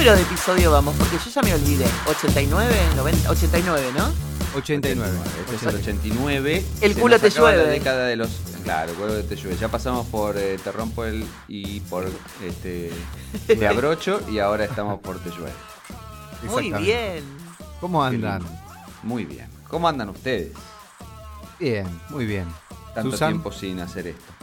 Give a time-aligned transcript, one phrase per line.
[0.00, 0.94] número de episodio vamos?
[0.96, 1.84] Porque yo ya me olvidé.
[2.08, 4.10] 89, 90, 89, ¿no?
[4.56, 5.18] 89.
[5.40, 6.64] Este es el 89.
[6.80, 7.64] El culo te llueve.
[7.64, 8.30] La década de los.
[8.64, 9.58] Claro, el culo te llueve.
[9.60, 11.26] Ya pasamos por eh, Te rompo el.
[11.48, 12.10] y por.
[12.42, 12.90] este.
[13.46, 15.52] Te abrocho y ahora estamos por Te llueve.
[16.44, 17.22] Muy bien.
[17.78, 18.42] ¿Cómo andan?
[19.02, 19.48] Muy bien.
[19.68, 20.52] ¿Cómo andan ustedes?
[21.58, 22.46] Bien, muy bien.
[22.94, 23.32] Tanto Susan.
[23.32, 24.39] tiempo sin hacer esto.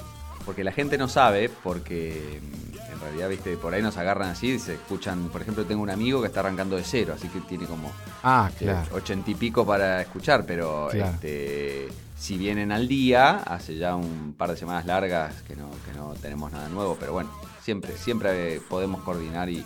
[0.47, 4.57] Porque la gente no sabe, porque mm, en realidad, viste, por ahí nos agarran así,
[4.57, 5.27] se escuchan.
[5.29, 7.91] Por ejemplo, tengo un amigo que está arrancando de cero, así que tiene como
[8.23, 8.95] Ah, eh, claro.
[8.95, 11.11] ochenta y pico para escuchar, pero Claro.
[11.11, 15.95] este, si vienen al día, hace ya un par de semanas largas que no, que
[15.95, 17.29] no tenemos nada nuevo, pero bueno,
[17.61, 19.63] siempre, siempre eh, podemos coordinar y,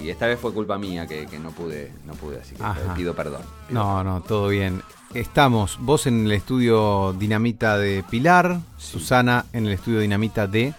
[0.00, 2.94] y esta vez fue culpa mía que, que no pude, no pude, así que Ajá.
[2.94, 3.42] pido perdón.
[3.68, 4.82] pido No, no, todo bien.
[5.16, 10.74] Estamos, vos en el estudio Dinamita de Pilar, Susana en el estudio Dinamita de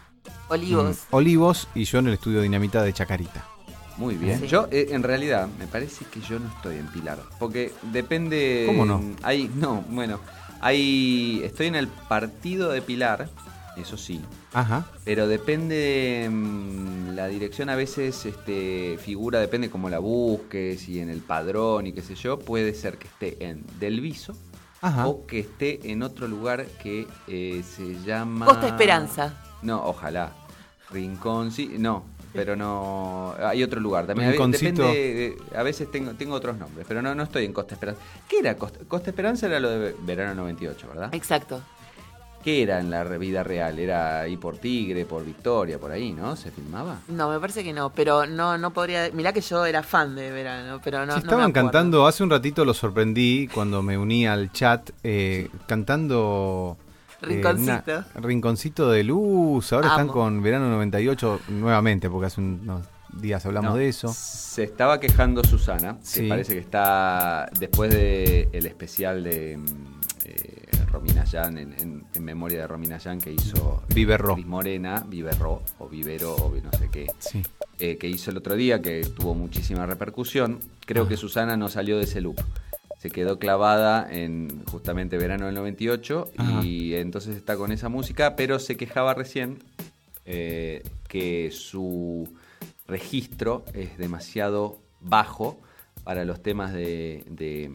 [0.50, 0.96] Olivos.
[0.96, 3.44] mm, Olivos y yo en el estudio Dinamita de Chacarita.
[3.98, 4.40] Muy bien.
[4.42, 4.48] Sí.
[4.48, 7.18] Yo, eh, en realidad, me parece que yo no estoy en Pilar.
[7.40, 8.66] Porque depende.
[8.68, 9.02] ¿Cómo no?
[9.24, 10.20] Hay, no, bueno.
[10.62, 11.42] Hay.
[11.44, 13.30] Estoy en el partido de Pilar,
[13.76, 14.22] eso sí.
[14.58, 14.88] Ajá.
[15.06, 16.28] Pero depende.
[16.32, 21.86] mm, la dirección a veces este, figura, depende cómo la busques y en el padrón
[21.86, 22.40] y qué sé yo.
[22.40, 24.36] Puede ser que esté en Delviso
[24.82, 25.08] Ajá.
[25.08, 28.48] o que esté en otro lugar que eh, se llama.
[28.48, 29.34] Costa Esperanza.
[29.62, 30.34] No, ojalá.
[30.90, 33.36] Rincón, sí, no, pero no.
[33.40, 34.32] Hay otro lugar también.
[34.32, 34.88] Rinconcito.
[34.88, 38.02] Depende, eh, a veces tengo, tengo otros nombres, pero no, no estoy en Costa Esperanza.
[38.28, 39.46] ¿Qué era Costa, Costa Esperanza?
[39.46, 41.14] Era lo de verano 98, ¿verdad?
[41.14, 41.62] Exacto.
[42.48, 43.78] ¿Qué era en la vida real?
[43.78, 46.38] Era ahí por Tigre, por Victoria, por ahí, ¿no?
[46.38, 47.00] ¿Se filmaba?
[47.10, 49.10] No, me parece que no, pero no, no podría.
[49.12, 51.12] Mirá que yo era fan de verano, pero no.
[51.12, 54.92] Se no me estaban cantando, hace un ratito lo sorprendí cuando me uní al chat,
[55.04, 56.78] eh, cantando...
[57.22, 57.92] eh, Rinconcito.
[57.92, 62.82] una- Rinconcito de luz, ahora están con Verano 98 nuevamente, porque hace unos
[63.12, 64.08] días hablamos No, de eso.
[64.14, 66.30] Se estaba quejando Susana, que Sí.
[66.30, 69.98] parece que está después del el especial de mm,
[70.92, 74.38] Romina Yan, en, en- en memoria de Romina Yan, que hizo Viverro.
[74.38, 77.44] Morena, Viverro, o Vivero, o no sé qué, Sí.
[77.80, 80.60] eh, que hizo el otro día, que tuvo muchísima repercusión.
[80.86, 81.10] Creo Ah.
[81.10, 82.40] que Susana no salió de ese loop.
[83.00, 86.32] Se quedó clavada en justamente verano del 98
[86.64, 89.60] y entonces está con esa música, pero se quejaba recién
[90.26, 92.28] eh, que su
[92.88, 95.58] registro es demasiado bajo
[96.04, 97.70] para los temas de, de,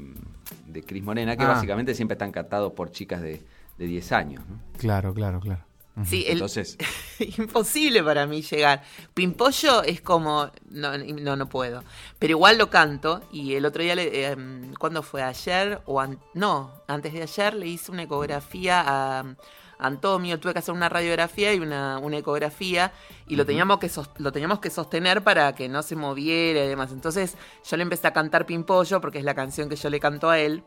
[0.66, 1.48] de Cris Morena, que Ah.
[1.48, 3.42] básicamente siempre están cantados por chicas de,
[3.78, 4.42] de 10 años.
[4.48, 4.58] ¿no?
[4.78, 5.64] Claro, claro, claro.
[6.06, 6.78] Sí, el- Entonces,
[7.38, 8.82] imposible para mí llegar.
[9.12, 11.84] Pimpollo es como, no, no, no puedo.
[12.18, 14.36] Pero igual lo canto y el otro día, le, eh,
[14.78, 15.22] ¿cuándo fue?
[15.22, 15.82] ¿Ayer?
[15.84, 19.36] o an- No, antes de ayer le hice una ecografía a
[19.82, 20.38] Antonio.
[20.40, 22.92] Tuve que hacer una radiografía y una, una ecografía
[23.26, 26.92] y lo, teníamos que lo teníamos que sostener para que no se moviera y demás.
[26.92, 30.30] Entonces yo le empecé a cantar Pimpollo porque es la canción que yo le canto
[30.30, 30.64] a él.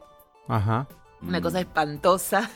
[0.48, 0.88] Ajá.
[1.22, 1.44] Una mm.
[1.44, 2.50] cosa espantosa.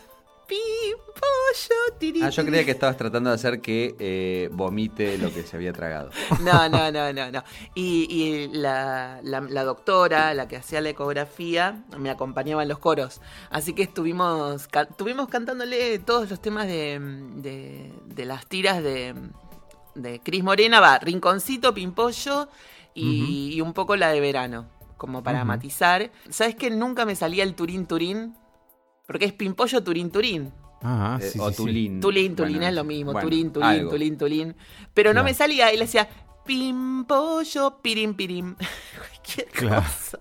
[0.50, 5.56] Pimpollo, Ah, yo creía que estabas tratando de hacer que eh, vomite lo que se
[5.56, 6.10] había tragado.
[6.42, 7.44] No, no, no, no, no.
[7.76, 12.80] Y, y la, la- la doctora, la que hacía la ecografía, me acompañaba en los
[12.80, 13.22] coros.
[13.50, 17.00] Así que estuvimos, ca- estuvimos cantándole todos los temas de,
[17.36, 19.14] de, de las tiras de,
[19.96, 22.48] de Cris Morena, va, Rinconcito, Pimpollo
[22.94, 24.68] y, y un poco la de verano,
[24.98, 26.12] como para matizar.
[26.30, 28.36] ¿Sabes que nunca me salía el Turín Turín?
[29.10, 30.52] Porque es Pimpollo Turín Turín.
[30.84, 31.58] Ah, Eh, sí, o sí, sí.
[31.64, 32.00] Tulín.
[32.00, 33.12] Tulín, Tulín Bueno, es lo mismo.
[33.12, 33.90] bueno, tulín, Tulín, algo.
[33.90, 34.56] Tulín, Tulín.
[34.94, 36.08] Pero no me salía y le decía
[36.46, 38.56] pim, pollo, pirim, pirim.
[38.96, 39.82] Cualquier Claro.
[39.82, 40.20] cosa.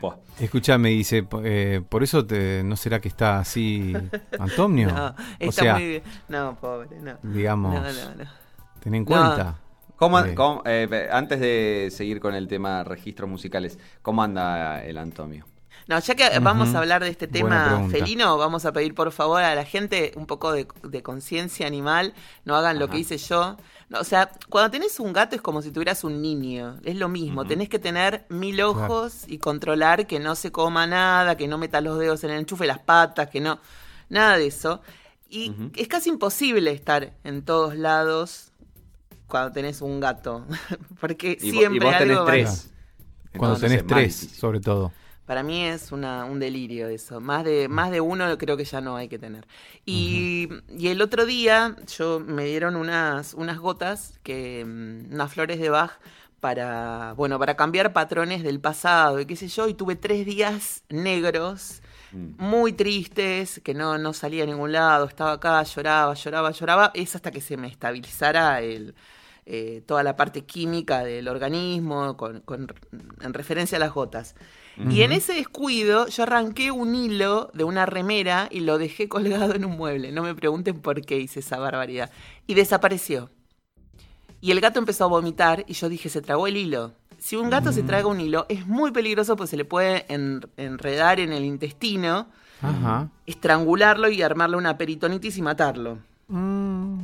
[0.00, 0.14] Buah.
[0.38, 3.92] Escuchame, dice, eh, por eso te, no será que está así
[4.38, 4.88] Antonio.
[4.94, 6.02] No, o está sea, muy bien.
[6.28, 7.18] No, pobre, no.
[7.24, 8.30] digamos, No, no, no.
[8.80, 9.06] ten en No.
[9.06, 9.58] cuenta.
[9.96, 14.96] ¿Cómo, Eh, cómo- eh, antes de seguir con el tema registros musicales, ¿cómo anda el
[14.98, 15.44] Antomio?
[15.88, 19.42] No, ya que vamos a hablar de este tema felino, vamos a pedir por favor
[19.42, 22.12] a la gente un poco de, de conciencia animal,
[22.44, 23.56] no hagan lo que hice yo.
[23.88, 27.08] No, o sea, cuando tenés un gato es como si tuvieras un niño, es lo
[27.08, 27.48] mismo, Ujú.
[27.48, 31.80] tenés que tener mil ojos y controlar que no se coma nada, que no meta
[31.80, 33.58] los dedos en el enchufe, las patas, que no,
[34.10, 34.82] nada de eso.
[35.30, 38.52] Y es casi imposible estar en todos lados
[39.26, 40.44] cuando tenés un gato,
[41.00, 42.70] porque Y, siempre y vos tenés algo va- tres.
[43.38, 44.92] Cuando tenés tres, sobre todo.
[45.28, 47.20] Para mí es una, un delirio eso.
[47.20, 49.46] Más de, más de uno creo que ya no hay que tener.
[49.84, 55.60] Y, y el otro día yo me dieron unas, unas gotas, que, mm, unas flores
[55.60, 55.92] de Bach
[56.40, 59.68] para, bueno, para cambiar patrones del pasado y qué sé yo.
[59.68, 62.42] Y tuve tres días negros, Mm.
[62.42, 65.04] muy tristes, que no, no salía a ningún lado.
[65.04, 66.90] Estaba acá, lloraba, lloraba, lloraba.
[66.94, 68.94] Es hasta que se me estabilizara el,
[69.44, 72.72] eh, toda la parte química del organismo, con, con-
[73.20, 74.34] en referencia a las gotas.
[74.90, 79.54] Y en ese descuido yo arranqué un hilo de una remera y lo dejé colgado
[79.54, 80.12] en un mueble.
[80.12, 82.10] No me pregunten por qué hice esa barbaridad.
[82.46, 83.30] Y desapareció.
[84.40, 86.92] Y el gato empezó a vomitar y yo dije, se tragó el hilo.
[87.18, 90.46] Si un gato se traga un hilo, es muy peligroso pues se le puede en-
[90.56, 92.28] enredar en el intestino,
[93.26, 95.98] estrangularlo y armarle una peritonitis y matarlo.
[96.28, 97.00] Mm.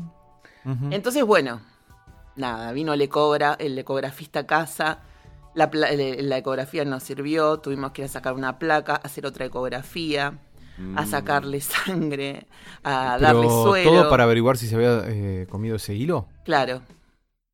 [0.92, 1.60] Entonces, bueno,
[2.36, 5.00] nada, vino el, ecobra, el ecografista a casa,
[5.54, 9.44] la, le- la ecografía nos sirvió, tuvimos que ir a sacar una placa, hacer otra
[9.46, 10.38] ecografía,
[10.96, 12.46] a sacarle sangre,
[12.82, 13.90] a darle suero.
[13.90, 16.26] todo para averiguar si se había eh, comido ese hilo.
[16.44, 16.82] Claro.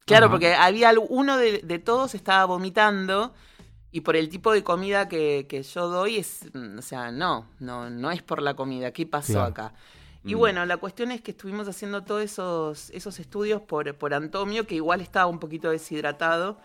[0.07, 0.33] Claro, Ajá.
[0.33, 3.33] porque había uno de, de todos estaba vomitando
[3.93, 7.47] y por el tipo de comida que, que yo doy es, mm, o sea, no,
[7.61, 8.93] no, no es por la comida.
[8.93, 9.49] ¿Qué pasó Claro.
[9.49, 9.75] acá?
[10.25, 10.39] Y Mm.
[10.39, 14.75] bueno, la cuestión es que estuvimos haciendo todos esos, esos estudios por, por Antomio, que
[14.77, 16.59] igual estaba un poquito deshidratado.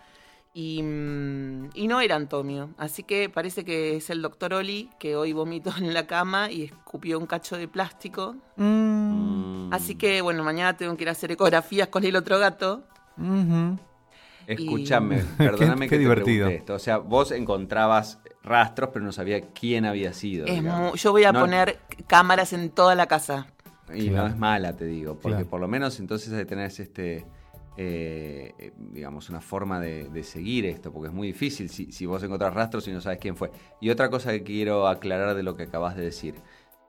[0.58, 2.70] Y, mm, y no era Antomio.
[2.78, 6.62] Así que parece que es el doctor Oli, que hoy vomitó en la cama y
[6.64, 8.36] escupió un cacho de plástico.
[8.56, 9.70] Mm.
[9.70, 12.84] Así que bueno, mañana tengo que ir a hacer ecografías con el otro gato.
[14.46, 16.48] Escúchame, Y- perdóname Qué- que qué te divertido.
[16.48, 16.74] esto.
[16.74, 20.46] O sea, vos encontrabas rastros, pero no sabía quién había sido.
[20.46, 20.92] Es digamos.
[20.92, 23.48] mu- yo voy a No- poner cámaras en toda la casa.
[23.92, 24.28] Y Claro.
[24.28, 25.50] no es mala, te digo, porque Claro.
[25.50, 27.26] por lo menos entonces hay que tener este,
[27.76, 32.06] eh, eh, digamos, una forma de, de seguir esto, porque es muy difícil si, si
[32.06, 33.50] vos encontrás rastros y no sabes quién fue.
[33.80, 36.34] Y otra cosa que quiero aclarar de lo que acabas de decir.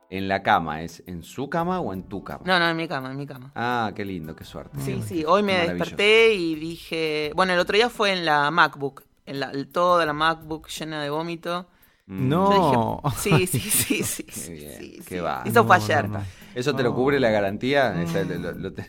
[0.09, 2.43] ¿En la cama es en su cama o en tu cama?
[2.45, 3.51] No, no, en mi cama, en mi cama.
[3.55, 4.79] Ah, qué lindo, qué suerte.
[4.79, 9.03] Sí, sí, hoy me desperté y dije, bueno, el otro día fue en la MacBook,
[9.25, 11.67] en la, toda la MacBook llena de vómito.
[12.05, 12.29] Mm.
[12.29, 13.01] No.
[13.03, 15.19] Yo dije, sí, sí, sí, sí, Qué sí, bien, sí, qué sí.
[15.19, 15.43] va.
[15.45, 16.07] Eso fue ayer.
[16.07, 16.25] no, no.
[16.55, 18.01] ¿Eso te lo cubre la garantía?
[18.01, 18.85] Esa- lo- lo- te-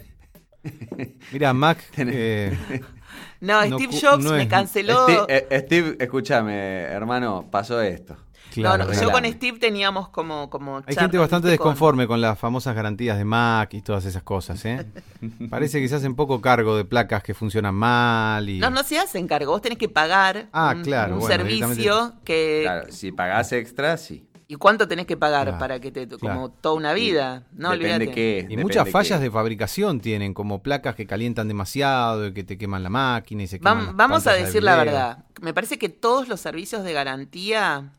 [1.32, 1.78] Mira, Mac.
[1.96, 2.56] eh,
[3.40, 5.04] No, Steve Jobs no me canceló.
[5.04, 8.16] Steve, eh, Steve, escúchame, hermano, pasó esto.
[8.52, 12.36] claro, no, no, yo con Steve teníamos como, como Hay gente bastante desconforme con las
[12.38, 14.84] famosas garantías de Mac y todas esas cosas, ¿eh?
[15.48, 18.58] Parece que se hacen poco cargo de placas que funcionan mal y...
[18.58, 22.14] No, no se hacen cargo, vos tenés que pagar Ah, un, claro, un bueno, servicio
[22.24, 22.62] que...
[22.64, 24.27] Claro, si pagás extra, sí.
[24.50, 26.08] ¿Y cuánto tenés que pagar Claro, para que te...
[26.08, 27.46] como toda una vida?
[27.52, 28.12] No, Depende olvídate.
[28.14, 28.46] qué.
[28.48, 29.24] Y muchas fallas qué.
[29.24, 33.46] de fabricación tienen, como placas que calientan demasiado y que te queman la máquina y
[33.46, 35.24] se queman Vam- vamos a de decir la verdad.
[35.42, 37.92] Me parece que todos los servicios de garantía,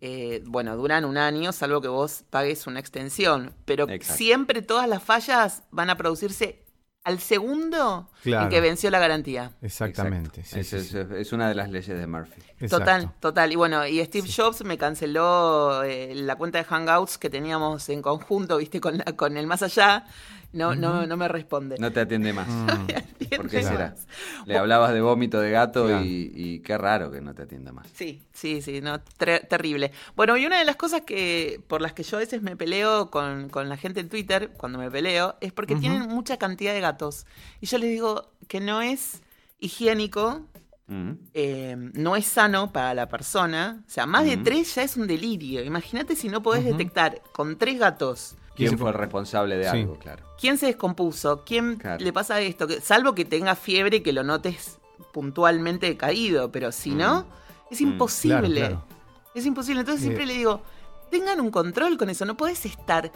[0.00, 3.54] eh, bueno, duran un año, salvo que vos pagues una extensión.
[3.64, 4.16] Pero Exacto.
[4.18, 6.61] siempre todas las fallas van a producirse
[7.04, 8.44] al segundo Claro.
[8.44, 9.50] en que venció la garantía.
[9.60, 10.44] Exactamente.
[10.44, 12.40] Sí, es, sí, es- es una de las leyes de Murphy.
[12.68, 13.50] Total, total.
[13.52, 18.02] Y bueno, y Steve Jobs me canceló eh, la cuenta de Hangouts que teníamos en
[18.02, 20.04] conjunto, viste, con, la- con el más allá.
[20.52, 21.76] No, no, no me responde.
[21.78, 22.46] No te atiende más.
[22.48, 22.86] Mm.
[23.36, 23.90] ¿Por qué será?
[23.90, 24.06] más.
[24.46, 26.04] Le hablabas de vómito de gato Claro.
[26.04, 27.86] y, y qué raro que no te atienda más.
[27.94, 29.92] Sí, sí, sí, no, tre- terrible.
[30.14, 33.10] Bueno, y una de las cosas que por las que yo a veces me peleo
[33.10, 36.80] con, con la gente en Twitter, cuando me peleo, es porque tienen mucha cantidad de
[36.80, 37.24] gatos.
[37.60, 39.22] Y yo les digo que no es
[39.60, 40.42] higiénico,
[40.88, 41.12] Mm.
[41.32, 43.82] eh, no es sano para la persona.
[43.86, 44.42] O sea, más de Ujú.
[44.42, 45.62] tres ya es un delirio.
[45.64, 49.70] Imagínate si no podés detectar con tres gatos ¿Quién fue el responsable de Sí.
[49.80, 49.98] algo?
[49.98, 50.24] Claro.
[50.38, 52.04] quién se descompuso, quién Claro.
[52.04, 54.78] le pasa esto, que, salvo que tenga fiebre y que lo notes
[55.12, 57.26] puntualmente caído, pero si no,
[57.70, 58.60] es Mm, imposible.
[58.60, 58.84] claro, claro.
[59.34, 59.80] Es imposible.
[59.80, 60.06] Entonces Eh.
[60.06, 60.60] siempre le digo,
[61.10, 63.12] tengan un control con eso, no podés estar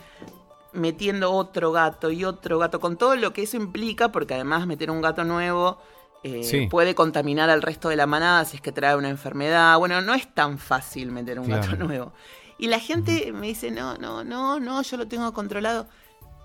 [0.72, 4.90] metiendo otro gato y otro gato, con todo lo que eso implica, porque además meter
[4.90, 5.78] un gato nuevo
[6.22, 6.66] eh, Sí.
[6.68, 9.78] puede contaminar al resto de la manada si es que trae una enfermedad.
[9.78, 12.12] Bueno, no es tan fácil meter un gato nuevo.
[12.58, 15.86] Y la gente me dice, no, no, no, no, yo lo tengo controlado.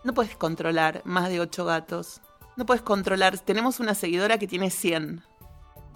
[0.03, 2.21] No puedes controlar más de ocho gatos.
[2.57, 3.37] No puedes controlar.
[3.39, 5.23] Tenemos una seguidora que tiene 100.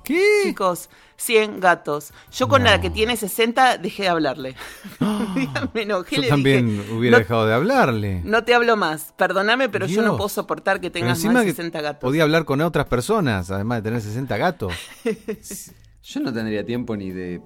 [0.04, 0.22] ¿Qué?
[0.44, 2.14] Chicos, 100 gatos.
[2.32, 2.70] Yo con No.
[2.70, 4.56] la que tiene 60 dejé de hablarle.
[5.74, 8.22] me enojé, Yo le también dije, hubiera no, dejado de hablarle.
[8.24, 9.14] no te hablo más.
[9.18, 12.02] Perdóname, pero yo no puedo soportar que tengas más de que 60 gatos.
[12.02, 14.74] podía hablar con otras personas, además de tener 60 gatos.
[16.04, 17.42] Yo no tendría tiempo ni de...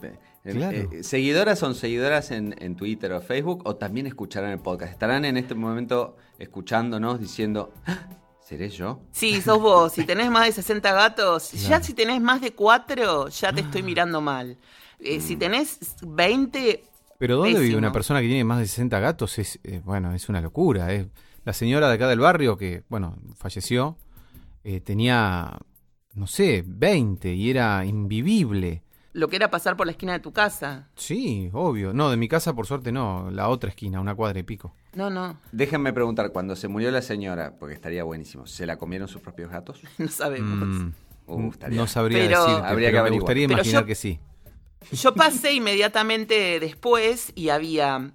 [0.45, 0.77] eh, Claro.
[0.77, 4.91] eh, ¿Seguidoras son seguidoras en, en Twitter o Facebook o también escucharán el podcast?
[4.93, 8.07] ¿Estarán en este momento escuchándonos diciendo, "Ah,
[8.41, 9.01] ¿seré yo?
[9.11, 9.93] Sí, sos vos.
[9.93, 13.83] Si tenés más de 60 gatos, ya si tenés más de 4, ya te estoy
[13.83, 14.57] mirando mal.
[14.99, 16.83] Eh, Si tenés 20,
[17.17, 19.37] Pero ¿dónde vive una persona que tiene más de 60 gatos?
[19.39, 20.91] Es, eh, bueno, es una locura.
[20.93, 21.05] Es
[21.45, 23.97] la señora de acá del barrio que, bueno, falleció,
[24.63, 25.57] eh, tenía,
[26.15, 28.83] no sé, 20 y era invivible.
[29.13, 30.87] Lo que era pasar por la esquina de tu casa.
[30.95, 31.93] Sí, obvio.
[31.93, 34.73] No, de mi casa por suerte no, la otra esquina, una cuadra y pico.
[34.93, 39.07] No, no, Déjenme preguntar, cuando se murió la señora, porque estaría buenísimo, ¿se la comieron
[39.07, 39.81] sus propios gatos?
[39.97, 40.67] no sabemos.
[40.67, 40.91] Mm,
[41.31, 43.21] Uh, no sabría Pero- decirte, Habría que pero me averiguar.
[43.21, 44.19] gustaría Pero imaginar yo- que sí.
[44.93, 48.13] Yo pasé inmediatamente después y había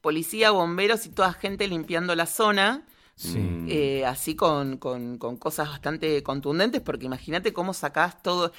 [0.00, 2.82] policía, bomberos y toda gente limpiando la zona.
[3.16, 3.38] Sí.
[3.38, 3.66] Mm.
[3.70, 8.52] eh, así con, con- con cosas bastante contundentes, porque imagínate cómo sacás todo.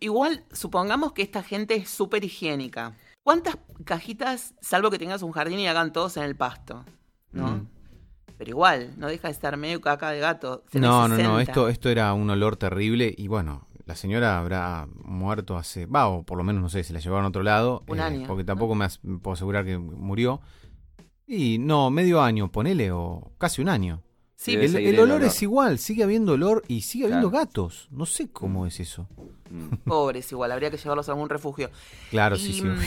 [0.00, 2.94] Igual, supongamos que esta gente es súper higiénica.
[3.22, 6.84] ¿Cuántas cajitas, salvo que tengas un jardín y hagan todos en el pasto?
[7.32, 7.48] ¿no?
[7.48, 7.68] Mm.
[8.38, 10.64] Pero igual, no deja de estar medio caca de gato.
[10.72, 11.42] No, no, no, 60.
[11.42, 16.22] esto, esto era un olor terrible y bueno, la señora habrá muerto hace, va, o
[16.22, 17.82] por lo menos no sé, se la llevaron a otro lado.
[17.86, 18.46] eh, Un año, Porque ¿no?
[18.46, 20.40] tampoco me, as- me puedo asegurar que murió.
[21.28, 24.02] Y no, medio año, ponele, o casi un año.
[24.34, 25.28] Sí, El, seguir el el olor, olor.
[25.28, 27.44] es igual, sigue habiendo olor y sigue habiendo Claro.
[27.46, 27.88] gatos.
[27.90, 29.08] No sé cómo es eso.
[29.50, 29.68] Mm.
[29.84, 31.70] pobres igual, habría que llevarlos a algún refugio.
[32.10, 32.62] Claro, y, sí, sí.
[32.62, 32.78] mm,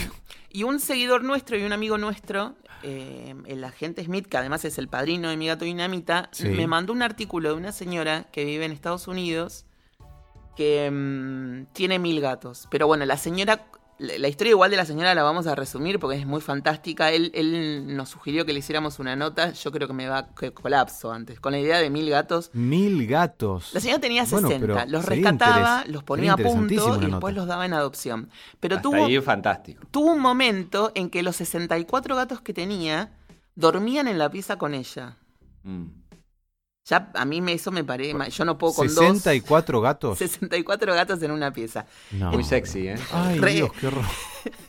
[0.51, 4.77] y un seguidor nuestro y un amigo nuestro, eh, el agente Smith, que además es
[4.77, 6.47] el padrino de mi gato dinamita, Sí.
[6.47, 9.65] me mandó un artículo de una señora que vive en Estados Unidos
[10.55, 12.67] que mm, tiene mil gatos.
[12.71, 13.65] Pero bueno, la señora,
[14.01, 17.11] la, la historia igual de la señora la vamos a resumir porque es muy fantástica.
[17.11, 19.51] Él, él nos sugirió que le hiciéramos una nota.
[19.51, 21.39] Yo creo que me va que colapso antes.
[21.39, 22.49] Con la idea de mil gatos.
[22.53, 23.69] Mil gatos.
[23.73, 27.31] La señora tenía Bueno, 60, pero los rescataba, los ponía a punto y después nota.
[27.31, 28.29] los daba en adopción.
[28.59, 29.83] Pero Hasta tuvo, ahí fantástico.
[29.91, 33.11] tuvo un momento en que los 64 gatos que tenía
[33.55, 35.17] dormían en la pieza con ella.
[35.63, 36.00] Mm.
[36.85, 39.83] Ya a mí me, eso me parece, yo no puedo con 64 dos.
[39.83, 40.17] gatos.
[40.19, 41.85] 64 gatos en una pieza.
[42.11, 42.31] No.
[42.31, 42.95] Muy sexy, ¿eh?
[43.13, 44.03] Ay, Re- Dios, qué horror.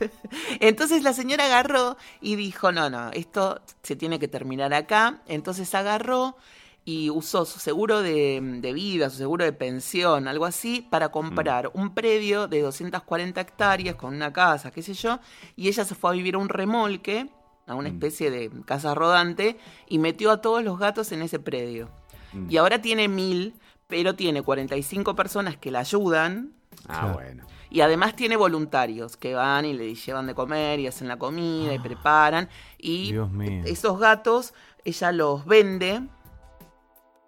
[0.61, 5.23] Entonces la señora agarró y dijo, no, no, esto se tiene que terminar acá.
[5.27, 6.37] Entonces agarró
[6.85, 11.71] y usó su seguro de, de vida, su seguro de pensión, algo así, para comprar
[11.75, 15.21] un predio de 240 hectáreas con una casa, qué sé yo,
[15.57, 17.29] y ella se fue a vivir a un remolque,
[17.69, 17.93] a una Mm.
[17.95, 19.57] especie de casa rodante,
[19.89, 21.89] y metió a todos los gatos en ese predio.
[22.33, 22.47] Mm.
[22.51, 23.55] Y ahora tiene mil,
[23.87, 26.53] pero tiene 45 personas que la ayudan,
[26.89, 27.13] Ah, Claro.
[27.15, 27.47] bueno.
[27.71, 31.73] y además tiene voluntarios que van y le llevan de comer y hacen la comida
[31.75, 32.49] y preparan.
[32.79, 33.63] Y Dios mío.
[33.67, 36.03] esos gatos ella los vende.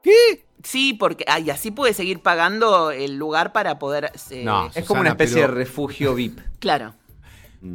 [0.03, 0.47] ¿Qué?
[0.63, 4.11] Sí, porque ah, y así puede seguir pagando el lugar para poder...
[4.31, 4.71] eh, No.
[4.75, 6.41] Es como una especie pero- de refugio VIP.
[6.59, 6.95] Claro.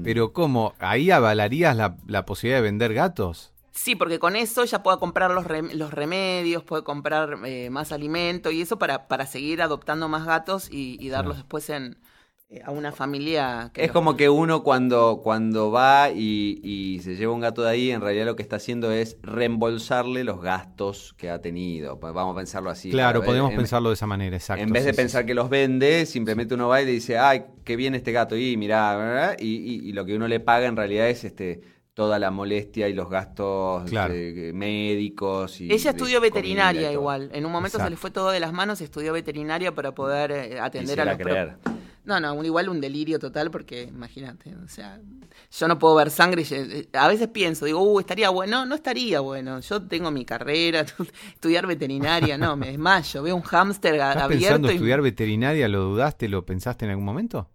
[0.04, 0.74] Pero ¿cómo?
[0.80, 3.52] ¿Ahí avalarías la, la posibilidad de vender gatos?
[3.82, 7.94] Sí, porque con eso ella puede comprar los, rem- los remedios, puede comprar eh, más
[7.94, 11.98] alimento y eso para, para seguir adoptando más gatos y, y darlos después en,
[12.50, 13.72] eh, a una familia.
[13.74, 17.62] Que Es los- como que uno cuando, cuando va y, y se lleva un gato
[17.62, 22.02] de ahí, en realidad lo que está haciendo es reembolsarle los gastos que ha tenido.
[22.02, 22.92] Pues Vamos a pensarlo así.
[22.92, 24.62] Claro, podemos en- pensarlo de esa manera, exacto.
[24.62, 27.18] En vez de sí, sí, pensar que los vende, simplemente uno va y le dice,
[27.18, 29.38] ay, qué bien este gato, y mirá, ¿verdad?
[29.40, 32.88] y, y- y lo que uno le paga en realidad es este toda la molestia
[32.88, 34.14] y los gastos Claro.
[34.54, 35.60] médicos.
[35.60, 37.30] Y Ella estudió veterinaria igual.
[37.34, 40.60] En un momento se le fue todo de las manos, estudió veterinaria para poder eh,
[40.62, 41.58] atender Quisiera a los creer.
[42.06, 44.98] No, no, un- igual un delirio total porque imagínate, o sea,
[45.52, 48.66] yo no puedo ver sangre, y, eh, a veces pienso, digo, uh, estaría bueno, no,
[48.66, 50.86] no estaría bueno, yo tengo mi carrera,
[51.36, 55.68] estudiar veterinaria, no, me desmayo, veo un hámster a- ¿Estás abierto pensando y- estudiar veterinaria?
[55.68, 56.30] ¿Lo dudaste?
[56.30, 57.50] ¿Lo pensaste en algún momento?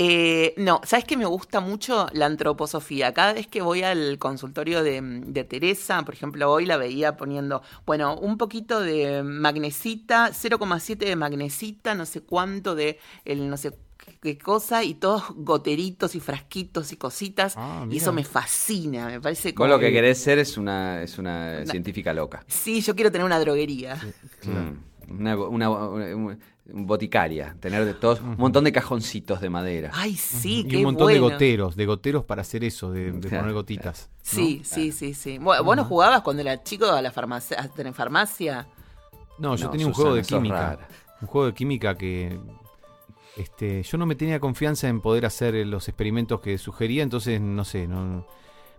[0.00, 3.12] Eh, no, ¿sabes que me gusta mucho la antroposofía?
[3.12, 7.62] Cada vez que voy al consultorio de, de Teresa, por ejemplo, hoy la veía poniendo,
[7.84, 13.72] bueno, un poquito de magnesita, 0,7 de magnesita, no sé cuánto de el no sé
[14.22, 17.54] qué cosa, y todos goteritos y frasquitos y cositas.
[17.56, 19.68] Ah, y eso me fascina, me parece como.
[19.68, 22.44] Vos lo que querés ser es una, es una científica loca.
[22.46, 23.96] Sí, yo quiero tener una droguería.
[24.44, 24.88] Mm.
[25.10, 26.38] Una, una- una- una
[26.68, 27.56] boticaria.
[27.60, 29.90] Tener de todos un montón de cajoncitos de madera.
[29.94, 33.52] Ay, sí, y qué un montón de goteros, de goteros para hacer eso, de, poner
[33.52, 34.10] gotitas.
[34.10, 34.18] ¿no?
[34.22, 35.38] Sí, sí, sí, sí.
[35.38, 38.66] Bueno, ¿Vos no jugabas cuando era chico a la farmacia, a en farmacia?
[39.38, 40.88] No, yo No, tenía un Susana, juego de química.
[41.20, 42.38] Un juego de química que.
[43.36, 47.40] Este, yo no me tenía confianza en poder hacer eh, los experimentos que sugería, entonces
[47.40, 48.26] no sé, no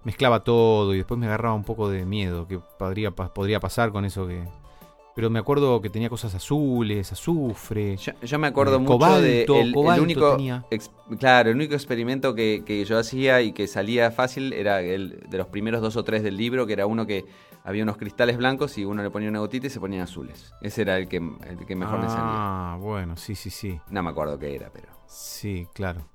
[0.04, 4.06] mezclaba todo y después me agarraba un poco de miedo que podría, podría pasar con
[4.06, 4.48] eso que.
[5.16, 7.98] Pero me acuerdo que tenía cosas azules, azufre.
[7.98, 10.66] Yo, yo me acuerdo Eh, mucho cobalto, de el, el cobalto único tenía.
[10.72, 15.26] ex- claro el único experimento que, que yo hacía y que salía fácil era el
[15.30, 17.26] de los primeros dos o tres del libro que era uno que
[17.66, 20.84] había unos cristales blancos y uno le ponía una gotita y se ponían azules ese
[20.84, 23.80] era el que, el que mejor me salía Ah, bueno, sí, sí, sí.
[23.90, 26.08] no me acuerdo qué era pero Sí, claro.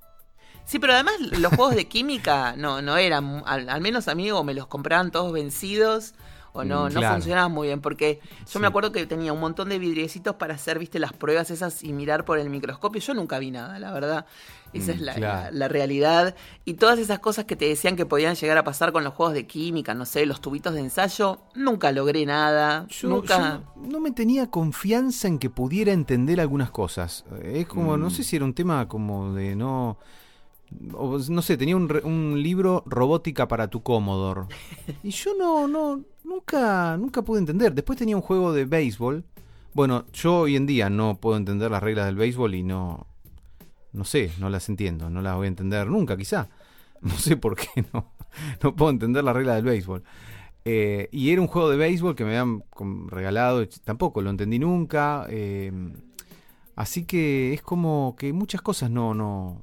[0.65, 4.31] Sí, pero además los juegos de química no, no eran, al, al menos a mí
[4.31, 6.15] o me los compraban todos vencidos
[6.55, 7.15] o no, Mm, no claro.
[7.17, 8.59] funcionaba muy bien, porque yo Sí.
[8.61, 11.93] me acuerdo que tenía un montón de vidriecitos para hacer, viste, las pruebas esas y
[11.93, 13.01] mirar por el microscopio.
[13.03, 14.25] Yo nunca vi nada, la verdad.
[14.73, 15.43] Esa Mm, es la, claro.
[15.43, 16.35] la- la realidad.
[16.65, 19.35] Y todas esas cosas que te decían que podían llegar a pasar con los juegos
[19.35, 22.87] de química, no sé, los tubitos de ensayo, nunca logré nada.
[22.89, 23.61] Yo, nunca.
[23.77, 27.25] yo no me tenía confianza en que pudiera entender algunas cosas.
[27.43, 28.11] Es como, no Mm.
[28.11, 29.99] sé si era un tema como de no...
[30.95, 34.43] o no sé, tenía un, un libro robótica para tu Commodore.
[35.05, 36.01] Y yo no, no,
[36.35, 37.75] nunca, nunca pude entender.
[37.75, 39.25] Después tenía un juego de béisbol.
[39.73, 43.07] Bueno, yo hoy en día no puedo entender las reglas del béisbol y no,
[43.93, 45.11] no sé, no las entiendo.
[45.11, 46.49] No las voy a entender nunca, quizá.
[47.05, 48.13] No sé por qué no,
[48.63, 50.03] no puedo entender las reglas del béisbol.
[50.65, 52.65] Eh, y era un juego de béisbol que me habían
[53.09, 55.27] regalado, tampoco lo entendí nunca.
[55.29, 55.71] eh,
[56.77, 59.63] así que es como que muchas cosas no, no,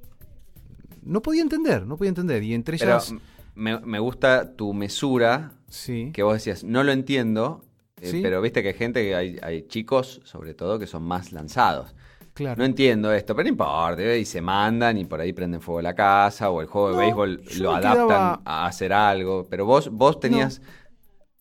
[1.01, 2.43] no podía entender, no podía entender.
[2.43, 3.15] Y entre Pero ellas,
[3.55, 7.63] me, me gusta tu mesura, sí, que vos decías, no lo entiendo,
[8.01, 8.19] eh, Sí.
[8.21, 11.93] pero viste que hay gente, que hay, hay chicos, sobre todo, que son más lanzados.
[12.33, 12.57] claro.
[12.57, 14.19] No entiendo esto, pero no importa, ¿eh?
[14.19, 17.41] y se mandan y por ahí prenden fuego la casa o el juego de béisbol
[17.59, 20.61] lo adaptan quedaba- a hacer algo, pero vos, vos tenías,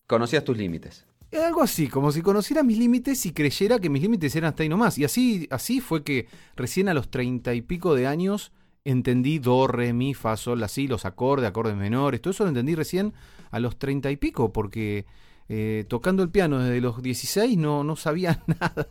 [0.07, 1.07] conocías tus límites.
[1.33, 4.69] Algo así, como si conociera mis límites y creyera que mis límites eran hasta ahí
[4.69, 4.99] nomás.
[4.99, 6.27] Y así, así fue que
[6.57, 8.51] recién a los treinta y pico de años
[8.85, 12.75] entendí do, re, mi, fa, sol, así, los acordes, acordes menores, todo eso lo entendí
[12.75, 13.13] recién
[13.51, 15.07] a los treinta y pico, porque
[15.49, 18.89] eh, tocando el piano desde los 16 no, no sabía nada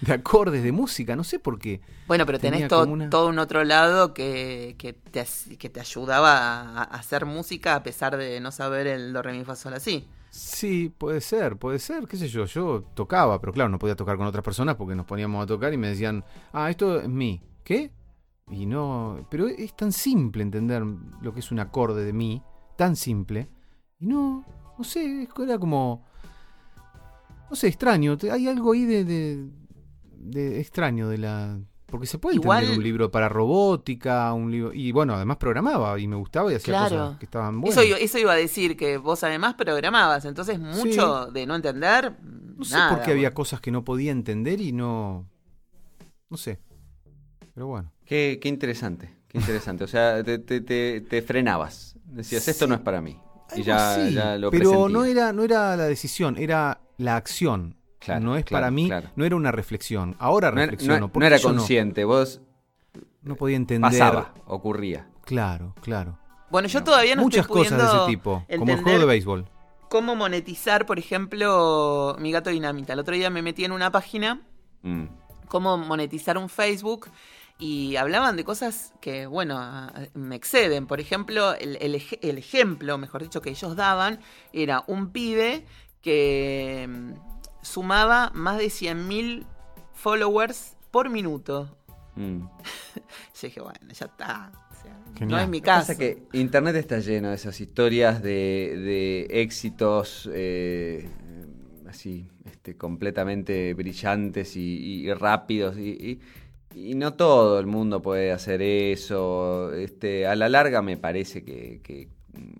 [0.00, 1.80] de acordes, de música, no sé por qué.
[2.06, 5.24] Bueno, pero Tenía tenés todo, una- todo un otro lado que, que, te,
[5.58, 9.32] que te ayudaba a, a hacer música a pesar de no saber el do, re,
[9.32, 10.06] mi, fa, sol, así.
[10.30, 14.16] Sí, puede ser, puede ser, qué sé yo, yo tocaba, pero claro, no podía tocar
[14.18, 17.40] con otras personas porque nos poníamos a tocar y me decían, ah, esto es mi,
[17.64, 17.90] ¿qué?
[18.50, 20.82] Y no, pero es tan simple entender
[21.20, 22.42] lo que es un acorde de mi,
[22.76, 23.48] tan simple,
[23.98, 24.44] y no,
[24.78, 26.04] no sé, era como,
[27.50, 29.48] no sé, extraño, hay algo ahí de, de,
[30.16, 31.58] de extraño de la...
[31.86, 34.72] Porque se puede Igual- entender un libro para robótica, un libro...
[34.74, 36.96] Y bueno, además programaba y me gustaba y hacía Claro.
[36.98, 37.78] cosas que estaban buenas.
[37.78, 42.14] Eso, iba- eso iba a decir, que vos además programabas, entonces mucho de no entender.
[42.22, 45.26] No sé por qué había cosas que no podía entender y no.
[46.28, 46.60] No sé.
[47.54, 47.90] Pero bueno.
[48.08, 49.84] Qué, qué interesante, qué interesante.
[49.84, 51.94] O sea, te, te- te- te frenabas.
[52.06, 52.68] Decías, esto Sí.
[52.70, 53.18] no es para mí.
[53.54, 57.76] Y ya, así, ya lo pero no era, no era la decisión, era la acción.
[57.98, 59.10] Claro, no es claro, para mí, claro.
[59.16, 60.16] no era una reflexión.
[60.18, 61.00] Ahora No reflexiono.
[61.00, 62.40] no- ¿por no era consciente, vos
[63.22, 63.90] No, podía entender.
[63.90, 65.06] pasaba, ocurría.
[65.24, 66.18] Claro, claro.
[66.50, 68.44] Bueno, yo todavía no Muchas estoy cosas de ese tipo.
[68.58, 69.44] Como el juego de béisbol.
[69.90, 72.92] cómo monetizar, por ejemplo, mi gato dinamita.
[72.94, 74.40] El otro día me metí en una página,
[74.82, 75.04] Mm.
[75.48, 77.08] cómo monetizar un Facebook.
[77.60, 80.86] Y hablaban de cosas que, bueno, me exceden.
[80.86, 84.20] Por ejemplo, el, el ej- el ejemplo, mejor dicho, que ellos daban
[84.52, 85.64] era un pibe
[86.00, 87.12] que mm,
[87.62, 89.44] sumaba más de 100.000
[89.92, 91.76] followers por minuto.
[92.14, 92.42] Mm.
[93.34, 94.52] Yo dije, bueno, ya está.
[94.70, 95.92] O sea, no es mi Lo que pasa caso.
[95.94, 101.08] es que Internet está lleno de esas historias de, de éxitos eh,
[101.88, 104.60] así, este, completamente brillantes y,
[105.06, 105.76] y rápidos.
[105.76, 106.20] Y, y-
[106.78, 109.72] y no todo el mundo puede hacer eso.
[109.74, 112.08] Este, a la larga me parece que, que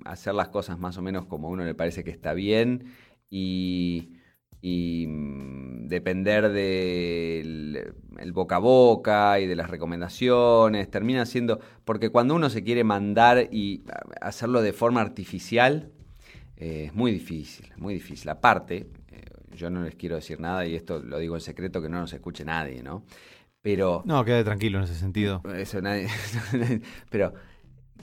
[0.04, 2.92] hacer las cosas más o menos como a uno le parece que está bien
[3.30, 4.16] y,
[4.60, 12.10] y, mm, depender del el boca a boca y de las recomendaciones, termina siendo, porque
[12.10, 13.84] cuando uno se quiere mandar y
[14.20, 15.92] hacerlo de forma artificial,
[16.56, 18.28] eh, es muy difícil, muy difícil.
[18.30, 19.22] Aparte, eh,
[19.54, 22.12] yo no les quiero decir nada y esto lo digo en secreto que no nos
[22.12, 23.04] escuche nadie, ¿no?
[23.62, 24.02] Pero...
[24.04, 25.42] No, quédate tranquilo en ese sentido.
[25.56, 26.08] Eso nadie.
[27.10, 27.34] Pero,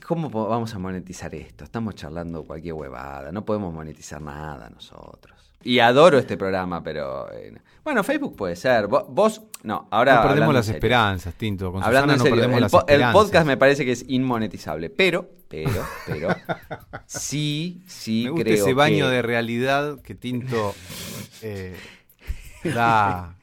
[0.05, 1.63] ¿cómo vamos a monetizar esto?
[1.63, 3.31] Estamos charlando cualquier huevada.
[3.31, 5.33] No podemos monetizar nada nosotros.
[5.63, 7.31] Y adoro este programa, pero.
[7.33, 7.51] eh,
[7.83, 8.87] bueno, Facebook puede ser.
[8.87, 9.41] Vo- Vos.
[9.63, 10.17] No, ahora.
[10.21, 11.71] no perdemos las esperanzas, Tinto.
[11.71, 13.23] Con Hablando en no serio, perdemos el, las po- el esperanzas.
[13.23, 14.91] podcast me parece que es inmonetizable.
[14.91, 16.27] Pero, pero, pero.
[17.07, 18.55] sí, sí, Me gusta creo.
[18.63, 20.75] ese baño que- de realidad que Tinto
[21.41, 21.75] eh,
[22.63, 23.33] da.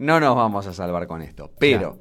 [0.00, 1.50] No nos vamos a salvar con esto.
[1.58, 2.00] Pero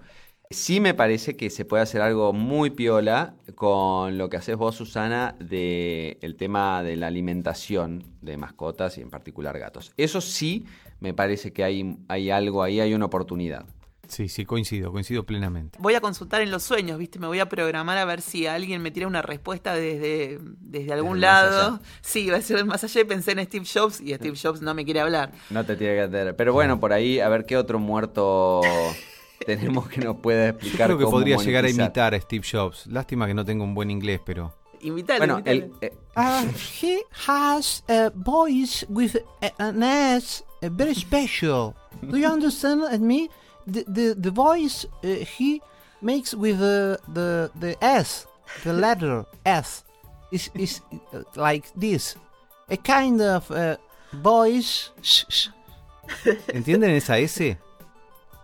[0.49, 4.75] sí me parece que se puede hacer algo muy piola con lo que haces vos,
[4.75, 9.91] Susana, de el tema de la alimentación de mascotas y en particular gatos.
[9.97, 10.65] Eso sí
[11.01, 13.65] me parece que hay, hay algo ahí, hay una oportunidad.
[14.09, 15.77] Sí, sí, coincido, coincido plenamente.
[15.79, 17.19] Voy a consultar en los sueños, ¿viste?
[17.19, 21.21] Me voy a programar a ver si alguien me tira una respuesta desde, desde algún
[21.21, 21.79] lado.
[22.01, 23.05] Sí, va a ser el más allá.
[23.05, 25.31] Pensé en Steve Jobs y Steve Jobs no me quiere hablar.
[25.51, 26.35] No te tiene que atender.
[26.35, 28.61] Pero bueno, por ahí, a ver qué otro muerto
[29.45, 32.45] tenemos que nos pueda Yo explicar creo que cómo podría llegar a imitar a Steve
[32.51, 32.87] Jobs.
[32.87, 34.55] Lástima que no tengo un buen inglés, pero.
[34.81, 36.45] Invítalo, Bueno, el, eh, Uh,
[36.81, 39.15] he has a voice with
[39.57, 41.73] an S uh, very special.
[42.01, 43.29] Do you understand me?
[43.67, 45.61] The the, the voice uh, he
[46.01, 48.27] makes with the the the S,
[48.63, 49.83] the letter S,
[50.31, 50.81] is is
[51.13, 52.15] uh, like this,
[52.69, 53.77] a kind of uh,
[54.13, 54.91] voice.
[55.01, 55.49] Shh, shh.
[56.53, 57.57] ¿Entienden esa S?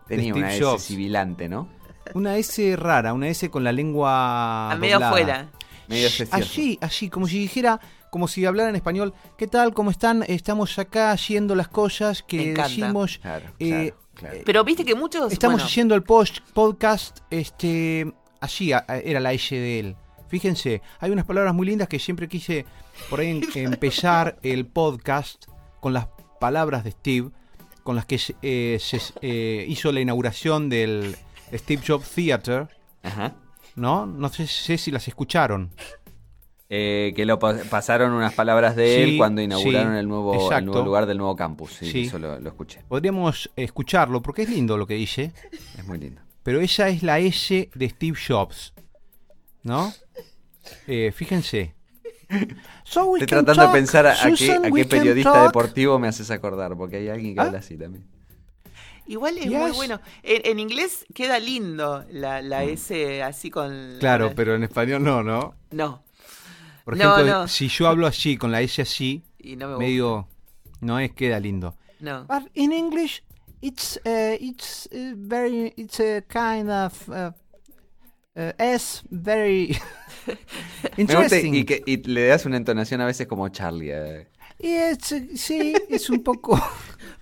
[0.07, 0.83] tenía Steve una S Jobs.
[0.83, 1.67] sibilante, ¿no?
[2.13, 4.71] Una S rara, una S con la lengua.
[4.71, 5.09] A medio doblada.
[5.09, 5.49] afuera.
[5.87, 6.35] Medio precioso.
[6.35, 7.79] Allí, allí, como si dijera,
[8.11, 9.13] como si hablara en español.
[9.37, 9.73] ¿Qué tal?
[9.73, 10.23] ¿Cómo están?
[10.27, 13.17] Estamos acá haciendo las cosas que decimos.
[13.17, 14.37] Claro, eh, claro, claro.
[14.45, 15.31] Pero viste que muchos.
[15.31, 19.95] Estamos bueno, haciendo el post podcast, este, allí a- a- era la S de él.
[20.27, 22.65] Fíjense, hay unas palabras muy lindas que siempre quise
[23.09, 25.45] por ahí en- empezar el podcast
[25.79, 26.07] con las
[26.39, 27.29] palabras de Steve,
[27.83, 31.15] con las que se- eh, se eh, hizo la inauguración del
[31.53, 32.67] Steve Jobs Theater,
[33.03, 33.35] Ajá.
[33.75, 34.05] ¿no?
[34.07, 35.69] No sé, sé si las escucharon.
[36.67, 40.39] Eh, que lo pa- pasaron unas palabras de él cuando inauguraron sí, el, nuevo, el
[40.41, 40.65] exacto.
[40.71, 41.73] nuevo lugar del nuevo campus.
[41.73, 42.01] Sí, Sí.
[42.05, 42.81] eso lo, lo escuché.
[42.87, 45.31] Podríamos escucharlo porque es lindo lo que dice,
[45.77, 46.21] Es muy lindo.
[46.41, 48.73] pero esa es la S de Steve Jobs,
[49.61, 49.93] ¿no?
[50.87, 51.75] Eh, fíjense.
[52.83, 55.43] So we Estoy tratando de pensar a, a qué, a periodista talk.
[55.45, 57.43] deportivo me haces acordar, porque hay alguien que Ah.
[57.43, 58.07] habla así también.
[59.05, 59.53] Igual es Yes.
[59.59, 60.01] muy bueno.
[60.23, 62.69] En, en inglés queda lindo la, la Mm.
[62.69, 63.97] S así con.
[63.99, 65.53] Claro, pero en español no, ¿no?
[65.69, 66.01] No.
[66.85, 67.47] Por No, ejemplo, no.
[67.49, 69.85] si yo hablo así, con la S así, Y no me gusta.
[69.85, 70.27] medio.
[70.79, 71.75] No es queda lindo.
[71.99, 72.25] No.
[72.25, 73.21] But in English,
[73.61, 77.31] it's uh, it's uh, very it's a kind of uh,
[78.35, 79.75] uh, S very
[80.97, 81.55] Me gusta interesting.
[81.55, 83.91] y, que, y le das una entonación a veces como Charlie.
[83.91, 84.27] eh.
[85.35, 86.61] Sí, es un poco.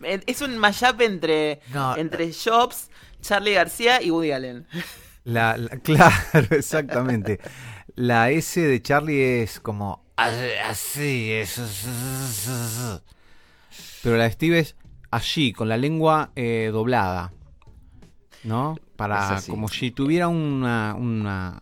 [0.05, 1.95] Eh, Es un mashup entre, No.
[1.95, 2.89] entre Jobs,
[3.21, 4.67] Charlie García y Woody Allen.
[5.23, 6.13] La, la- claro,
[6.51, 7.39] exactamente.
[7.95, 10.03] La S de Charlie es como.
[10.15, 11.59] Así, es.
[14.01, 14.75] Pero la de Steve es
[15.11, 17.33] allí, con la lengua eh, doblada.
[18.43, 18.75] ¿No?
[18.95, 19.41] Para.
[19.47, 20.95] Como si tuviera una.
[20.95, 21.61] una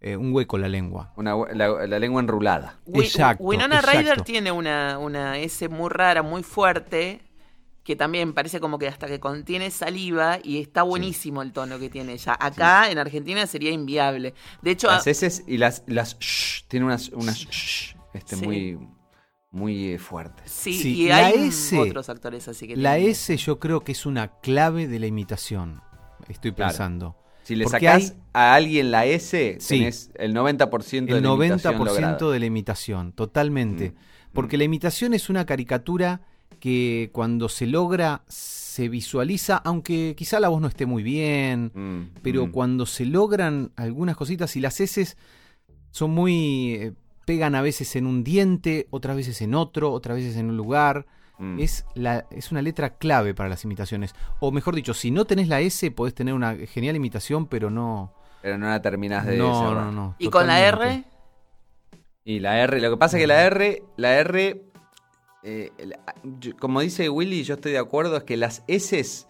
[0.00, 1.12] eh, un hueco en la lengua.
[1.16, 2.78] Una, la, la lengua enrulada.
[2.94, 3.98] Exacto, Winona exacto.
[3.98, 7.20] Ryder tiene una, una S muy rara, muy fuerte,
[7.88, 11.88] que también parece como que hasta que contiene saliva y está buenísimo el tono que
[11.88, 12.36] tiene ella.
[12.38, 14.34] Acá en Argentina sería inviable.
[14.60, 16.18] De hecho, Las S y las, las
[16.68, 17.46] tiene unas, unas
[18.12, 18.44] este, Sí.
[18.44, 18.78] muy,
[19.50, 20.50] muy eh, fuertes.
[20.52, 23.80] sí, Sí, y la hay S, otros actores así que La tienen- S yo creo
[23.82, 25.80] que es una clave de la imitación.
[26.28, 26.68] Estoy Claro.
[26.72, 27.16] pensando.
[27.44, 29.78] Si le Porque sacás hay- a alguien la S, Sí.
[29.78, 32.32] tenés el 90% de El la imitación 90% lograda.
[32.34, 33.92] de la imitación, totalmente.
[33.92, 33.94] Mm,
[34.34, 36.20] Porque la imitación es una caricatura
[36.60, 42.20] que cuando se logra se visualiza, aunque quizá la voz no esté muy bien, Mm,
[42.22, 42.50] pero mm.
[42.52, 45.16] cuando se logran algunas cositas y las S
[45.90, 46.74] son muy...
[46.74, 46.92] eh,
[47.24, 51.06] pegan a veces en un diente, otras veces en otro, otras veces en un lugar.
[51.38, 51.60] Mm.
[51.60, 54.14] Es, la, es una letra clave para las imitaciones.
[54.40, 58.12] O mejor dicho, si no tenés la S, podés tener una genial imitación, pero no...
[58.42, 60.14] Pero no la terminás de No, no, no.
[60.18, 60.60] ¿Y con la.
[60.66, 61.04] R?
[62.24, 64.67] Y la R, lo que pasa es que la R, la R,
[65.42, 65.70] eh,
[66.40, 69.26] yo- como dice Willy, yo estoy de acuerdo, es que las S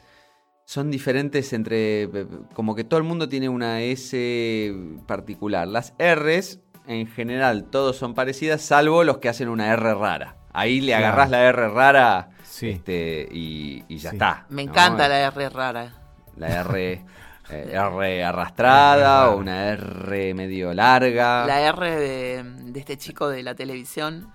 [0.65, 4.75] son diferentes entre, eh, como que todo el mundo tiene una S
[5.07, 5.67] particular.
[5.69, 10.37] Las Rs, en general, todos son parecidas, salvo los que hacen una R rara.
[10.53, 11.07] Ahí le Claro.
[11.07, 12.71] agarrás la R rara Sí.
[12.71, 14.17] este, y, y ya Sí.
[14.17, 14.47] está.
[14.49, 14.71] Me ¿no?
[14.73, 15.93] encanta la R rara.
[16.37, 17.05] La R,
[17.51, 21.47] eh, R arrastrada o una R medio larga.
[21.47, 24.33] La R de, de este chico de la televisión.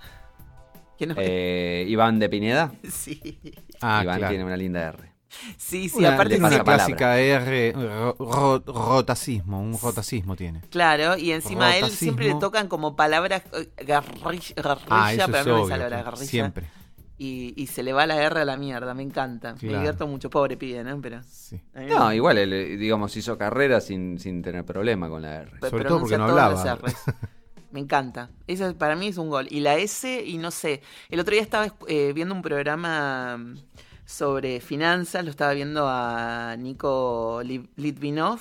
[0.98, 2.72] Que no- Eh, Iván de Pineda.
[2.90, 3.40] Sí,
[3.82, 4.32] Ah, Iván claro.
[4.32, 5.12] tiene una linda R.
[5.58, 6.76] sí, sí, Una, aparte le una palabra.
[6.76, 10.62] clásica R, ro- ro- rotacismo, un rotacismo tiene.
[10.70, 15.26] Claro, y encima a él siempre le tocan como palabras eh, garrilla, garrilla, Ah, eso
[15.26, 16.26] pero es no me obvio, sale la claro, garrilla.
[16.30, 16.70] siempre.
[17.18, 19.54] Y, y se le va la R a la mierda, me encanta.
[19.54, 19.78] Me Claro.
[19.78, 21.00] divierto mucho, pobre pibe, ¿no?
[21.02, 21.22] Pero.
[21.24, 21.62] Sí.
[21.74, 25.52] No, me- igual, él, eh, digamos, hizo carrera sin, sin tener problema con la R.
[25.70, 26.78] sobre todo porque no hablaba.
[27.74, 28.30] Me encanta.
[28.48, 29.48] Eso para mí es un gol.
[29.50, 30.82] Y la S, y no sé.
[31.10, 33.58] El otro día estaba eh, viendo un programa mm,
[34.06, 38.40] sobre finanzas, lo estaba viendo a Nico Li- Litvinov,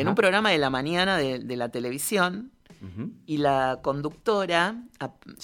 [0.00, 2.50] en un programa de la mañana de, de la televisión.
[3.26, 4.82] Y la conductora,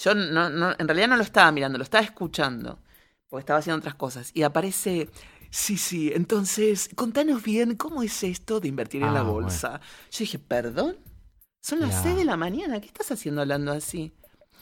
[0.02, 2.78] yo no, no- en realidad no lo estaba mirando, lo estaba escuchando,
[3.28, 4.30] porque estaba haciendo otras cosas.
[4.34, 5.08] Y aparece,
[5.50, 9.80] sí, sí, entonces, contanos bien, ¿cómo es esto de invertir en la Ah, bolsa?
[10.10, 10.96] Yo dije, ¿perdón?
[11.62, 12.02] Son las Ya.
[12.04, 14.12] 6 de la mañana, ¿qué estás haciendo hablando así?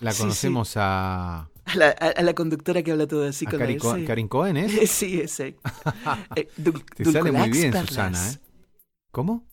[0.00, 3.50] La Sí, conocemos a, A la, a- a la conductora que habla todo así a
[3.50, 4.04] con Karin, la.
[4.06, 4.68] Karin Cohen, ¿eh?
[4.86, 5.56] Sí, ese.
[6.36, 7.88] Eh, dul- Te sale muy Dulcolax bien, Perlas.
[7.88, 8.38] Susana, ¿eh?
[9.12, 9.46] ¿Cómo?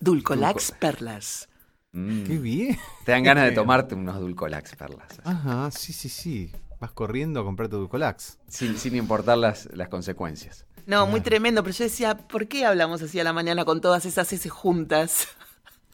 [0.00, 1.48] Dulcolax Perlas.
[1.92, 2.24] Mm.
[2.24, 2.78] Qué bien.
[3.04, 5.08] Te dan ganas de tomarte unos dulcolax, perlas.
[5.24, 6.52] Ajá, sí, sí, sí.
[6.78, 8.36] Vas corriendo a comprar tu Dulcolax.
[8.48, 10.66] Sin, sin importar las, las consecuencias.
[10.84, 14.04] No, muy tremendo, pero yo decía, ¿por qué hablamos así a la mañana con todas
[14.04, 15.28] esas S juntas?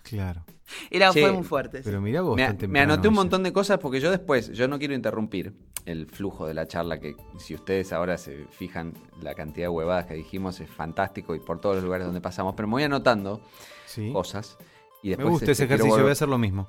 [0.03, 0.45] Claro.
[0.91, 1.81] Era, Che, fue muy fuerte.
[1.85, 4.69] Pero mirá vos, Me, tan me anoté un montón de cosas porque yo después, yo
[4.69, 5.53] no quiero interrumpir
[5.85, 10.07] el flujo de la charla, que si ustedes ahora se fijan la cantidad de huevadas
[10.07, 13.41] que dijimos es fantástico y por todos los lugares donde pasamos, pero me voy anotando
[13.87, 14.13] Sí.
[14.13, 14.57] cosas.
[15.03, 16.69] Y Me después gusta este, ese ejercicio, voy a hacer lo mismo.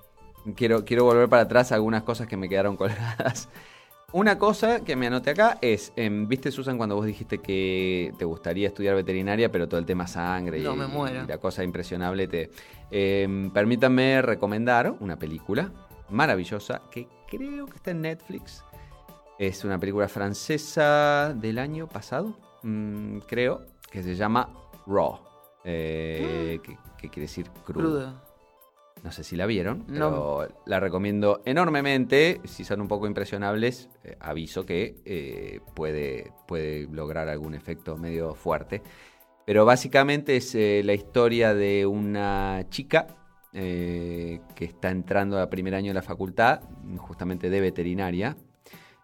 [0.56, 3.50] quiero, quiero volver para atrás a algunas cosas que me quedaron colgadas.
[4.14, 8.26] Una cosa que me anoté acá es, em, viste Susan cuando vos dijiste que te
[8.26, 11.24] gustaría estudiar veterinaria, pero todo el tema sangre y, No, me muero.
[11.24, 12.52] y la cosa impresionable te...
[12.92, 15.72] em, permítanme recomendar una película
[16.10, 18.64] maravillosa que creo que está en Netflix.
[19.40, 24.48] Es una película francesa del año pasado, mm, creo, que se llama
[24.86, 25.20] Raw.
[25.66, 28.14] eh, que, que quiere decir Crudo.
[29.04, 30.10] No sé si la vieron, No.
[30.46, 32.40] pero la recomiendo enormemente.
[32.46, 38.34] Si son un poco impresionables, eh, aviso que eh, puede, puede lograr algún efecto medio
[38.34, 38.82] fuerte.
[39.46, 43.08] Pero básicamente es eh, la historia de una chica
[43.52, 46.62] eh, que está entrando a primer año de la facultad,
[46.98, 48.38] justamente de veterinaria,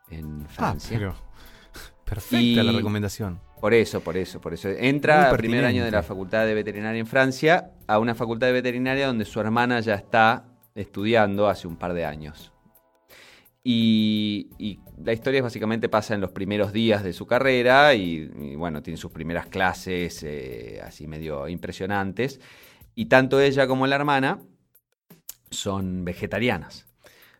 [0.09, 0.97] en Ah, Francia.
[0.97, 1.13] pero.
[2.05, 3.39] Perfecta Y- la recomendación.
[3.59, 4.69] Por eso, por eso, por eso.
[4.69, 8.47] Entra Muy a primer año de la facultad de veterinaria en Francia, a una facultad
[8.47, 10.45] de veterinaria donde su hermana ya está
[10.75, 12.53] estudiando hace un par de años.
[13.61, 18.55] Y, y la historia básicamente pasa en los primeros días de su carrera y, y,
[18.55, 22.39] bueno, tiene sus primeras clases eh, así medio impresionantes.
[22.95, 24.39] Y tanto ella como la hermana
[25.51, 26.85] son vegetarianas,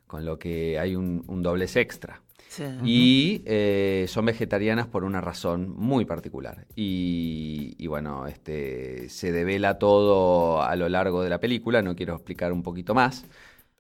[0.06, 2.22] con lo que hay un, un doblez extra.
[2.60, 2.66] Sí.
[2.84, 6.66] Y eh, son vegetarianas por una razón muy particular.
[6.76, 12.16] Y, y bueno, este, se devela todo a lo largo de la película, no quiero
[12.16, 13.26] explicar un poquito más.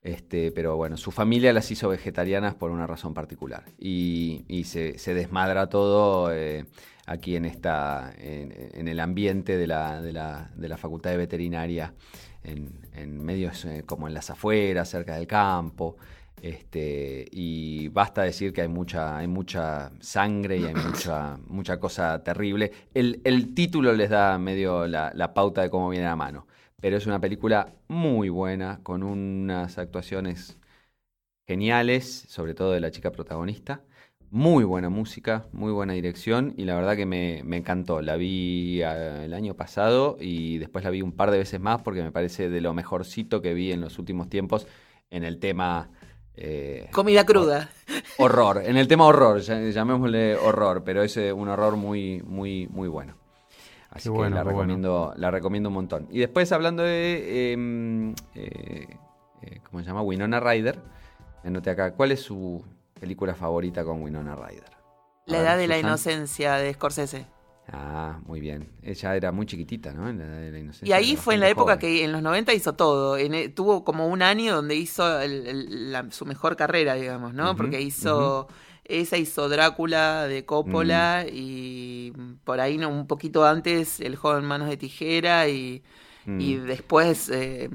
[0.02, 3.66] Este, pero bueno, su familia las hizo vegetarianas por una razón particular.
[3.78, 6.66] Y, y se, se desmadra todo eh,
[7.06, 11.18] aquí en, esta, en, en el ambiente de la, de, la, de la Facultad de
[11.18, 11.94] Veterinaria,
[12.46, 15.98] en, en medios eh, como en las afueras, cerca del campo.
[16.42, 22.24] Este, y basta decir que hay mucha, hay mucha sangre y hay mucha, mucha cosa
[22.24, 22.72] terrible.
[22.94, 26.48] El, el título les da medio la, la pauta de cómo viene a mano.
[26.82, 30.58] Pero es una película muy buena, con unas actuaciones
[31.48, 33.82] geniales, sobre todo de la chica protagonista.
[34.32, 38.02] Muy buena música, muy buena dirección y la verdad que me, me encantó.
[38.02, 41.82] La vi eh, el año pasado y después la vi un par de veces más
[41.82, 44.68] porque me parece de lo mejorcito que vi en los últimos tiempos
[45.10, 45.90] en el tema
[46.42, 47.70] eh, Comida cruda.
[48.18, 48.62] horror.
[48.66, 53.16] En el tema horror, llamémosle horror, pero es eh, un horror muy, muy, muy bueno.
[53.92, 54.58] Así Qué que bueno, la, bueno.
[54.60, 56.08] recomiendo, la recomiendo un montón.
[56.12, 60.02] Y después hablando de, eh, eh, ¿cómo se llama?
[60.02, 60.80] Winona Ryder.
[61.44, 62.64] Me anoté acá, ¿cuál es su
[63.00, 64.64] película favorita con Winona Ryder?
[64.66, 67.26] A La ver, edad de la inocencia de Scorsese.
[67.72, 68.70] Ah, muy bien.
[68.82, 70.10] Ella era muy chiquitita, ¿no?
[70.10, 70.88] En la de la inocencia.
[70.88, 71.80] Y ahí fue en la época joven.
[71.80, 73.18] que en los 90 hizo todo.
[73.18, 77.34] En e- tuvo como un año donde hizo el- el- la- su mejor carrera, digamos,
[77.34, 77.56] ¿no?
[77.56, 78.48] Porque hizo.
[78.86, 81.30] Esa hizo Drácula de Coppola Mm.
[81.32, 85.84] y por ahí no, un poquito antes El joven manos de tijera y,
[86.26, 86.42] Mm.
[86.42, 87.70] y después eh,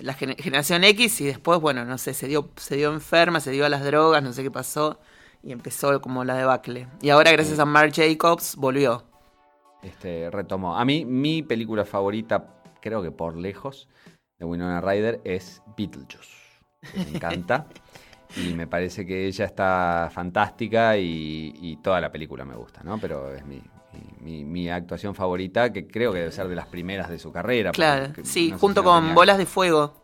[0.00, 3.50] la gener- generación X y después, bueno, no sé, se dio, se dio enferma, se
[3.50, 5.00] dio a las drogas, no sé qué pasó
[5.42, 6.86] y empezó como la debacle.
[7.02, 9.04] Y ahora gracias a Marc Jacobs volvió.
[9.86, 10.76] Este, retomó.
[10.76, 13.88] A mí, mi película favorita, creo que por lejos,
[14.38, 16.30] de Winona Ryder es Beetlejuice.
[16.92, 17.66] que Me encanta.
[18.36, 22.98] y me parece que ella está fantástica y, y toda la película me gusta, ¿no?
[22.98, 23.62] Pero es mi,
[24.44, 27.70] mi, actuación favorita, que creo que debe ser de las primeras de su carrera.
[27.72, 29.94] Claro, sí, no junto si con tenía- Bolas de Fuego.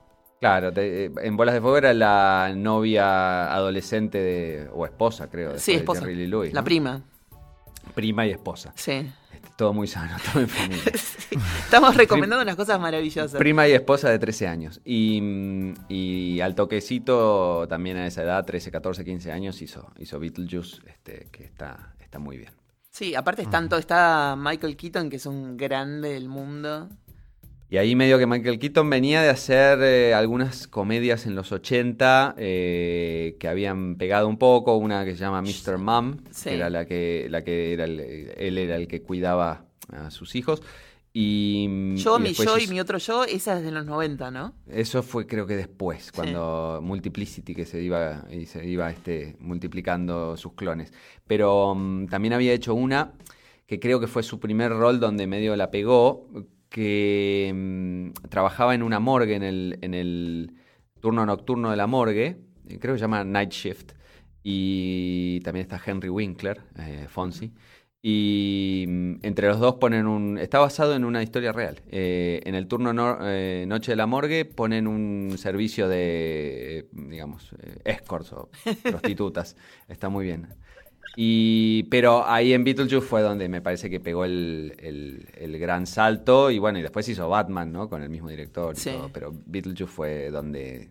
[0.41, 5.49] Claro, te- eh, en Bolas de Fuego era la novia adolescente de, o esposa, creo.
[5.53, 6.01] después Sí, de esposa.
[6.01, 7.03] Jerry Lee Lewis, La prima.
[7.95, 8.73] Prima y esposa.
[8.77, 9.11] Sí.
[9.63, 10.83] Todo muy sano, todo en familia.
[11.65, 13.39] Estamos recomendando unas cosas maravillosas.
[13.39, 14.81] Prima y esposa de 13 años.
[14.85, 20.19] Y, mm, y al toquecito, también a esa edad, 13, 14, 15 años, hizo, hizo
[20.19, 22.51] Beetlejuice, este, que está, está muy bien.
[22.91, 26.89] Sí, aparte es tanto, está Michael Keaton, que es un grande del mundo.
[27.73, 32.35] Y ahí medio que Michael Keaton venía de hacer eh, algunas comedias en los 80
[32.37, 35.79] eh, que habían pegado un poco, una que se llama Mr.
[35.79, 36.51] Mom, Sí.
[36.51, 37.99] que era la que, la que era el-
[38.37, 40.63] él era el que cuidaba a sus hijos.
[41.15, 44.53] Y, Yo, y mi yo y mi otro yo, esa es de los 90, ¿no?
[44.67, 50.37] Eso fue creo que después, cuando Multiplicity que se iba y se iba este, multiplicando
[50.37, 50.93] sus clones.
[51.27, 53.15] Pero mm, también había hecho una
[53.67, 56.29] que creo que fue su primer rol donde medio la pegó,
[56.73, 60.55] que mm, trabajaba en una morgue, en el, en el
[61.01, 63.93] turno nocturno de la morgue, eh, creo que se llama Night Shift,
[64.43, 67.53] y también está Henry Winkler, eh, Fonsi.
[68.05, 70.37] Y mm, entre los dos ponen un...
[70.39, 71.81] Está basado en una historia real.
[71.89, 77.55] Eh, en el turno no- eh, Noche de la Morgue ponen un servicio de, digamos,
[77.85, 78.51] escorts o
[78.83, 79.57] prostitutas.
[79.89, 80.49] Está muy bien.
[81.17, 85.87] Y, pero ahí en Beetlejuice fue donde me parece que pegó el, el- el gran
[85.87, 86.51] salto.
[86.51, 87.89] Y bueno, y después hizo Batman, ¿no?
[87.89, 88.91] Con el mismo director y Sí.
[88.91, 89.11] todo.
[89.13, 90.91] Pero Beetlejuice fue donde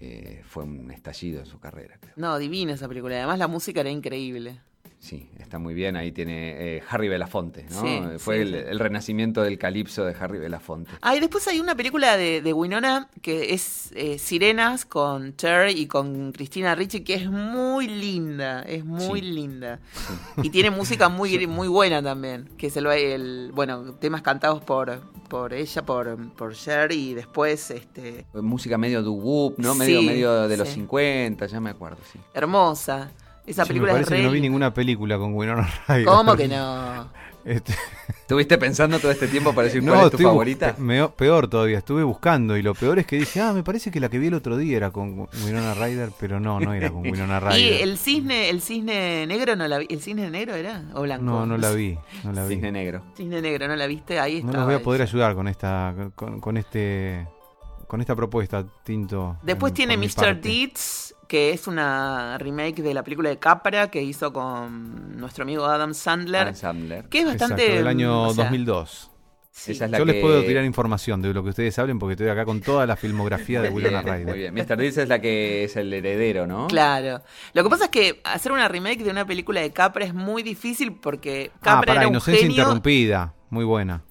[0.00, 2.12] eh, fue un estallido en su carrera, creo.
[2.16, 3.16] No, divina esa película.
[3.16, 4.60] Además la música era increíble.
[5.00, 5.96] Sí, está muy bien.
[5.96, 7.80] Ahí tiene eh, Harry Belafonte, ¿no?
[7.82, 8.64] Sí, Fue sí, el, sí.
[8.68, 10.90] el renacimiento del calipso de Harry Belafonte.
[11.00, 15.70] Ah, y después hay una película de, de Winona que es eh, Sirenas con Cher
[15.70, 19.78] y con Cristina Ricci que es muy linda, es muy linda.
[20.42, 25.00] Y tiene música muy muy buena también, que es el, el- bueno, temas cantados por
[25.28, 29.74] por ella, por por Cher y después este Música medio doo-wop, ¿no?
[29.76, 30.74] Medio, medio de los sí.
[30.74, 32.18] 50, ya me acuerdo, sí.
[32.34, 33.12] hermosa.
[33.48, 36.04] Esa Sí, me película es parece que no vi ninguna película con Winona Ryder.
[36.04, 37.08] ¿Cómo que no?
[37.44, 37.72] Este,
[38.08, 40.74] ¿Estuviste pensando todo este tiempo para decir no, cuál es tu favorita?
[40.76, 44.00] meo- peor todavía, estuve buscando y lo peor es que dije, ah, me parece que
[44.00, 47.00] la que vi el otro día era con Winona Ryder, pero no, no era con
[47.02, 47.58] Winona Ryder.
[47.58, 51.24] Y el cisne, el cisne negro no la vi, el cisne negro era o blanco.
[51.24, 52.56] No, no la vi, no la vi.
[52.56, 53.02] Cisne Negro.
[53.16, 54.20] Cisne negro, ¿no la viste?
[54.20, 54.58] Ahí No está.
[54.58, 57.26] los voy a poder ayudar con esta, con, con este,
[57.86, 59.38] con esta propuesta, Tinto.
[59.42, 60.38] Después en- tiene Mr.
[60.38, 65.64] Deeds, que es una remake de la película de Capra que hizo con nuestro amigo
[65.66, 66.42] Adam Sandler.
[66.42, 67.04] Adam Sandler.
[67.08, 67.62] Que es bastante.
[67.62, 69.10] Exacto, del año o sea, 2002.
[69.52, 69.72] sí.
[69.72, 72.28] Esa es la Yo les puedo tirar información de lo que ustedes hablen porque estoy
[72.28, 74.26] acá con toda la filmografía de Winona bien, Ryder.
[74.26, 74.54] Muy bien.
[74.54, 74.76] Mr.
[74.76, 76.66] Deeds es la que es el heredero, ¿no?
[76.68, 77.20] Claro.
[77.52, 80.42] Lo que pasa es que hacer una remake de una película de Capra es muy
[80.42, 82.56] difícil porque Ah, Capra para era un Inocencia genio.
[82.62, 84.02] Interrumpida, muy buena.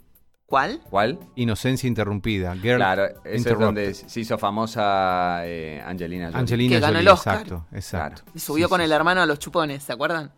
[0.48, 0.80] ¿Cuál?
[0.90, 1.20] ¿Cuál?
[1.36, 6.40] Inocencia Interrumpida, Girl Claro, ese es donde se hizo famosa eh, Angelina Jolie.
[6.40, 7.34] Angelina Que ganó Jolie, el Oscar.
[7.42, 8.22] exacto, exacto.
[8.34, 10.32] Y subió Sí, con sí, el hermano a los chupones, ¿se acuerdan?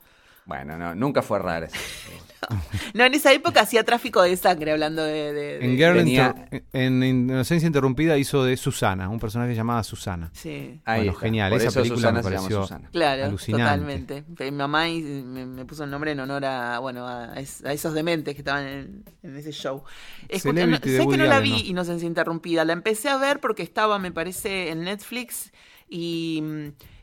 [0.46, 1.78] Bueno, no, nunca fue rara esa.
[2.94, 5.34] No, en esa época hacía tráfico de sangre hablando de.
[5.34, 9.84] de- de- En Girl Tenía- Inter- en Inocencia Interrumpida hizo de Susana, un personaje llamado
[9.84, 10.30] Susana.
[10.34, 10.80] Sí.
[10.86, 11.22] Ahí Bueno, está.
[11.26, 12.90] genial, Por esa película Susana me se llama pareció- Susana.
[12.92, 13.64] Claro, Alucinante.
[13.64, 14.24] totalmente.
[14.46, 17.94] Mi mamá y- me, me puso el nombre en honor a, bueno, a, a esos
[17.94, 19.84] dementes que estaban en, en ese show.
[20.28, 21.70] Escucha, no, sé que no la vi ¿no?
[21.70, 22.66] Inocencia Interrumpida.
[22.66, 25.52] La empecé a ver porque estaba, me parece, en Netflix
[25.90, 26.42] y,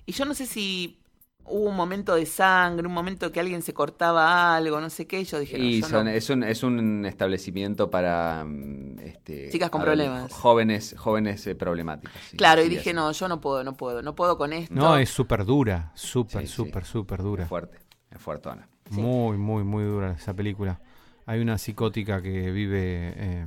[0.07, 0.99] y yo no sé si
[1.49, 5.21] hubo un momento de sangre, un momento que alguien se cortaba algo, no sé qué.
[5.21, 6.11] y Yo dije, no, Y yo son- no.
[6.11, 10.33] es, un, es un establecimiento para mm, este, Chicas con problemas.
[10.33, 12.17] Jóvenes, jóvenes eh, problemáticas.
[12.31, 12.93] sí, Claro, y dije, así.
[12.95, 14.75] no, yo no puedo, no puedo, no puedo con esto.
[14.75, 17.43] No, es súper dura, súper, súper, súper dura.
[17.45, 17.79] Es fuerte,
[18.11, 18.69] es fuertona.
[18.91, 19.01] Sí.
[19.01, 20.81] Muy, muy, muy dura esa película.
[21.27, 23.47] Hay una psicótica que vive, eh,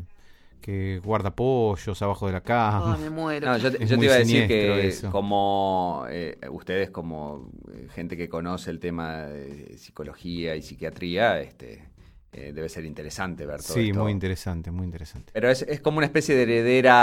[0.60, 2.96] que guarda pollos abajo de la cama.
[2.96, 3.48] Ay, me muero.
[3.48, 5.12] No, yo, te- Es yo te muy iba a decir que eso.
[5.12, 11.88] como eh, ustedes como eh, gente que conoce el tema de psicología y psiquiatría, este
[12.32, 14.04] eh, debe ser interesante ver todo sí, esto.
[14.04, 15.32] muy interesante, muy interesante.
[15.34, 16.44] Pero es, es como una especie de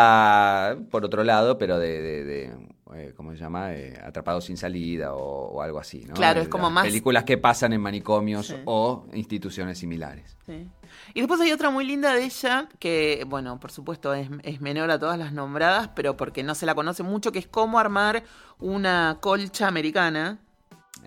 [0.00, 2.52] heredera, por otro lado, pero de, de, de,
[2.94, 3.74] eh, ¿cómo se llama?
[3.74, 6.14] Eh, Atrapado sin salida o, o algo así, ¿no?
[6.14, 8.54] Claro, De es como más- Películas que pasan en manicomios Sí.
[8.66, 10.36] o instituciones similares.
[10.46, 10.68] Sí.
[11.16, 14.90] Y después hay otra muy linda de ella, que, bueno, por supuesto es, es menor
[14.90, 18.22] a todas las nombradas, pero porque no se la conoce mucho, que es cómo armar
[18.58, 20.38] una colcha americana,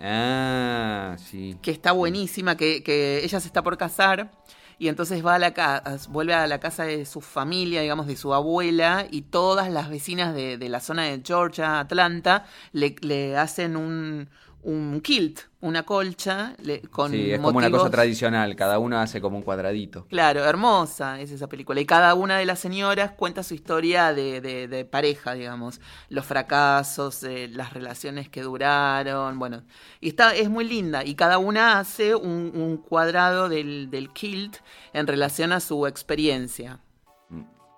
[0.00, 1.56] Ah, sí.
[1.62, 4.32] que está buenísima, que, que ella se está por casar.
[4.80, 8.16] Y entonces va a la casa, vuelve a la casa de su familia, digamos, de
[8.16, 13.36] su abuela, y todas las vecinas de, de la zona de Georgia, Atlanta, le, le
[13.36, 14.28] hacen un,
[14.62, 19.20] un kilt, una colcha, le- con Sí, es como una cosa tradicional, cada uno hace
[19.20, 20.06] como un cuadradito.
[20.06, 21.80] Claro, hermosa es esa película.
[21.80, 25.80] Y cada una de las señoras cuenta su historia de, de- de pareja, digamos.
[26.08, 29.62] Los fracasos, eh, las relaciones que duraron, bueno.
[30.00, 31.04] Y está, es muy linda.
[31.04, 34.56] Y cada una hace un, un cuadrado del, del kilt
[34.92, 36.80] en relación a su experiencia.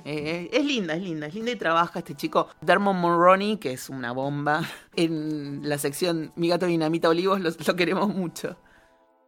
[0.05, 3.89] Eh, es linda, es linda, es linda y trabaja este chico Dermot Mulroney, que es
[3.89, 4.63] una bomba.
[4.95, 8.57] En la sección Mi gato dinamita olivos lo, lo queremos mucho.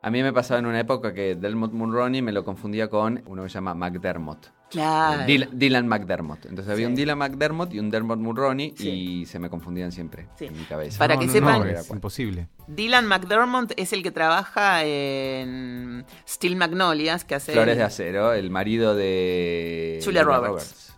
[0.04, 3.44] A mí me pasaba en una época que Delmot Mulroney me lo confundía con uno
[3.44, 4.52] que se llama McDermott.
[4.74, 5.22] Claro.
[5.24, 6.46] Dil- Dylan McDermott.
[6.46, 6.90] Entonces había Sí.
[6.90, 8.88] un Dylan McDermott y un Dermot Mulroney Sí.
[8.90, 10.46] y se me confundían siempre Sí.
[10.46, 10.98] en mi cabeza.
[10.98, 12.48] Para No, que no, sepan- no, es imposible.
[12.66, 17.52] Dylan McDermott es el que trabaja en Steel Magnolias, que hace...
[17.52, 20.94] Flores de Acero, el marido de Julia Roberts.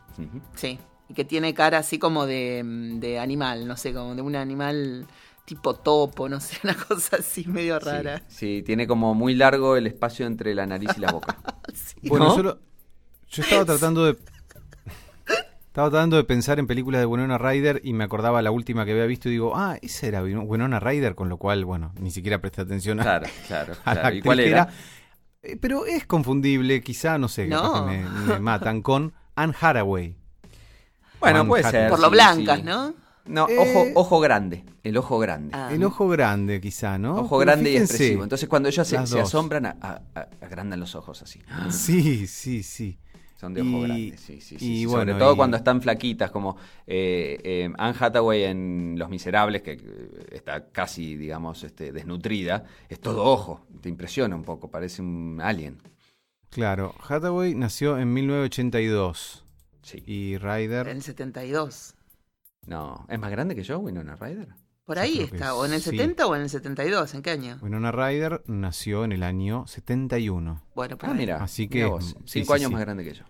[0.55, 4.35] Sí, y que tiene cara así como de, de animal, no sé, como de un
[4.37, 5.07] animal
[5.45, 8.19] tipo topo, no sé, una cosa así medio rara.
[8.29, 11.37] Sí, sí, tiene como muy largo el espacio entre la nariz y la boca.
[11.75, 12.09] Sí.
[12.09, 12.37] Bueno, ¿No?
[12.37, 12.59] yo, lo,
[13.37, 14.17] Yo estaba tratando de.
[15.67, 18.93] Estaba tratando de pensar en películas de Winona Ryder y me acordaba la última que
[18.93, 22.41] había visto y digo, ah, esa era Winona Ryder, con lo cual, bueno, ni siquiera
[22.41, 23.75] presté atención a, Claro, claro.
[23.85, 24.17] a la claro.
[24.17, 24.69] ¿Y cuál era?
[25.43, 27.75] Eh, Pero es confundible, quizá, no sé, No.
[27.87, 30.17] que me, me matan, con Anne Hathaway.
[31.21, 31.83] Bueno, puede Hathaway.
[31.83, 31.91] ser.
[31.91, 32.63] Por lo blancas, sí.
[32.65, 32.95] ¿no?
[33.27, 33.59] No, Eh.
[33.59, 34.65] ojo, ojo grande.
[34.83, 35.51] El ojo grande.
[35.53, 35.69] Ah.
[35.73, 37.17] El ojo grande, quizá, ¿no?
[37.17, 38.23] Ojo Pero grande y expresivo.
[38.23, 41.43] Entonces, cuando ellos se, asombran, a- a- a- agrandan los ojos así.
[41.71, 42.99] Sí, sí, sí.
[43.37, 44.73] Son de ojo Y- grande, sí, sí, sí.
[44.73, 44.87] y sí.
[44.87, 46.57] bueno, Sobre todo y- cuando están flaquitas, como
[46.87, 52.99] eh, eh, Anne Hathaway en Los Miserables, que eh, está casi, digamos, este, desnutrida, es
[53.01, 53.67] todo ojo.
[53.83, 55.79] Te impresiona un poco, parece un alien.
[56.49, 59.45] Claro, Hathaway nació en 1982
[59.83, 60.03] Sí.
[60.07, 60.89] y Ryder...
[60.89, 61.95] En el 72.
[62.67, 64.49] No, ¿es más grande que yo, Winona Ryder?
[64.87, 65.55] Por ahí está.
[65.55, 65.91] ¿O en el sí.
[65.91, 67.13] 70 o en el 72?
[67.15, 67.59] ¿En qué año?
[67.61, 70.63] Winona Ryder nació en el año 71.
[70.75, 71.43] Bueno, por Ah, mira.
[71.43, 72.73] Así mira que, vos, sí, cinco sí, años sí.
[72.75, 73.25] más grande que yo.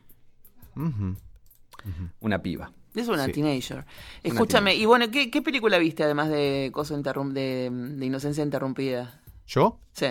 [2.20, 2.72] Una piba.
[2.94, 3.32] Es una Sí.
[3.32, 3.84] teenager.
[4.22, 9.20] Escúchame, y bueno, ¿qué, qué película viste además de Coso interrum- de, de Inocencia Interrumpida?
[9.46, 9.78] ¿Yo?
[9.92, 10.06] Sí.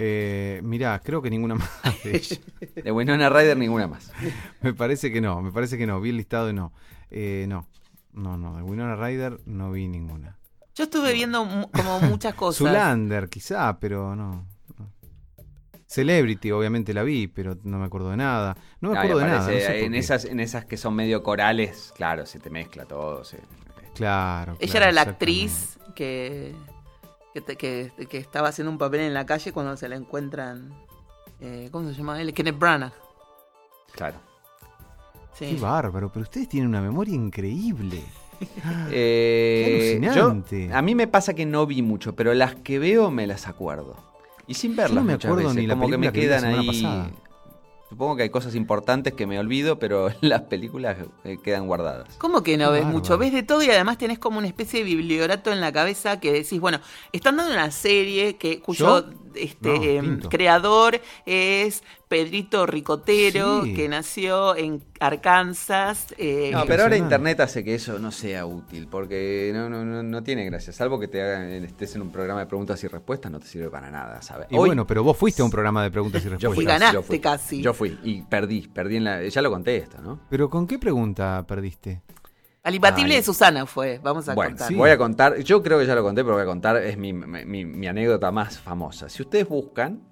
[0.00, 1.70] Eh, mirá, creo que ninguna más.
[2.04, 2.36] de ella.
[2.84, 4.12] De Winona Ryder ninguna más.
[4.62, 6.00] me parece que no, me parece que no.
[6.00, 6.72] Vi el listado y no.
[7.10, 7.66] Eh, no,
[8.12, 8.56] no, no.
[8.56, 10.36] De Winona Ryder no vi ninguna.
[10.74, 12.58] Yo estuve viendo mu- como muchas cosas.
[12.58, 14.46] Zulander, quizá, pero no.
[14.78, 14.92] no.
[15.86, 18.56] Celebrity, obviamente la vi, pero no me acuerdo de nada.
[18.80, 19.40] No me acuerdo de nada.
[19.42, 19.98] aparece no sé por en, qué.
[19.98, 23.24] esas, en esas que son medio corales, claro, se te mezcla todo.
[23.24, 23.40] se-
[23.94, 24.56] Claro.
[24.60, 26.54] Ella claro, era la actriz que,
[27.34, 30.72] que, te- que- que estaba haciendo un papel en la calle cuando se la encuentran.
[31.40, 32.32] eh, ¿Cómo se llama él?
[32.34, 32.92] Kenneth Branagh.
[33.92, 34.18] Claro.
[35.38, 38.02] Qué bárbaro, pero ustedes tienen una memoria increíble.
[38.92, 40.68] Eh, Qué alucinante.
[40.68, 43.48] yo- a mí me pasa que no vi mucho, pero las que veo me las
[43.48, 43.96] acuerdo.
[44.46, 46.44] Y sin verlas no me muchas acuerdo veces, ni la como que me que quedan
[46.44, 46.66] ahí.
[46.66, 47.10] pasada.
[47.88, 52.14] Supongo que hay cosas importantes que me olvido, pero las películas eh, quedan guardadas.
[52.18, 52.98] ¿Cómo que no Qué ves bárbaro.
[52.98, 53.18] mucho?
[53.18, 56.32] Ves de todo y además tenés como una especie de bibliorato en la cabeza que
[56.32, 56.78] decís, bueno,
[57.12, 59.10] están dando una serie que cuyo ¿Yo?
[59.34, 63.74] Este, No, em, creador es Pedrito Ricotero, Sí.
[63.74, 66.14] que nació en Arkansas.
[66.16, 70.02] eh, No, pero ahora internet hace que eso no sea útil, porque no, no, no,
[70.02, 70.72] no tiene gracia.
[70.72, 73.68] Salvo que te hagan, estés en un programa de preguntas y respuestas, no te sirve
[73.70, 74.46] para nada, ¿sabes?
[74.50, 76.54] Y Hoy- bueno, pero vos fuiste a un programa de preguntas y yo respuestas.
[76.54, 77.18] fui, Y ganaste yo fui.
[77.20, 77.62] casi.
[77.62, 79.22] Yo fui y perdí, perdí en la...
[79.28, 80.20] Ya lo conté esto, ¿no?
[80.30, 82.00] Pero ¿con qué pregunta perdiste?
[82.62, 84.68] Al imbatible de Susana fue, vamos a Bueno, contar.
[84.68, 84.74] sí.
[84.74, 87.12] voy a contar, yo creo que ya lo conté, pero voy a contar, es mi,
[87.12, 89.08] mi- mi anécdota más famosa.
[89.08, 90.02] Si ustedes buscan,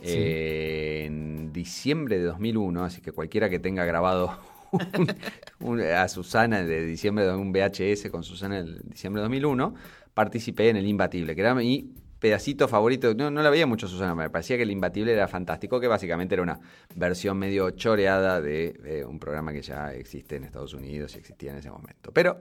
[0.00, 4.38] eh, en diciembre de 2001, así que cualquiera que tenga grabado
[4.72, 5.14] un-
[5.60, 9.74] un- a Susana de diciembre de un VHS con Susana en diciembre de 2001,
[10.14, 13.14] participé en El Imbatible, que era mi pedacito favorito.
[13.14, 16.34] No, no la veía mucho Susana, me parecía que El Imbatible era fantástico, que básicamente
[16.34, 16.58] era una
[16.94, 21.52] versión medio choreada de, de un programa que ya existe en Estados Unidos y existía
[21.52, 22.10] en ese momento.
[22.12, 22.40] Pero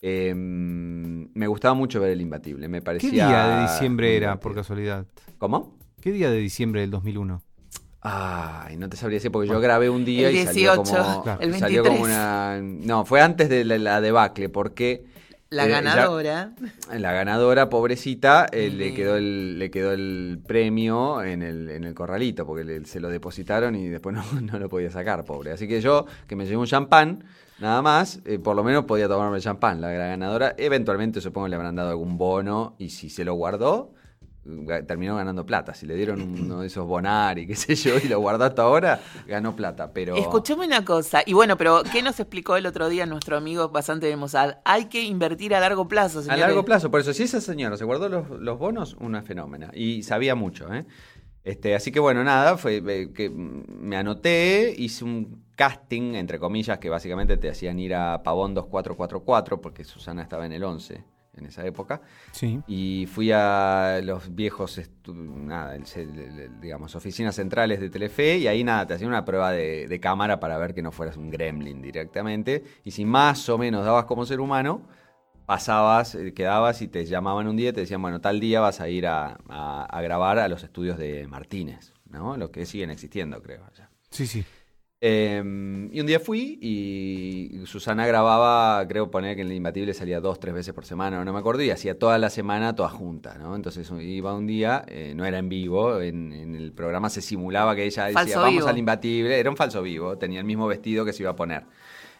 [0.00, 3.10] eh, me gustaba mucho ver El Imbatible, me parecía...
[3.10, 5.06] ¿Qué día de diciembre era, por casualidad?
[5.38, 5.76] ¿Cómo?
[6.00, 7.42] ¿Qué día de diciembre del 2001?
[8.08, 11.22] Ay, no te sabría decir porque yo grabé un día El y salió 18, como,
[11.24, 11.40] Claro.
[11.40, 12.16] el salió como 23.
[12.16, 12.60] una...
[12.62, 15.04] No, fue antes de la, la debacle porque...
[15.48, 16.52] La eh, ganadora.
[16.92, 21.94] la ganadora, pobrecita, eh, le, quedó el, le quedó el premio en el, en el
[21.94, 25.52] corralito, porque le- se lo depositaron y después no, no lo podía sacar, pobre.
[25.52, 27.24] Así que yo, que me llevé un champán,
[27.60, 29.80] nada más, eh, por lo menos podía tomarme el champán.
[29.80, 33.92] La, la ganadora, eventualmente supongo le habrán dado algún bono y si se lo guardó,
[34.86, 35.74] terminó ganando plata.
[35.74, 39.00] Si le dieron uno de esos Bonari, qué sé yo, y lo guardó hasta ahora,
[39.26, 39.92] ganó plata.
[39.92, 43.68] Pero Escuchame una cosa, y bueno, pero ¿qué nos explicó el otro día nuestro amigo
[43.68, 44.56] Basante de Mossad?
[44.64, 47.84] Hay que invertir a largo plazo, A largo plazo, por eso, si esa señora se
[47.84, 49.70] guardó los, los bonos, una fenómena.
[49.74, 50.86] Y sabía mucho, ¿eh?
[51.44, 56.78] Este, así que bueno, nada, fue eh, que me anoté, hice un casting, entre comillas,
[56.78, 61.46] que básicamente te hacían ir a Pavón 2444, porque Susana estaba en el 11 en
[61.46, 62.00] esa época.
[62.32, 62.60] Sí.
[62.66, 68.46] Y fui a los viejos, nada, el- el- el- digamos, oficinas centrales de Telefe y
[68.46, 71.30] ahí nada, te hacían una prueba de, de cámara para ver que no fueras un
[71.30, 72.64] gremlin directamente.
[72.84, 74.82] Y si más o menos dabas como ser humano,
[75.46, 78.80] pasabas, eh, quedabas y te llamaban un día y te decían, bueno, tal día vas
[78.80, 82.36] a ir a, a- a grabar a los estudios de Martínez, ¿no?
[82.36, 83.64] Los que siguen existiendo, creo.
[83.64, 83.88] allá.
[84.10, 84.44] Sí, sí.
[85.08, 85.36] Eh,
[85.92, 90.40] y un día fui y Susana grababa, creo poner que en el Imbatible salía dos,
[90.40, 93.54] tres veces por semana, no me acuerdo, y hacía toda la semana, toda junta, ¿no?
[93.54, 97.76] Entonces iba un día, eh, no era en vivo, en, en el programa se simulaba
[97.76, 101.12] que ella decía, vamos al Imbatible, era un falso vivo, tenía el mismo vestido que
[101.12, 101.66] se iba a poner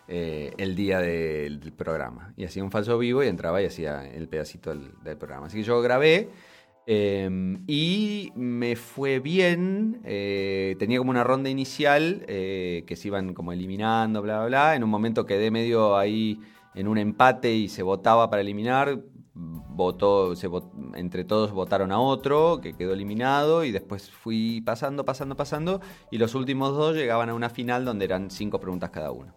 [0.07, 2.35] eh, el día del, del programa.
[2.37, 5.49] Y hacía un falso vivo y entraba y hacía el pedacito del, del programa.
[5.49, 6.29] Así que yo grabé
[6.89, 7.29] Eh,
[7.67, 10.01] y me fue bien.
[10.05, 14.77] eh, tenía como una ronda inicial eh, que se iban como eliminando, bla, bla, bla.
[14.77, 16.41] En un momento quedé medio ahí
[16.75, 19.01] en un empate y se votaba para eliminar.
[19.35, 25.05] Votó, se vot- entre todos votaron a otro que quedó eliminado y después fui pasando,
[25.05, 25.81] pasando, pasando.
[26.11, 29.35] Y los últimos dos llegaban a una final donde eran cinco preguntas cada uno.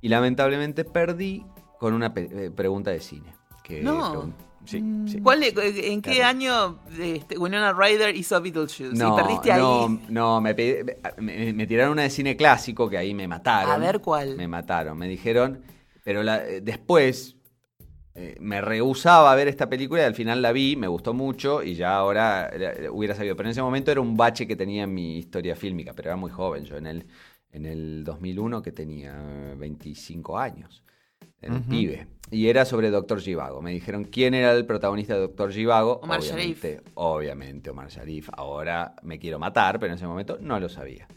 [0.00, 1.44] Y lamentablemente perdí
[1.78, 3.37] con una eh, pregunta de cine.
[3.68, 4.12] Que No.
[4.12, 4.32] pregun-
[4.64, 5.20] sí, sí.
[5.20, 6.28] ¿Cuál de- ¿En qué Claro.
[6.28, 8.94] año este, Winona Ryder hizo Beetlejuice?
[8.94, 9.60] No, y perdiste ahí.
[10.08, 10.54] no, me,
[11.18, 13.70] me- me tiraron una de cine clásico que ahí me mataron.
[13.70, 14.36] A ver cuál.
[14.36, 15.60] Me mataron, me dijeron,
[16.02, 17.34] pero la- eh, después
[18.14, 21.62] eh, me rehusaba a ver esta película y al final la vi, me gustó mucho
[21.62, 23.36] y ya ahora eh, hubiera sabido.
[23.36, 26.16] Pero en ese momento era un bache que tenía en mi historia fílmica, pero era
[26.16, 26.64] muy joven.
[26.64, 27.06] Yo en el,
[27.52, 29.14] en el 2001 que tenía
[29.56, 30.82] 25 años,
[31.40, 31.68] era un Ujú.
[31.70, 32.08] pibe.
[32.30, 33.62] Y era sobre Doctor Givago.
[33.62, 36.00] Me dijeron quién era el protagonista de Doctor Givago.
[36.02, 38.28] Omar obviamente, obviamente Omar Sharif.
[38.32, 41.08] Ahora me quiero matar, pero en ese momento no lo sabía.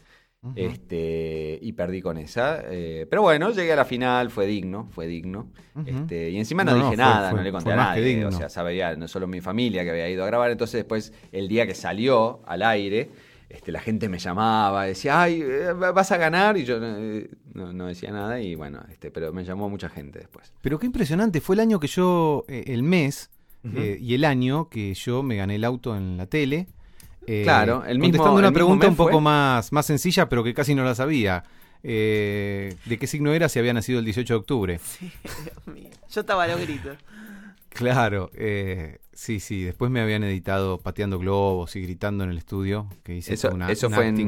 [0.56, 2.62] Este, y perdí con esa.
[2.66, 5.48] eh, pero bueno, llegué a la final, fue digno, fue digno.
[5.86, 7.76] Este, y encima no, No, no, dije fue- nada, fue- no le conté fue a
[7.76, 8.02] nadie.
[8.04, 8.28] digno.
[8.28, 10.50] O sea, sabía no solo mi familia que había ido a grabar.
[10.50, 13.10] Entonces después, el día que salió al aire,
[13.48, 16.56] este, la gente me llamaba, decía, ay, eh, vas a ganar.
[16.56, 18.40] Y yo eh, no, no decía nada.
[18.40, 20.52] Y bueno, este, pero me llamó mucha gente después.
[20.60, 23.30] Pero qué impresionante, fue el año que yo, eh, el mes
[23.74, 26.66] eh, y el año que yo me gané el auto en la tele.
[27.26, 29.20] eh, Claro, el mismo- Contestando una pregunta un poco fue.
[29.20, 31.44] más, más sencilla, pero que casi no la sabía.
[31.84, 34.78] Eh, ¿De qué signo era si había nacido el 18 de octubre?
[34.82, 35.10] Sí,
[35.44, 35.90] Dios mío.
[36.10, 36.96] Yo estaba a los gritos.
[37.68, 39.62] Claro, eh, sí, sí.
[39.62, 42.86] Después me habían editado pateando globos y gritando en el estudio.
[43.02, 44.26] Que hice Eso, una, eso un fue acting.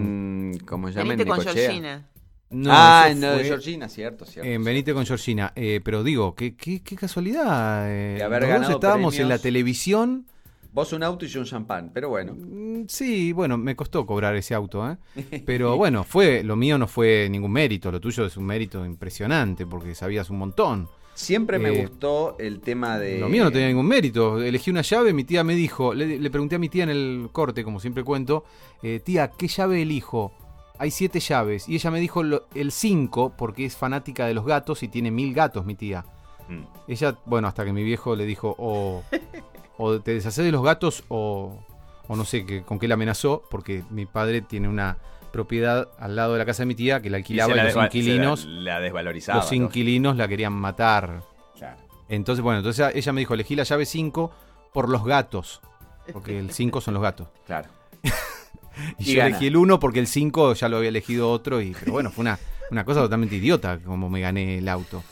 [0.55, 0.59] en.
[0.67, 1.13] ¿Cómo se llama?
[1.13, 1.55] En Venite con.
[1.55, 2.07] Georgina.
[2.55, 4.49] No, ah, de fue Georgina, cierto, cierto.
[4.51, 5.53] En Benite con Georgina.
[5.57, 7.91] Eh, pero digo, qué, qué, qué casualidad.
[7.91, 10.27] eh, De haber ganado estábamos en la televisión.
[10.73, 12.35] Vos un auto y yo un champán, pero bueno.
[12.37, 14.97] Mm, Sí, bueno, me costó cobrar ese auto, ¿eh?
[15.47, 19.67] Pero bueno, fue, lo mío no fue ningún mérito, lo tuyo es un mérito impresionante
[19.67, 20.89] porque sabías un montón.
[21.15, 23.21] Siempre me Eh, gustó el tema de.
[23.21, 24.43] Lo mío no tenía ningún mérito.
[24.43, 27.29] Elegí una llave, mi tía me dijo, le, le pregunté a mi tía en el
[27.31, 28.45] corte, como siempre cuento,
[28.83, 30.33] eh, tía, ¿qué llave elijo?
[30.79, 31.69] Hay siete llaves.
[31.69, 35.11] Y ella me dijo lo- el 5 porque es fanática de los gatos y tiene
[35.11, 36.05] mil gatos, mi tía.
[36.49, 36.63] Mm.
[36.89, 39.03] Ella, bueno, hasta que mi viejo le dijo, o,
[39.79, 41.59] o te deshaces de los gatos o,
[42.09, 44.99] o no sé con qué la amenazó, porque mi padre tiene una
[45.33, 48.45] propiedad al lado de la casa de mi tía que la alquilaba y, los inquilinos,
[48.45, 49.41] la, desvalorizaba.
[49.41, 51.23] los inquilinos la querían matar.
[51.57, 51.79] Claro.
[52.09, 54.31] Entonces, bueno, entonces ella me dijo, elegí la llave 5
[54.73, 55.61] por los gatos,
[56.13, 57.29] porque el 5 son los gatos.
[57.47, 57.69] claro.
[58.99, 61.75] Y, Y yo elegí el 1 porque el 5 ya lo había elegido otro, y,
[61.79, 62.39] pero bueno, fue una,
[62.71, 65.03] una cosa totalmente idiota como me gané el auto.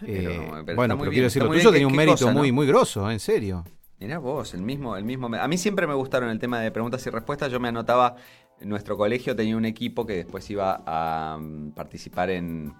[0.00, 2.32] Pero- Eh, pero bueno, pero bien, quiero decir, lo tuyo tenía ¿Qué- un mérito cosa,
[2.32, 2.38] no?
[2.40, 3.64] muy, muy grosso, en serio.
[4.00, 5.26] Mirá vos, el mismo, el mismo.
[5.36, 7.50] A mí siempre me gustaron el tema de preguntas y respuestas.
[7.50, 8.14] Yo me anotaba,
[8.60, 12.72] en nuestro colegio tenía un equipo que después iba a mm, participar en,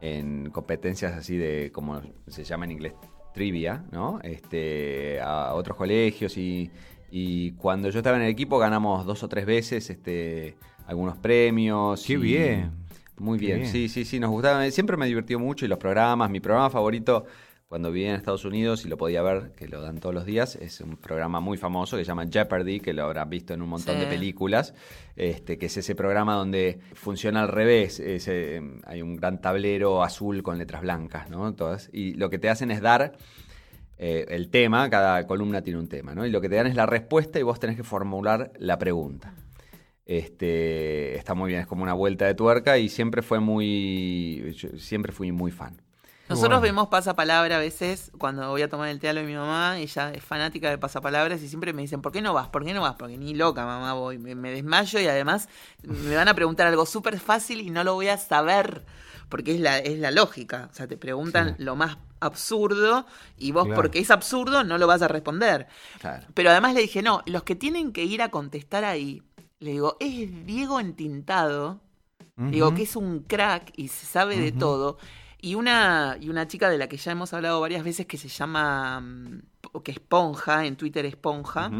[0.00, 2.94] en competencias así de, como se llama en inglés,
[3.34, 4.20] trivia, ¿no?
[4.22, 6.70] Este, a otros colegios y,
[7.10, 12.04] y cuando yo estaba en el equipo ganamos dos o tres veces este, algunos premios.
[12.06, 12.72] Qué y- bien.
[13.16, 13.60] Muy bien.
[13.60, 13.70] bien.
[13.70, 14.68] sí, sí, sí, nos gustaba.
[14.70, 17.24] Siempre me divirtió mucho y los programas, mi programa favorito
[17.68, 20.54] cuando vivía en Estados Unidos y lo podía ver, que lo dan todos los días,
[20.56, 23.68] es un programa muy famoso que se llama Jeopardy, que lo habrán visto en un
[23.68, 24.00] montón Sí.
[24.02, 24.74] de películas,
[25.16, 30.04] este, que es ese programa donde funciona al revés, es, eh, hay un gran tablero
[30.04, 31.52] azul con letras blancas, ¿no?
[31.54, 33.16] Todas, y lo que te hacen es dar
[34.06, 36.26] eh, el tema, cada columna tiene un tema, ¿no?
[36.26, 39.34] Y lo que te dan es la respuesta y vos tenés que formular la pregunta.
[40.06, 44.68] Este, está muy bien, es como una vuelta de tuerca y siempre fue muy, yo
[44.78, 45.80] siempre fui muy fan.
[46.28, 46.72] Nosotros Bueno.
[46.74, 49.78] vemos pasapalabra a veces cuando voy a tomar el té a lo de mi mamá,
[49.78, 52.48] ella es fanática de pasapalabras y siempre me dicen, ¿por qué no vas?
[52.48, 52.96] ¿Por qué no vas?
[52.98, 54.18] Porque ni loca, mamá, voy.
[54.18, 55.48] Me, me desmayo y además
[55.82, 58.84] me van a preguntar algo súper fácil y no lo voy a saber,
[59.28, 60.68] porque es la, es la lógica.
[60.70, 61.62] O sea, te preguntan Sí.
[61.64, 63.06] lo más absurdo
[63.38, 63.80] y vos, Claro.
[63.80, 65.66] porque es absurdo, no lo vas a responder.
[66.00, 66.26] Claro.
[66.34, 69.22] Pero además le dije, no, los que tienen que ir a contestar ahí,
[69.60, 71.80] le digo, es Diego entintado,
[72.36, 74.98] digo que es un crack y se sabe de todo.
[75.40, 78.28] Y una, y una chica de la que ya hemos hablado varias veces que se
[78.28, 79.42] llama, mm,
[79.82, 81.70] que es Ponja, en Twitter es Ponja,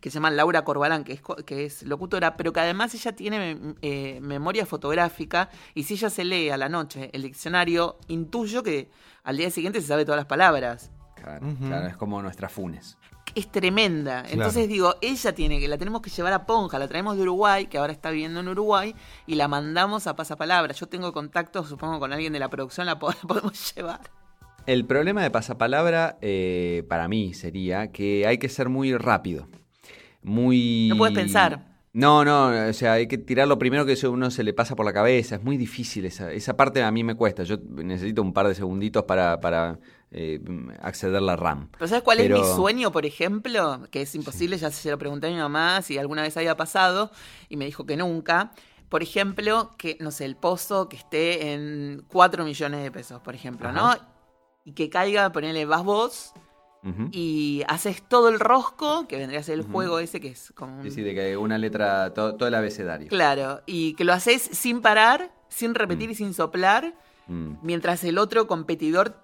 [0.00, 3.74] que se llama Laura Corbalán, que es, que es locutora, pero que además ella tiene
[3.82, 8.90] eh, memoria fotográfica y si ella se lee a la noche el diccionario, intuyo que
[9.22, 10.90] al día siguiente se sabe todas las palabras.
[11.14, 12.98] Claro, claro, es como nuestra Funes.
[13.34, 14.24] Es tremenda.
[14.28, 17.66] Entonces digo, ella tiene que, la tenemos que llevar a Ponja, la traemos de Uruguay,
[17.66, 18.94] que ahora está viviendo en Uruguay,
[19.26, 20.74] y la mandamos a Pasapalabra.
[20.74, 24.00] Yo tengo contacto, supongo, con alguien de la producción, la podemos llevar.
[24.66, 29.46] El problema de pasapalabra eh, para mí sería que hay que ser muy rápido.
[30.22, 30.88] muy...
[30.88, 31.74] No puedes pensar.
[31.92, 34.84] No, no, o sea, hay que tirar lo primero que uno se le pasa por
[34.84, 35.36] la cabeza.
[35.36, 37.44] Es muy difícil esa, esa parte a mí me cuesta.
[37.44, 39.78] Yo necesito un par de segunditos para, para
[40.10, 40.40] eh,
[40.82, 41.68] acceder a la RAM.
[41.70, 43.82] ¿Pero sabes cuál es mi sueño, por ejemplo?
[43.92, 47.12] Que es imposible, ya se lo pregunté a mi mamá si alguna vez había pasado
[47.48, 48.50] y me dijo que nunca.
[48.88, 53.36] Por ejemplo, que, no sé, el pozo que esté en 4 millones de pesos, por
[53.36, 53.94] ejemplo, ¿no?
[54.64, 56.32] Y que caiga, ponele, vas vos
[56.82, 57.08] Ujú.
[57.12, 60.76] y haces todo el rosco, que vendría a ser el juego ese que es como
[60.78, 60.82] un...
[60.84, 63.08] Sí, sí, de que una letra, todo, todo el abecedario.
[63.08, 66.94] Claro, y que lo haces sin parar, sin repetir y sin soplar,
[67.26, 67.54] Mm.
[67.62, 69.16] mientras el otro competidor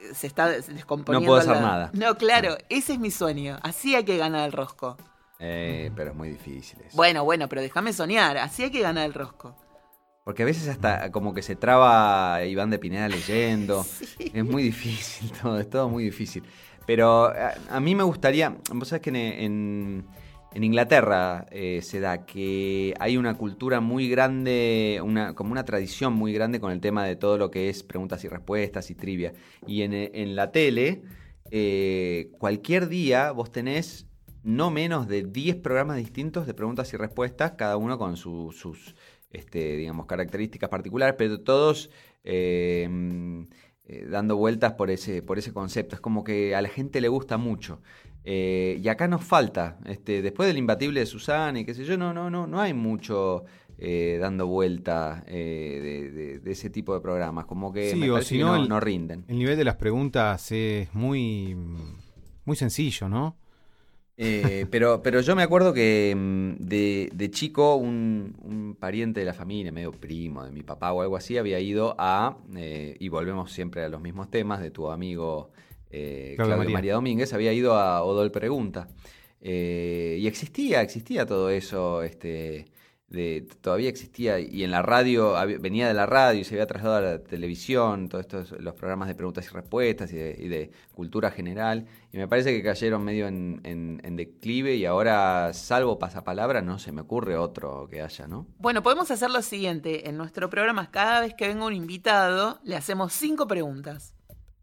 [0.00, 1.26] eh, se está des- descomponiendo.
[1.26, 1.90] No puedo hacer nada.
[1.92, 3.58] No, claro, ese es mi sueño.
[3.62, 4.96] Así hay que ganar el rosco.
[5.38, 6.96] Eh, pero es muy difícil eso.
[6.96, 8.38] Bueno, bueno, pero déjame soñar.
[8.38, 9.54] Así hay que ganar el rosco.
[10.24, 13.84] Porque a veces hasta como que se traba Iván de Pineda leyendo.
[14.32, 16.42] Es muy difícil todo, es todo muy difícil.
[16.86, 20.04] Pero a, a mí me gustaría, vos sabés que en, en-
[20.54, 26.12] en Inglaterra eh, se da que hay una cultura muy grande, una, como una tradición
[26.12, 29.32] muy grande con el tema de todo lo que es preguntas y respuestas y trivia.
[29.66, 31.02] Y en, en la tele,
[31.50, 34.06] eh, cualquier día vos tenés
[34.44, 38.94] no menos de 10 programas distintos de preguntas y respuestas, cada uno con su- sus
[39.32, 41.90] este, digamos, características particulares, pero todos
[42.24, 42.88] eh,
[43.86, 45.94] eh, dando vueltas por ese, por ese concepto.
[45.96, 47.80] Es como que a la gente le gusta mucho.
[48.24, 51.96] Eh, y acá nos falta, este, después del imbatible de Susana y qué sé yo,
[51.96, 53.44] no, no, no, no hay mucho
[53.78, 57.46] eh, dando vuelta eh, de, de- de ese tipo de programas.
[57.46, 59.24] Como que Sí, me o parece si que no, no, el- no rinden.
[59.26, 61.56] El nivel de las preguntas es muy,
[62.44, 63.36] muy sencillo, ¿no?
[64.16, 69.26] Eh, pero, pero yo me acuerdo que mm, de, de chico un, un pariente de
[69.26, 73.08] la familia, medio primo de mi papá o algo así, había ido a, eh, y
[73.08, 75.50] volvemos siempre a los mismos temas, de tu amigo
[75.90, 76.72] eh, Claudio María.
[76.72, 76.94] María.
[76.94, 78.88] Domínguez, había ido a Odol Pregunta.
[79.40, 82.66] Eh, y existía, existía todo eso, este,
[83.12, 86.66] de, todavía existía, y en la radio, hab- venía de la radio y se había
[86.66, 90.48] trasladado a la televisión, todos estos, los programas de preguntas y respuestas y de, y
[90.48, 95.52] de cultura general, y me parece que cayeron medio en, en- en declive y ahora,
[95.52, 98.46] salvo pasapalabra, no se me ocurre otro que haya, ¿no?
[98.58, 100.08] Bueno, podemos hacer lo siguiente.
[100.08, 104.14] En nuestro programa, cada vez que venga un invitado, le hacemos cinco preguntas.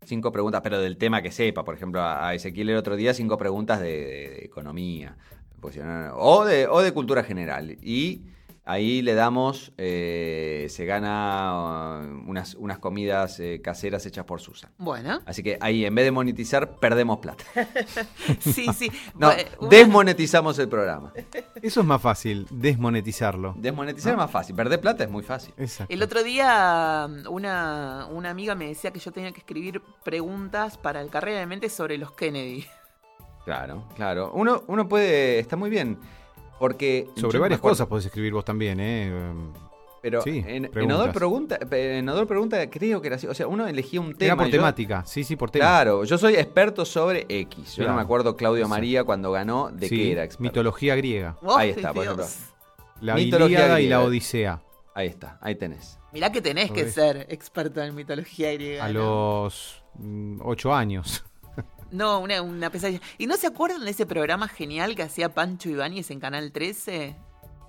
[0.06, 3.38] Cinco preguntas, pero del tema que sepa, por ejemplo, a Ezequiel el otro día, cinco
[3.38, 5.18] preguntas de, de- economía,
[5.62, 5.78] pues,
[6.16, 8.24] o, de, o de cultura general, y...
[8.70, 14.70] Ahí le damos, eh, se gana uh, unas, unas comidas eh, caseras hechas por Susan.
[14.78, 17.44] Bueno, Así que ahí, en vez de monetizar, perdemos plata.
[18.40, 18.92] sí, sí.
[19.16, 19.32] No,
[19.72, 21.12] desmonetizamos el programa.
[21.60, 23.56] Eso es más fácil, desmonetizarlo.
[23.58, 25.52] Desmonetizar es más fácil, perder plata es muy fácil.
[25.58, 25.92] Exacto.
[25.92, 31.02] El otro día una, una amiga me decía que yo tenía que escribir preguntas para
[31.02, 32.68] el carrera de mente sobre los Kennedy.
[33.46, 34.32] Claro, claro.
[34.36, 35.98] Uno, uno puede, está muy bien,
[36.60, 37.10] porque...
[37.16, 39.34] Sobre varias cosas podés escribir vos también, ¿eh?
[40.02, 41.00] Pero Sí, en, en preguntas.
[41.00, 43.28] Odol pregunta, en Odol pregunta creo que era así.
[43.28, 44.28] O sea, uno elegía un tema.
[44.28, 45.66] Era por yo- temática, sí, sí, por tema.
[45.66, 47.76] Claro, yo soy experto sobre X.
[47.76, 48.68] Yo no me acuerdo Claudio.
[48.68, 50.44] María cuando ganó de Sí, qué era experto.
[50.44, 51.36] Mitología griega.
[51.42, 52.26] Ahí ¡Ay, está, por ejemplo.
[53.02, 54.62] La Mitología Ilíada y la Odisea.
[54.96, 56.00] Ahí está, ahí tenés.
[56.12, 58.86] Mirá que tenés que ser experto en mitología griega.
[58.86, 59.00] A ¿no?
[59.00, 61.24] los mm, ocho años.
[61.92, 63.02] No, una, una pesadilla.
[63.18, 67.16] ¿Y no se acuerdan de ese programa genial que hacía Pancho Ibáñez en Canal 13?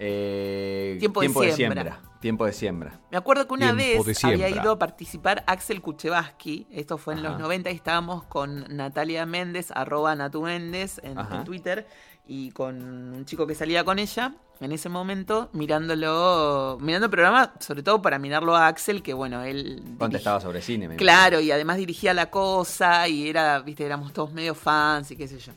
[0.02, 2.00] Eh, Tiempo de siembra.
[2.20, 3.00] Tiempo de siembra.
[3.10, 7.20] Me acuerdo que una Tiempo vez había ido a participar Axel Kuchevaski, esto fue en
[7.20, 7.30] Ajá.
[7.30, 11.86] los 90 y estábamos con Natalia Méndez, arroba Natu Méndez en Twitter,
[12.26, 12.82] y con
[13.14, 18.02] un chico que salía con ella en ese momento, mirándolo, mirando el programa, sobre todo
[18.02, 19.82] para mirarlo a Axel, que bueno, él...
[19.98, 20.86] Contestaba sobre cine.
[20.86, 25.16] me Claro, y además dirigía la cosa y era, viste, éramos todos medio fans y
[25.16, 25.52] qué sé yo.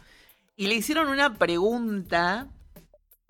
[0.56, 2.48] Y le hicieron una pregunta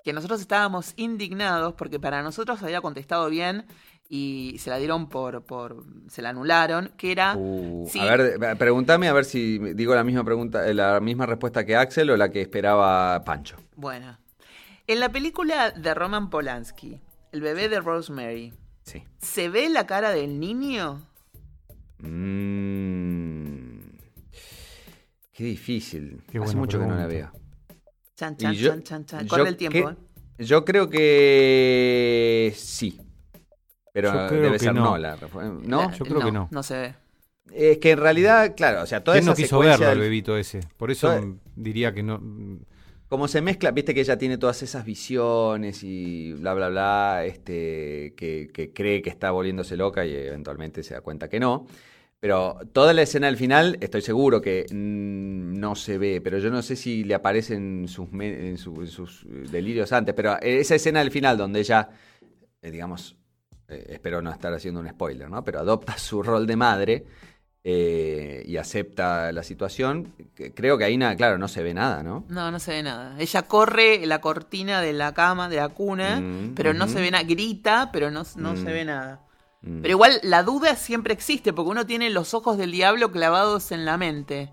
[0.03, 3.65] que nosotros estábamos indignados porque para nosotros había contestado bien
[4.07, 7.99] y se la dieron por, por se la anularon, que era Uh, Sí.
[7.99, 11.75] A ver, pregúntame a ver si digo la misma pregunta, eh, la misma respuesta que
[11.75, 13.57] Axel o la que esperaba Pancho.
[13.75, 14.22] bueno.
[14.87, 16.99] En la película de Roman Polanski,
[17.31, 18.53] El bebé de Rosemary,
[18.83, 19.03] Sí.
[19.17, 21.01] ¿se ve la cara del niño?
[21.99, 23.79] Mm,
[25.31, 26.21] qué difícil.
[26.29, 27.31] Qué Hace mucho que no la veo.
[28.15, 29.27] Chan, chan, yo- chan, chan, chan.
[29.27, 29.79] Corre el tiempo.
[29.89, 29.93] que-
[30.43, 30.45] ¿eh?
[30.45, 32.99] Yo creo que sí.
[33.93, 34.83] Pero debe ser no.
[34.83, 34.97] no.
[34.97, 35.17] la
[35.63, 35.91] ¿No?
[35.93, 36.47] Yo creo que no.
[36.51, 36.95] No se ve.
[37.51, 40.35] Es que en realidad, claro, o sea, toda ¿Quién esa no quiso verlo, el bebito
[40.37, 40.61] ese?
[40.77, 41.23] Por eso Toda-
[41.55, 42.19] diría que no.
[43.13, 48.15] Como se mezcla, viste que ella tiene todas esas visiones y bla, bla, bla, este,
[48.17, 51.67] que, que cree que está volviéndose loca y eventualmente se da cuenta que no.
[52.19, 56.63] Pero toda la escena del final, estoy seguro que no se ve, pero yo no
[56.63, 61.11] sé si le aparecen sus, en su- en sus delirios antes, pero esa escena del
[61.11, 61.89] final donde ella,
[62.63, 63.15] eh, digamos,
[63.67, 65.43] eh, espero no estar haciendo un spoiler, ¿no?
[65.43, 67.05] Pero adopta su rol de madre
[67.65, 70.13] eh, y acepta la situación,
[70.53, 72.25] creo que ahí, nada, claro, no se ve nada, ¿no?
[72.27, 73.15] No, no se ve nada.
[73.19, 77.09] Ella corre la cortina de la cama, de la cuna, Mm, pero no se ve
[77.11, 77.23] nada.
[77.23, 78.57] Grita, pero no, no Mm.
[78.57, 79.21] se ve nada.
[79.61, 79.81] Mm.
[79.81, 83.85] Pero igual la duda siempre existe, porque uno tiene los ojos del diablo clavados en
[83.85, 84.51] la mente.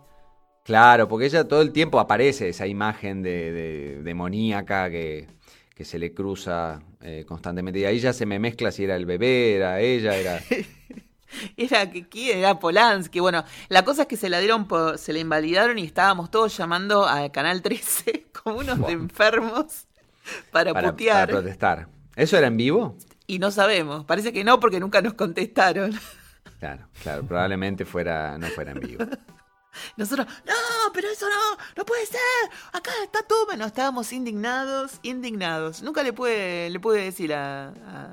[0.64, 5.26] Claro, porque ella todo el tiempo aparece esa imagen de, de- demoníaca que,
[5.74, 7.80] que se le cruza eh, constantemente.
[7.80, 10.38] Y ahí ya se me mezcla si era el bebé, era ella, era...
[11.56, 13.20] Era que quién, era Polanski.
[13.20, 16.56] Bueno, la cosa es que se la dieron, por- se la invalidaron y estábamos todos
[16.56, 19.86] llamando a Canal 13 como unos de enfermos
[20.50, 21.28] para, para, putear.
[21.28, 21.88] para protestar.
[22.16, 22.96] ¿Eso era en vivo?
[23.26, 24.04] y no sabemos.
[24.06, 25.92] Parece que no, porque nunca nos contestaron.
[26.58, 29.04] Claro, claro, probablemente fuera, no fuera en vivo.
[29.96, 30.52] Nosotros, no,
[30.92, 32.18] pero eso no, no puede ser.
[32.72, 33.46] Acá está todo.
[33.46, 35.82] Bueno, estábamos indignados, indignados.
[35.82, 37.68] Nunca le pude, le pude decir a,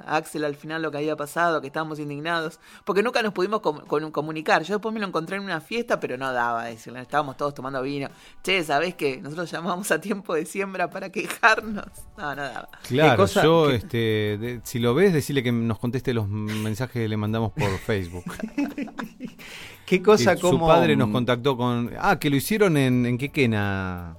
[0.05, 3.62] a Axel al final lo que había pasado, que estábamos indignados, porque nunca nos pudimos
[3.62, 3.82] com-
[4.12, 4.64] comunicar.
[4.64, 7.01] Yo después me lo encontré en una fiesta, pero no daba decirle.
[7.01, 8.10] Estábamos todos tomando vino.
[8.43, 11.86] Che, ¿sabés que nosotros llamamos a tiempo de siembra para quejarnos?
[12.18, 12.70] No, no daba.
[12.88, 13.97] Claro, cosa- yo, este,
[14.38, 18.26] de- si lo ves, decirle que nos conteste los mensajes que le mandamos por Facebook.
[19.88, 20.60] ¿Qué cosa Que como...
[20.60, 21.92] Su padre nos contactó con...
[22.00, 24.18] Ah, que lo hicieron en, en Quequena.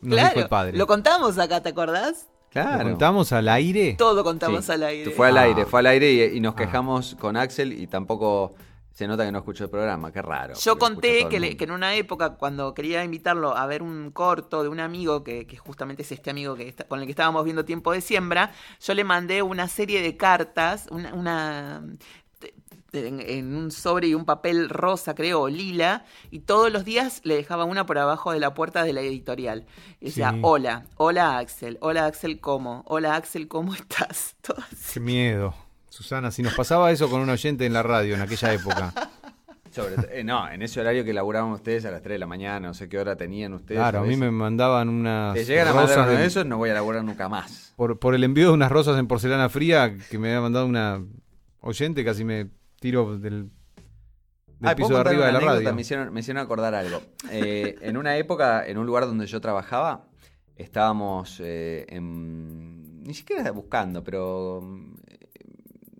[0.00, 0.76] Nos dijo claro, el padre.
[0.78, 2.28] lo contamos acá, ¿te acordás?
[2.54, 2.84] ¿Lo Claro.
[2.88, 3.94] contamos al aire?
[3.98, 4.72] Todo contamos Sí.
[4.72, 5.10] al aire.
[5.10, 5.42] Fue al Ah.
[5.42, 6.56] aire, fue al aire y, y nos Ah.
[6.56, 8.54] quejamos con Axel y tampoco
[8.92, 10.54] se nota que no escuchó el programa, qué raro.
[10.58, 11.58] Yo conté que, le- mundo.
[11.58, 15.46] que en una época, cuando quería invitarlo a ver un corto de un amigo, que,
[15.46, 18.52] que justamente es este amigo que está- con el que estábamos viendo Tiempo de Siembra,
[18.80, 21.12] yo le mandé una serie de cartas, una...
[21.12, 21.82] una-
[22.96, 27.20] en, en un sobre y un papel rosa, creo, o lila, y todos los días
[27.24, 29.66] le dejaba una por abajo de la puerta de la editorial.
[30.00, 30.38] Y decía, Sí.
[30.42, 32.82] hola, hola Axel, hola Axel, ¿cómo?
[32.86, 34.36] Hola Axel, ¿cómo estás?
[34.42, 34.94] Todo así.
[34.94, 35.54] Qué miedo.
[35.90, 38.92] Susana, si nos pasaba eso con un oyente en la radio en aquella época.
[39.72, 42.68] Sobre eh, no, en ese horario que laburaban ustedes a las 3 de la mañana,
[42.68, 43.78] no sé qué hora tenían ustedes.
[43.78, 46.46] Claro, a mí me mandaban unas Te llegan a mandar rosas uno de de- esos,
[46.46, 47.74] no voy a laburar nunca más.
[47.76, 51.02] por, por el envío de unas rosas en porcelana fría que me había mandado una
[51.60, 52.48] oyente, casi me
[52.80, 53.50] tiro del, del
[54.62, 55.60] Ay, piso ¿puedo de arriba de la anécdota?
[55.60, 55.74] radio.
[55.74, 57.00] Me hicieron, me hicieron acordar algo.
[57.30, 60.08] Eh, en una época, en un lugar donde yo trabajaba,
[60.56, 64.94] estábamos eh, en- ni siquiera buscando, pero mm,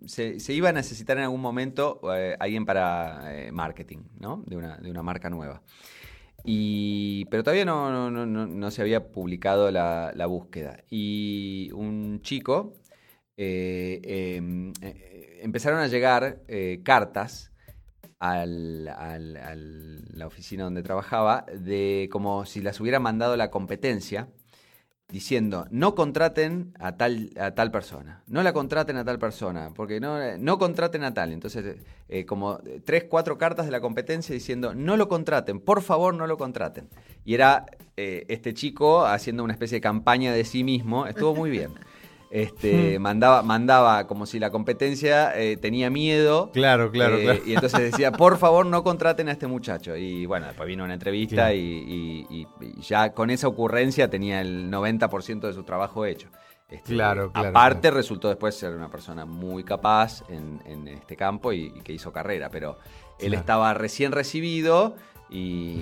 [0.05, 4.43] se, se iba a necesitar en algún momento eh, alguien para eh, marketing, ¿no?
[4.45, 5.61] De una, de una marca nueva.
[6.45, 10.77] Y, pero todavía no, no, no- no- no se había publicado la, la búsqueda.
[10.89, 12.86] Y un chico eh, eh, eh,
[15.41, 17.51] empezaron a llegar eh, cartas
[18.19, 24.27] al, al- la oficina donde trabajaba de como si las hubiera mandado la competencia
[25.09, 30.01] diciendo no contraten a tal a tal persona no la contraten a tal persona porque
[30.01, 31.77] no no contraten a tal entonces
[32.09, 36.27] eh, como tres cuatro cartas de la competencia diciendo no lo contraten por favor no
[36.27, 36.89] lo contraten
[37.23, 37.65] y era
[37.95, 41.71] eh, este chico haciendo una especie de campaña de sí mismo estuvo muy bien
[42.29, 47.39] este mandaba mandaba como si la competencia eh, tenía miedo Claro, claro, eh, claro.
[47.45, 49.95] y entonces decía, por favor, no contraten a este muchacho.
[49.95, 54.41] Y bueno, después vino una entrevista y, y- y- y ya con esa ocurrencia tenía
[54.41, 56.27] el 90% de su trabajo hecho.
[56.69, 57.95] Este, Claro, claro, Aparte, claro.
[57.97, 62.11] resultó después ser una persona muy capaz en, en este campo y, y que hizo
[62.11, 62.49] carrera.
[62.49, 62.77] Pero
[63.19, 63.39] él Claro.
[63.39, 64.95] estaba recién recibido
[65.29, 65.81] y,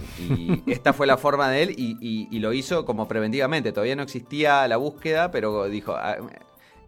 [0.68, 1.98] esta fue la forma de él y,
[2.32, 3.72] y- lo hizo como preventivamente.
[3.72, 5.94] Todavía no existía la búsqueda, pero dijo...
[5.96, 6.18] "Ah,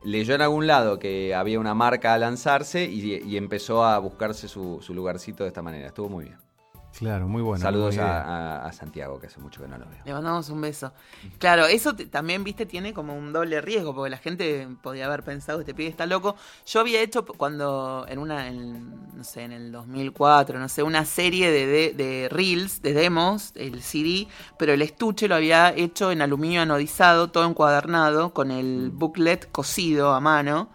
[0.04, 4.48] Leyó en algún lado que había una marca a lanzarse y, y empezó a buscarse
[4.48, 5.88] su, su lugarcito de esta manera.
[5.88, 6.38] Estuvo muy bien.
[6.98, 7.62] Claro, muy bueno.
[7.62, 10.00] Saludos muy a, a- a Santiago, que hace mucho que no lo veo.
[10.04, 10.94] Le mandamos un beso.
[11.38, 15.60] Claro, eso también, viste, tiene como un doble riesgo, porque la gente podía haber pensado,
[15.60, 16.36] este pibe está loco.
[16.66, 21.06] Yo había hecho cuando, en una, en, no sé, en el 2004, no sé, una
[21.06, 24.28] serie de, de, de reels, de demos, el CD,
[24.58, 30.14] pero el estuche lo había hecho en aluminio anodizado, todo encuadernado, con el booklet cosido
[30.14, 30.70] a mano.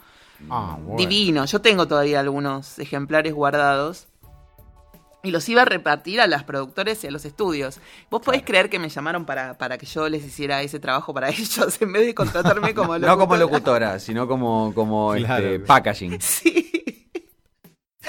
[0.50, 0.98] Ah, bueno.
[0.98, 1.44] Divino.
[1.46, 4.06] Yo tengo todavía algunos ejemplares guardados.
[5.24, 7.78] Y los iba a repartir a las productores y a los estudios.
[8.10, 11.28] ¿Vos podés creer que me llamaron para, para que yo les hiciera ese trabajo para
[11.30, 13.12] ellos en vez de contratarme como locutora?
[13.12, 15.46] No como locutora, sino como, como Claro.
[15.46, 16.18] este, packaging.
[16.20, 16.81] Sí.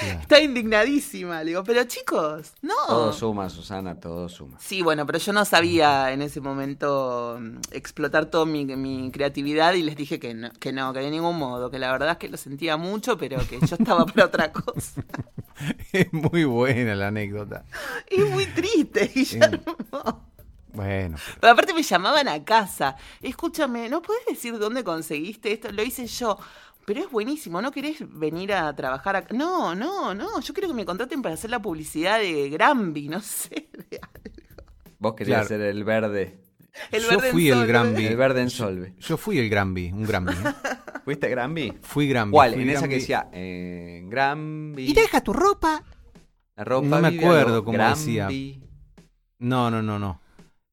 [0.00, 1.42] Está indignadísima.
[1.42, 2.74] Le digo, pero chicos, no.
[2.86, 4.58] Todo suma, Susana, todo suma.
[4.60, 9.74] Sí, bueno, pero yo no sabía en ese momento mm, explotar toda mi, mi creatividad
[9.74, 12.16] y les dije que no, que no, que de ningún modo, que la verdad es
[12.18, 15.02] que lo sentía mucho, pero que yo estaba para otra cosa.
[15.92, 17.64] Es muy buena la anécdota.
[18.08, 19.76] Es muy triste, Guillermo.
[20.74, 22.96] Bueno, Pero aparte me llamaban a casa.
[23.22, 25.70] Escúchame, ¿no puedes decir dónde conseguiste esto?
[25.70, 26.36] Lo hice yo.
[26.86, 29.34] Pero es buenísimo, ¿no querés venir a trabajar acá?
[29.34, 30.40] No, no, no.
[30.40, 33.68] Yo quiero que me contraten para hacer la publicidad de Granby, no sé.
[33.90, 34.36] de algo.
[34.98, 35.48] Vos querías Claro.
[35.48, 36.40] ser el verde.
[36.90, 38.06] El Yo verde fui el Granby.
[38.06, 38.94] El verde en Solve.
[38.98, 40.32] yo fui el Granby, un Granby.
[40.32, 40.54] ¿eh?
[41.04, 41.72] ¿Fuiste Granby?
[41.82, 42.32] Fui Granby.
[42.32, 42.54] ¿Cuál?
[42.54, 44.82] fui En esa que decía eh, Granby.
[44.90, 45.82] Y deja tu ropa.
[46.56, 48.28] La ropa No me acuerdo cómo decía.
[49.38, 50.20] No, no, no, no.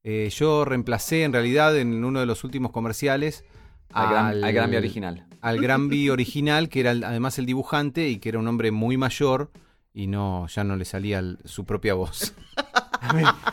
[0.02, 3.44] Eh, yo reemplacé en realidad en uno de los últimos comerciales
[3.92, 5.26] Al, Gran- al Granby original.
[5.42, 8.96] Al Granby original, que era el- además el dibujante y que era un hombre muy
[8.96, 9.50] mayor
[9.92, 12.32] y no ya no le salía el- su propia voz.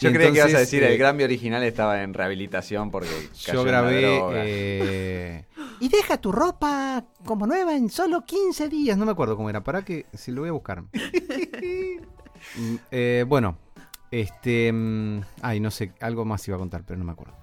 [0.00, 3.08] Yo creía que ibas a decir eh, el Granby original estaba en rehabilitación porque
[3.44, 4.42] cayó Yo grabé droga.
[4.46, 5.44] eh,
[5.80, 8.70] Y deja tu ropa como nueva en solo 15 días.
[8.84, 10.84] días, no me acuerdo cómo era, para que si lo voy a buscar.
[12.56, 13.58] Mm, eh, bueno,
[14.12, 17.34] este mm, ay, no sé, algo más iba a contar, pero no me acuerdo.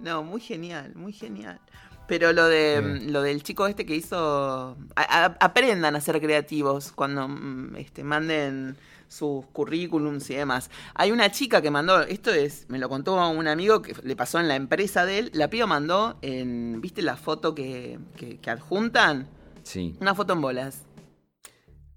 [0.00, 1.60] No, muy genial, muy genial.
[2.08, 3.06] Pero lo de Sí.
[3.10, 8.02] lo del chico este que hizo a- a- aprendan a ser creativos cuando mm, este
[8.02, 8.76] manden
[9.08, 10.70] sus currículums y demás.
[10.94, 14.38] Hay una chica que mandó, esto es, me lo contó un amigo que le pasó
[14.40, 18.50] en la empresa de él, la piba mandó en, ¿viste la foto que, que, que
[18.50, 19.26] adjuntan?
[19.62, 19.96] Sí.
[20.00, 20.82] Una foto en bolas.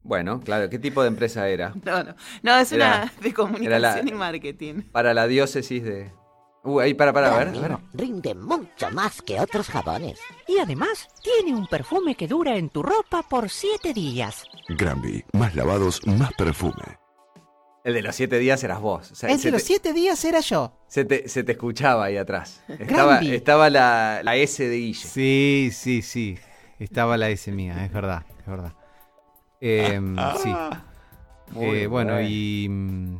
[0.03, 0.69] Bueno, claro.
[0.69, 1.73] ¿Qué tipo de empresa era?
[1.85, 4.81] No, no, no, es Era- una de comunicación la- y marketing.
[4.91, 6.11] Para la diócesis de...
[6.63, 7.77] Uh, ahí, para, para, a ver, a ver.
[7.93, 10.19] Rinde mucho más que otros jabones.
[10.47, 14.45] Y además tiene un perfume que dura en tu ropa por siete días.
[14.69, 16.99] Granby, más lavados, más perfume.
[17.83, 19.11] El de los siete días eras vos.
[19.11, 20.71] O sea, El de los te, 7 días era yo.
[20.87, 22.61] se te- se te escuchaba ahí atrás.
[22.67, 23.33] Estaba, Granby.
[23.33, 24.93] estaba la, la S de Guille.
[25.07, 26.37] Sí, sí, sí.
[26.77, 28.73] Estaba la S mía, es verdad, es verdad.
[29.59, 30.53] Em, sí.
[31.53, 32.21] Eh, bueno, bueno.
[32.21, 32.67] y.
[32.69, 33.17] mm,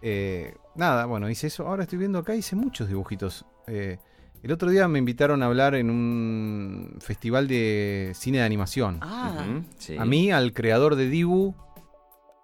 [0.00, 1.66] eh, nada, bueno, hice eso.
[1.66, 3.44] Ahora estoy viendo acá, hice muchos dibujitos.
[3.66, 3.98] Eh,
[4.42, 8.98] el otro día me invitaron a hablar en un festival de cine de animación.
[9.02, 9.44] Ah,
[9.78, 9.96] sí.
[9.98, 11.54] A mí, al creador de Dibu,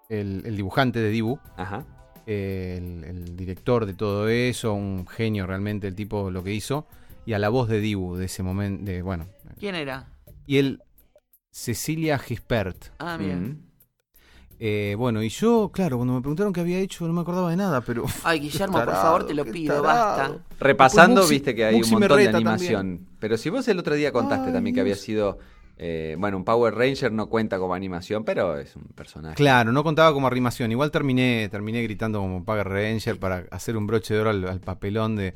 [0.09, 1.85] el, el dibujante de Dibu, Ajá.
[2.27, 6.85] eh, el, el director de todo eso, un genio realmente el tipo lo que hizo,
[7.25, 9.25] y a la voz de Dibu de ese momento, de bueno.
[9.57, 10.09] ¿quién era?
[10.45, 10.83] Y él,
[11.49, 12.87] Cecilia Gispert.
[12.99, 13.39] Ah, mira.
[14.59, 17.57] Eh, bueno, y yo, claro, cuando me preguntaron qué había hecho, no me acordaba de
[17.57, 18.05] nada, pero.
[18.23, 20.37] Ay, Guillermo, por favor, te lo pido, basta.
[20.59, 23.05] Repasando, Muxi- viste que hay un Muxi montón de animación.
[23.19, 25.39] Pero si vos el otro día contaste Ay, también que había sido.
[25.77, 29.35] eh, bueno, un Power Ranger no cuenta como animación, pero es un personaje.
[29.35, 30.71] Claro, no contaba como arrimación.
[30.71, 34.61] Igual terminé, terminé gritando como Power Ranger para hacer un broche de oro al, al
[34.61, 35.33] papelón de.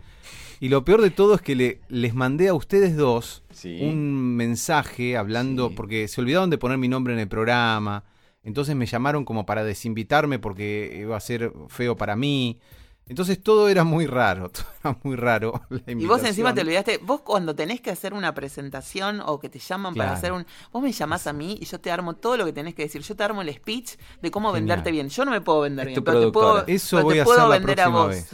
[0.62, 3.80] Y lo peor de todo es que le, les mandé a ustedes dos Sí.
[3.82, 5.74] un mensaje hablando, Sí.
[5.76, 8.04] porque se olvidaron de poner mi nombre en el programa.
[8.44, 12.60] Entonces me llamaron como para desinvitarme porque iba a ser feo para mí.
[13.06, 15.62] Entonces todo era muy raro, todo era muy raro.
[15.70, 19.50] la Y vos encima te olvidaste, vos cuando tenés que hacer una presentación o que
[19.50, 20.46] te llaman para hacer un...
[20.72, 23.02] Vos me llamás a mí y yo te armo todo lo que tenés que decir.
[23.02, 24.84] Yo te armo el speech de cómo Genial.
[24.84, 25.10] venderte bien.
[25.10, 26.64] Yo no me puedo vender Es bien, pero te puedo.
[26.68, 28.08] Eso pero voy te a puedo hacer la vender a próxima vos.
[28.08, 28.30] vez.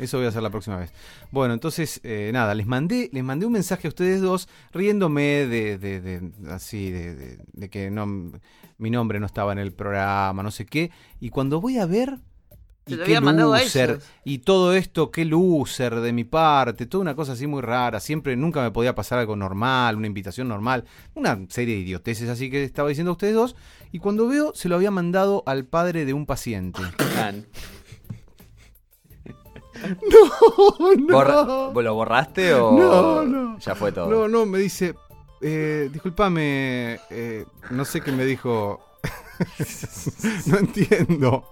[0.00, 0.92] Eso voy a hacer la próxima vez.
[1.30, 5.78] Bueno, entonces, eh, nada, les mandé, les mandé un mensaje a ustedes dos riéndome de,
[5.78, 8.06] de, de- así, de, de- de que no,
[8.78, 10.90] mi nombre no estaba en el programa, no sé qué.
[11.20, 12.18] Y cuando voy a ver,
[12.86, 13.18] y qué había
[13.52, 13.58] a
[14.24, 18.00] y todo esto, qué loser de mi parte, toda una cosa así muy rara.
[18.00, 20.84] Siempre, nunca me podía pasar algo normal, una invitación normal,
[21.14, 23.54] una serie de idioteces así que estaba diciendo a ustedes dos.
[23.92, 26.80] Y cuando veo, se lo había mandado al padre de un paciente.
[30.98, 33.58] No, Borra- ¿Vos ¿Lo borraste o No, no.
[33.58, 34.08] ya fue todo?
[34.10, 34.94] No, no, me dice,
[35.40, 38.80] eh, discúlpame, eh, no sé qué me dijo.
[40.46, 41.44] no entiendo.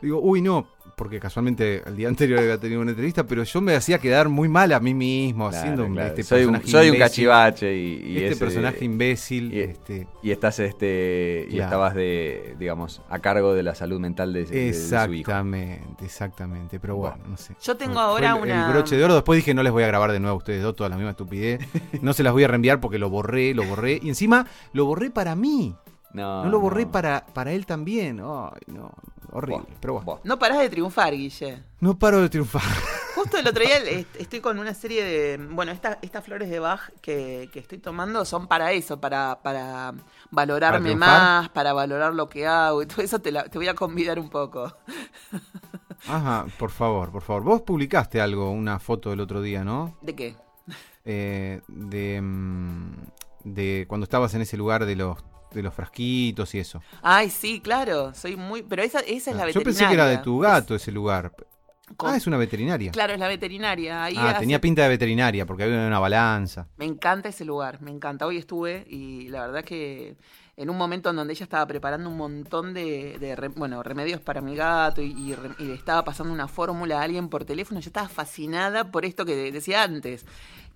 [0.00, 0.66] Digo, uy, no,
[0.96, 4.48] porque casualmente el día anterior había tenido una entrevista, pero yo me hacía quedar muy
[4.48, 6.08] mal a mí mismo, Claro, haciendo claro.
[6.08, 10.06] este soy un, personaje soy un cachivache y, y este ese- personaje imbécil, y- este,
[10.22, 14.66] y estás este y estabas de digamos a cargo de la salud mental de, de-
[14.66, 14.90] de su hijo.
[14.94, 17.54] exactamente, exactamente, pero bueno, no sé.
[17.62, 18.66] Yo tengo ahora el, una...
[18.66, 20.62] el broche de oro, después dije no les voy a grabar de nuevo a ustedes
[20.62, 21.60] dos toda la misma estupidez,
[22.02, 25.10] no se las voy a reenviar porque lo borré, lo borré, y encima lo borré
[25.10, 25.74] para mí.
[26.14, 26.92] No, No lo borré no.
[26.92, 28.20] para, para él también.
[28.20, 28.90] Ay, no,
[29.32, 29.64] horrible.
[29.64, 30.20] Buah, pero bueno.
[30.24, 31.62] No parás de triunfar, Guille.
[31.80, 32.62] No paro de triunfar.
[33.14, 35.44] justo el otro día est- estoy con una serie de.
[35.50, 39.92] Bueno, esta- estas flores de Bach que, que estoy tomando son para eso, para, para
[40.30, 43.74] valorarme más, para valorar lo que hago y todo eso te, la- te voy a
[43.74, 44.72] convidar un poco.
[46.06, 47.42] Ajá, por favor, por favor.
[47.42, 49.96] Vos publicaste algo, una foto del otro día, ¿no?
[50.02, 50.36] ¿De qué?
[51.04, 52.92] Eh, de, mm,
[53.44, 55.18] de cuando estabas en ese lugar de los,
[55.54, 56.82] de los frasquitos y eso.
[57.02, 58.62] Ay, sí, claro, soy muy.
[58.62, 59.64] Pero esa, esa es la Ah, Yo veterinaria.
[59.64, 61.32] pensé que era de tu gato ese lugar.
[61.96, 62.90] Con- Ah, es una veterinaria.
[62.92, 64.04] Claro, es la veterinaria.
[64.04, 66.66] Ahí ah, hace- tenía pinta de veterinaria porque había una balanza.
[66.78, 68.26] Me encanta ese lugar, me encanta.
[68.26, 70.16] Hoy estuve y la verdad que
[70.56, 74.20] en un momento en donde ella estaba preparando un montón de, de re- bueno, remedios
[74.20, 77.80] para mi gato y, y y le estaba pasando una fórmula a alguien por teléfono,
[77.80, 80.24] yo estaba fascinada por esto que de- decía antes.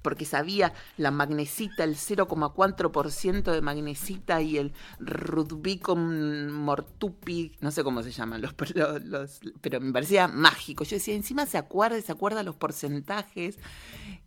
[0.02, 8.02] Porque sabía la magnesita, el 0,4% de magnesita y el Rudbicon mortupi, no sé cómo
[8.02, 10.84] se llaman, los, los- los- pero me parecía mágico.
[10.84, 13.58] Yo decía, encima se acuerda, se acuerda los porcentajes.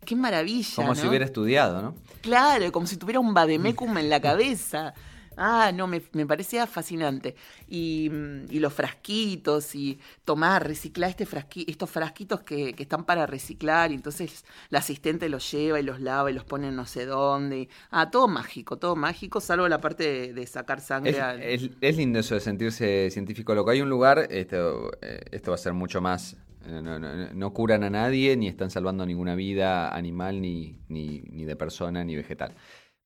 [0.04, 0.74] Qué maravilla.
[0.76, 1.94] Como si hubiera estudiado, ¿no?
[2.20, 4.94] Claro, como si tuviera un vademecum en la cabeza.
[5.36, 7.34] Ah, no, me, me parecía fascinante.
[7.68, 13.04] Y, mm, y los frasquitos, y tomar, reciclar este frasqui, estos frasquitos que, que están
[13.04, 16.76] para reciclar, y entonces la asistente los lleva y los lava y los pone en
[16.76, 17.60] no sé dónde.
[17.60, 21.18] y- ah, todo mágico, todo mágico, salvo la parte de, de sacar sangre.
[21.18, 23.70] Es, al- es- es lindo eso de sentirse científico loco.
[23.70, 26.34] Hay un lugar, esto, eh, esto va a ser mucho más.
[26.64, 31.20] eh, No, no- no curan a nadie, ni están salvando ninguna vida animal, ni, ni,
[31.22, 32.54] ni de persona, ni vegetal.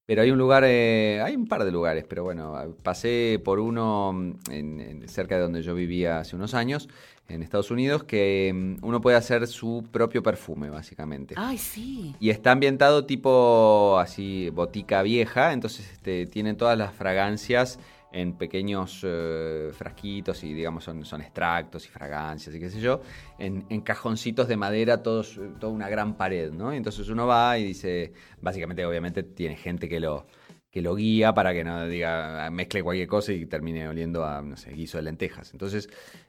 [0.06, 2.54] Pero hay un lugar, eh, hay un par de lugares, pero bueno,
[2.84, 6.88] pasé por uno mm, en- en- cerca de donde yo vivía hace unos años,
[7.28, 11.34] en Estados Unidos, que mm, uno puede hacer su propio perfume, básicamente.
[11.36, 12.14] Ay, sí.
[12.20, 17.80] Y está ambientado tipo así, botica vieja, entonces este, tiene todas las fragancias
[18.12, 23.00] en pequeños eh, frasquitos y digamos son, son extractos y fragancias y qué sé yo,
[23.38, 26.72] en, en cajoncitos de madera, todos, eh, toda una gran pared, ¿no?
[26.72, 30.26] Y entonces uno va y dice, básicamente obviamente tiene gente que lo,
[30.70, 34.56] que lo guía para que no diga, mezcle cualquier cosa y termine oliendo a, no
[34.56, 35.52] sé, guiso de lentejas.
[35.52, 35.88] Entonces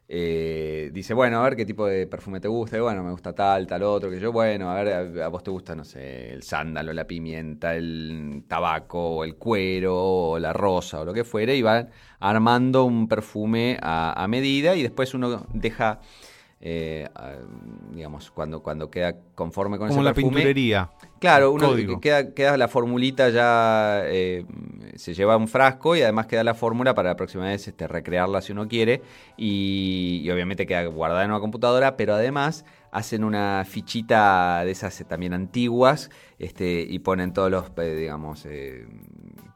[0.09, 2.81] eh, dice, bueno, a ver qué tipo de perfume te gusta.
[2.81, 4.09] Bueno, me gusta tal, tal otro.
[4.09, 7.75] Que yo, bueno, a ver, a, vos te gusta, no sé, el sándalo, la pimienta,
[7.75, 11.55] el tabaco, o el cuero, o la rosa, o lo que fuere.
[11.55, 11.89] Y van
[12.19, 15.99] armando un perfume a medida y después uno deja...
[16.59, 17.07] eh,
[17.91, 20.89] digamos, cuando, cuando queda conforme con Como ese la perfume, pinturería.
[21.19, 21.99] Claro, uno Código.
[21.99, 24.45] queda, queda la formulita ya, eh,
[24.95, 28.41] se lleva un frasco y además queda la fórmula para la próxima vez este, recrearla
[28.41, 29.01] si uno quiere
[29.37, 34.99] y, y obviamente queda guardada en una computadora, pero además hacen una fichita de esas
[35.01, 38.87] eh, también antiguas este, y ponen todos los, digamos, eh,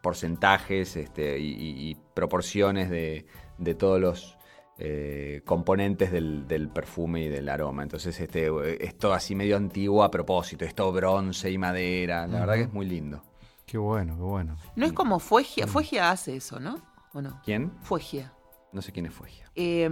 [0.01, 3.25] porcentajes este, y, y- y proporciones de,
[3.57, 4.37] de todos los
[4.83, 7.83] eh, componentes del, del perfume y del aroma.
[7.83, 8.49] Entonces, este,
[8.83, 12.25] es todo así medio antiguo a propósito, es todo bronce y madera.
[12.25, 13.21] La verdad que es muy lindo.
[13.67, 14.57] Qué bueno, qué bueno.
[14.75, 15.67] No es como Fuegia.
[15.67, 16.81] Fuegia hace eso, ¿no?
[17.13, 17.39] ¿O no?
[17.45, 17.71] ¿Quién?
[17.83, 18.33] Fuegia.
[18.73, 19.51] No sé quién es Fuegia.
[19.55, 19.89] Eh,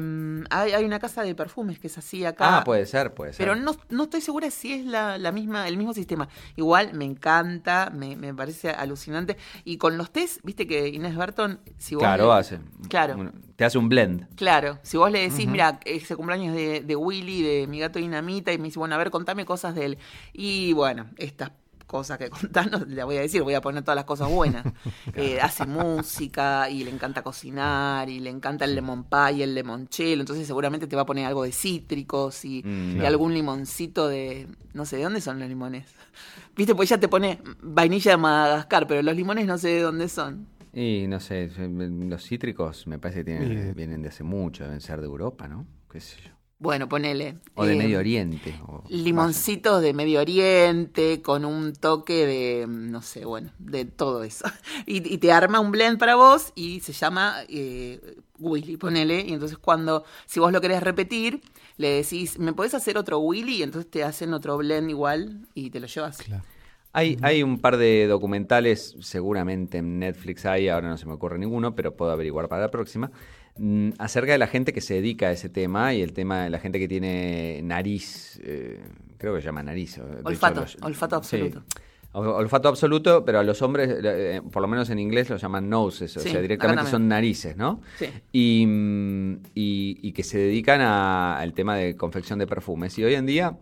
[0.49, 2.59] hay, hay una casa de perfumes que es así acá.
[2.59, 3.45] Ah, puede ser, puede ser.
[3.45, 6.29] Pero no, no estoy segura si es la, la misma, el mismo sistema.
[6.55, 9.35] Igual me encanta, me, me parece alucinante.
[9.65, 12.59] Y con los test, viste que Inés Barton, si vos Claro, le- hace.
[12.87, 13.31] Claro.
[13.57, 14.33] te hace un blend.
[14.35, 18.53] Claro, si vos le decís, mira, ese cumpleaños de, de Willy, de mi gato Dinamita,
[18.53, 19.97] y me dice, bueno, a ver, contame cosas de él.
[20.31, 21.51] Y bueno, estas
[21.89, 24.63] cosas que contás no las voy a decir, voy a poner todas las cosas buenas.
[25.15, 29.53] Eh, hace música y le encanta cocinar y le encanta el lemon pie y el
[29.55, 33.07] limoncello, entonces seguramente te va a poner algo de cítricos y, Mm, y claro.
[33.07, 35.85] algún limoncito de, no sé, ¿de dónde son los limones?
[36.55, 40.07] Viste, pues ya te pone vainilla de Madagascar, pero los limones no sé de dónde
[40.09, 40.47] son.
[40.71, 44.99] Y no sé, los cítricos me parece que tienen- vienen de hace mucho, deben ser
[45.01, 45.65] de Europa, ¿no?
[45.91, 46.31] ¿Qué sé yo?
[46.59, 47.37] Bueno, ponele.
[47.55, 48.53] O de eh, Medio Oriente.
[48.67, 54.45] o- Limoncitos de Medio Oriente con un toque de, no sé, bueno, de todo eso.
[54.85, 59.21] Y, y te arma un blend para vos y se llama eh, Willy, ponele.
[59.21, 61.41] Y entonces cuando, si vos lo querés repetir,
[61.77, 63.57] le decís, ¿me podés hacer otro Willy?
[63.57, 66.17] Y entonces te hacen otro blend igual y te lo llevas.
[66.17, 66.43] Claro.
[66.91, 71.37] Hay, hay un par de documentales, seguramente en Netflix hay, ahora no se me ocurre
[71.37, 73.11] ninguno, pero puedo averiguar para la próxima,
[73.59, 76.49] mm, acerca de la gente que se dedica a ese tema y el tema de
[76.49, 78.79] la gente que tiene nariz, eh,
[79.17, 79.97] creo que se llama nariz.
[79.97, 81.63] hecho, Olfato, los- olfato absoluto.
[82.11, 85.69] Ol- Olfato absoluto, pero a los hombres, eh, por lo menos en inglés, lo llaman
[85.69, 87.81] noses, o sea, directamente son narices, ¿no?
[87.99, 88.07] Sí.
[88.31, 92.97] y, mm, y- y que se dedican al tema de confección de perfumes.
[92.97, 93.57] Y hoy en día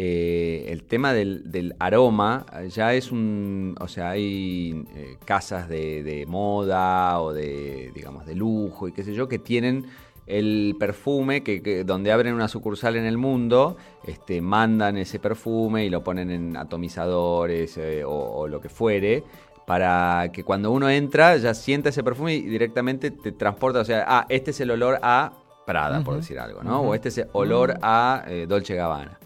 [0.00, 6.04] eh, el tema del, del aroma ya es un, o sea, hay eh, casas de,
[6.04, 9.86] de moda o de, digamos, de lujo y qué sé yo, que tienen
[10.28, 13.76] el perfume que, que- donde abren una sucursal en el mundo,
[14.06, 19.24] este, mandan ese perfume y lo ponen en atomizadores eh, o, o lo que fuere.
[19.66, 24.04] Para que cuando uno entra ya sienta ese perfume y directamente te transporta, o sea,
[24.06, 25.32] ah, este es el olor a
[25.66, 26.80] Prada, por decir algo, ¿no?
[26.80, 29.18] O este es el olor a eh, Dolce Gabbana.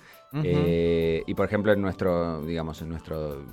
[0.42, 3.44] Eh, y por ejemplo, en nuestro, digamos, en nuestro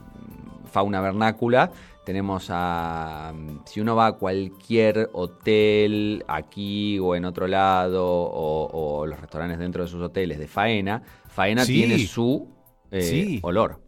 [0.72, 1.72] fauna vernácula,
[2.06, 3.34] tenemos a.
[3.66, 8.70] Si uno va a cualquier hotel, aquí o en otro lado, o,
[9.00, 11.74] o los restaurantes dentro de sus hoteles de faena, faena Sí.
[11.74, 12.48] tiene su
[12.92, 13.40] eh, Sí.
[13.44, 13.82] olor.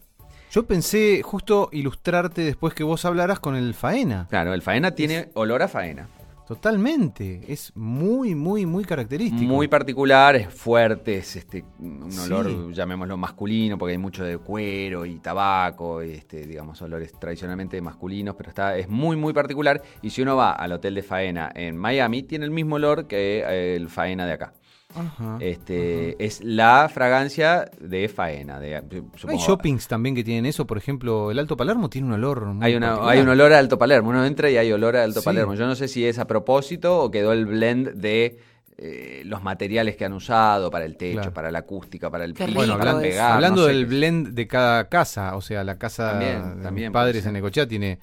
[0.52, 4.28] Yo pensé justo ilustrarte después que vos hablaras con el faena.
[4.30, 6.08] Claro, el faena tiene olor a faena.
[6.52, 7.46] Totalmente.
[7.48, 9.42] Es muy, muy, muy característico.
[9.54, 12.30] Muy particular, es fuerte, es este, un Sí.
[12.30, 17.80] olor, llamémoslo masculino, porque hay mucho de cuero y tabaco, y este, digamos, olores tradicionalmente
[17.80, 19.82] masculinos, pero está, es muy, muy particular.
[20.02, 23.46] Y si uno va al hotel de faena en Miami, tiene el mismo olor que
[23.48, 24.54] eh, el faena de acá.
[24.96, 25.38] Ajá.
[25.40, 28.60] Este, Es la fragancia de faena.
[28.60, 30.66] De, ¿No hay shoppings también que tienen eso?
[30.68, 33.60] Por ejemplo, el Alto Palermo tiene un olor muy Hay, una, hay un olor a
[33.60, 34.10] Alto Palermo.
[34.10, 35.26] Uno entra y hay olor a Alto Sí.
[35.26, 35.56] Palermo.
[35.56, 38.40] Yo no sé si es a propósito o quedó el blend de
[38.78, 41.34] eh, los materiales que han usado para el techo, Claro.
[41.34, 43.34] para la acústica, para el piso, rico para pegar.
[43.34, 46.88] Hablando no sé del blend de cada casa, o sea, la casa También, de también
[46.88, 48.00] mis puede padres en Necochea tiene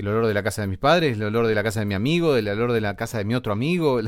[0.00, 1.94] el olor de la casa de mis padres, el olor de la casa de mi
[1.94, 4.00] amigo, el olor de la casa de mi otro amigo.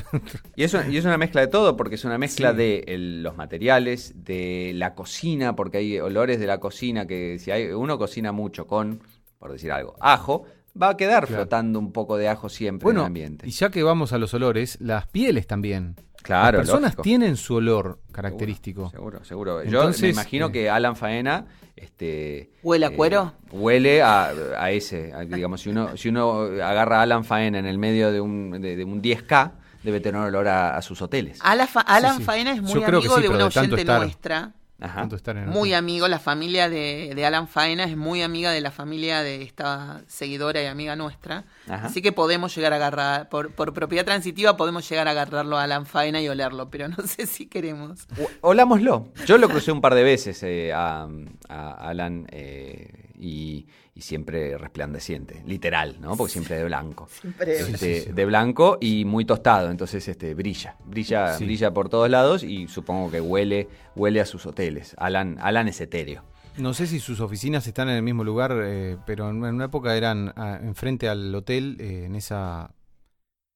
[0.56, 2.56] Y eso y es una mezcla de todo, porque es una mezcla Sí.
[2.56, 7.50] de el- los materiales, de la cocina, porque hay olores de la cocina que si
[7.50, 9.00] hay, uno cocina mucho con,
[9.38, 10.44] por decir algo, ajo,
[10.80, 11.42] va a quedar Claro.
[11.42, 13.46] flotando un poco de ajo siempre en el ambiente.
[13.46, 15.96] y ya que vamos a los olores, las pieles también.
[16.22, 17.02] Claro, Las personas lógico.
[17.02, 18.90] tienen su olor característico.
[18.90, 19.62] Seguro, seguro.
[19.64, 21.46] Yo Entonces, me imagino eh, que Alan Faena
[21.76, 23.32] este, ¿Huele a cuero?
[23.50, 25.12] Huele a, a ese.
[25.12, 28.52] a- digamos, si uno, si uno agarra a Alan Faena en el medio de un,
[28.60, 29.52] de, de un 10K,
[29.82, 31.38] debe tener olor a, a sus hoteles.
[31.40, 32.22] Fa- Alan sí.
[32.24, 34.52] Faena es Yo muy creo que amigo sí, de una oyente estar- nuestra.
[34.82, 35.00] Ajá.
[35.00, 38.60] Tanto estar en Muy amigo, la familia de, de Alan Faena es muy amiga de
[38.60, 41.44] la familia de esta seguidora y amiga nuestra.
[41.68, 41.86] Ajá.
[41.86, 45.62] Así que podemos llegar a agarrar, por, por propiedad transitiva, podemos llegar a agarrarlo a
[45.64, 48.06] Alan Faena y olerlo, pero no sé si queremos.
[48.20, 49.08] O- Olámoslo.
[49.26, 51.06] Yo lo crucé un par de veces eh, a,
[51.48, 56.16] a Alan eh, y, y siempre resplandeciente, literal, ¿no?
[56.16, 57.08] Porque siempre de blanco.
[57.08, 57.58] Siempre.
[57.58, 58.12] Este, Sí, sí, sí.
[58.12, 61.44] De blanco y muy tostado, entonces este, brilla, brilla, Sí.
[61.44, 64.94] brilla por todos lados y supongo que huele, huele a sus hoteles.
[64.98, 66.24] Alan, Alan es etéreo.
[66.58, 69.96] No sé si sus oficinas están en el mismo lugar, eh, pero en una época
[69.96, 72.74] eran ah, enfrente al hotel, eh, en esa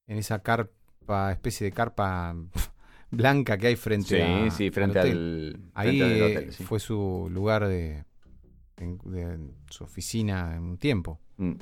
[0.07, 2.33] en esa carpa, especie de carpa
[3.11, 5.11] blanca que hay frente a, sí, frente hotel.
[5.13, 6.63] al, Ahí frente al hotel, sí.
[6.63, 8.03] fue su lugar de,
[8.77, 9.37] en- de
[9.69, 11.19] su oficina en un tiempo.
[11.37, 11.53] Mm.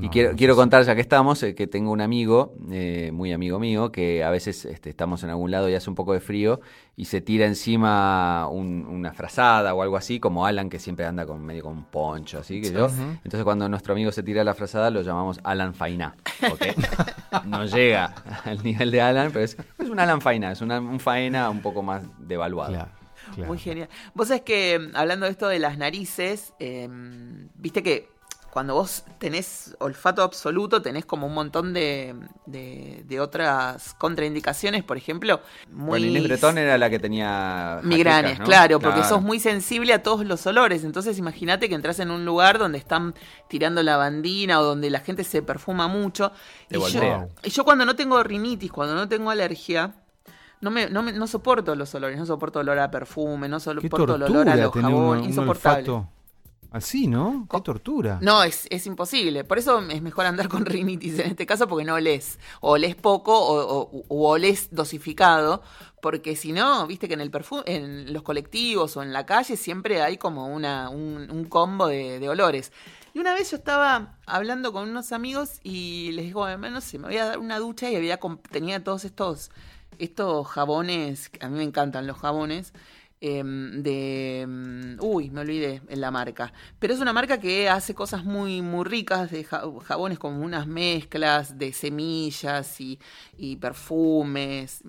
[0.00, 3.32] Y quiero, no quiero contar, ya que estamos, eh, que tengo un amigo, eh, muy
[3.32, 6.20] amigo mío, que a veces este, estamos en algún lado y hace un poco de
[6.20, 6.60] frío
[6.94, 11.26] y se tira encima un- una frazada o algo así, como Alan, que siempre anda
[11.26, 12.86] con medio con un poncho, así que yo.
[13.24, 16.14] Entonces cuando nuestro amigo se tira la frazada lo llamamos Alan Faina,
[16.48, 16.74] porque
[17.46, 21.00] no llega al nivel de Alan, pero es, es un Alan Faina, es una, un
[21.00, 22.72] faena un poco más devaluado.
[22.74, 22.90] Claro,
[23.34, 23.48] claro.
[23.48, 23.88] Muy genial.
[24.14, 26.88] Vos sabés que, mm, hablando de esto de las narices, eh,
[27.54, 28.12] viste que
[28.52, 32.14] cuando vos tenés olfato absoluto, tenés como un montón de,
[32.44, 35.88] de, de otras contraindicaciones, por ejemplo, muy...
[35.88, 38.44] Bueno, Inés Bretón era la que tenía Migranes, ¿no?
[38.44, 40.84] claro, porque sos muy sensible a todos los olores.
[40.84, 43.14] Entonces, imagínate que entras en un lugar donde están
[43.48, 46.32] tirando lavandina o donde la gente se perfuma mucho.
[46.68, 47.20] Te y, voltea.
[47.20, 49.94] yo, y yo cuando no tengo rinitis, cuando no tengo alergia,
[50.62, 54.14] no me, no me- no soporto los olores, no soporto olor a perfume, no soporto
[54.14, 55.80] el olor a los jabón, un, un insoportable.
[55.90, 56.08] olfato
[56.70, 57.46] así, ¿no?
[57.50, 58.18] Qué tortura.
[58.22, 59.44] No, es, es imposible.
[59.44, 62.38] Por eso es mejor andar con rinitis en este caso porque no olés.
[62.62, 65.62] O olés poco o, o- o olés dosificado.
[66.00, 69.56] Porque si no, viste que en el perfume, en los colectivos o en la calle
[69.56, 72.72] siempre hay como una, un, un combo de, de olores.
[73.14, 77.08] Y una vez yo estaba hablando con unos amigos y les digo, no sé, me
[77.08, 78.18] voy a dar una ducha y había
[78.50, 79.50] tenía todos estos,
[79.98, 82.72] estos jabones, a mí me encantan los jabones,
[83.20, 84.40] em, de...
[84.42, 86.52] em, Uy, me olvidé en la marca.
[86.78, 90.66] Pero es una marca que hace cosas muy, muy ricas, de ja- jabones como unas
[90.66, 94.82] mezclas de semillas y perfumes.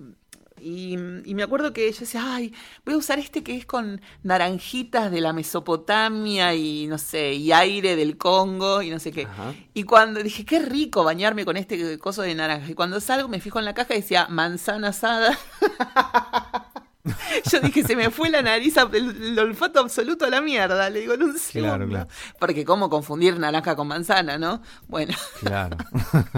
[0.64, 0.94] Y,
[1.24, 5.10] y me acuerdo que yo decía, ay, voy a usar este que es con naranjitas
[5.10, 9.24] de la Mesopotamia y no sé, y aire del Congo y no sé qué.
[9.24, 9.52] Ajá.
[9.74, 12.70] Y cuando dije, qué rico bañarme con este coso de naranja.
[12.70, 15.38] Y cuando salgo me fijo en la caja y decía, manzana asada.
[17.52, 20.88] Yo dije, se me fue la nariz, el, el olfato absoluto a la mierda.
[20.88, 22.08] Le digo, en un Claro, claro.
[22.38, 24.62] Porque cómo confundir naranja con manzana, ¿no?
[24.88, 25.76] Bueno, Claro.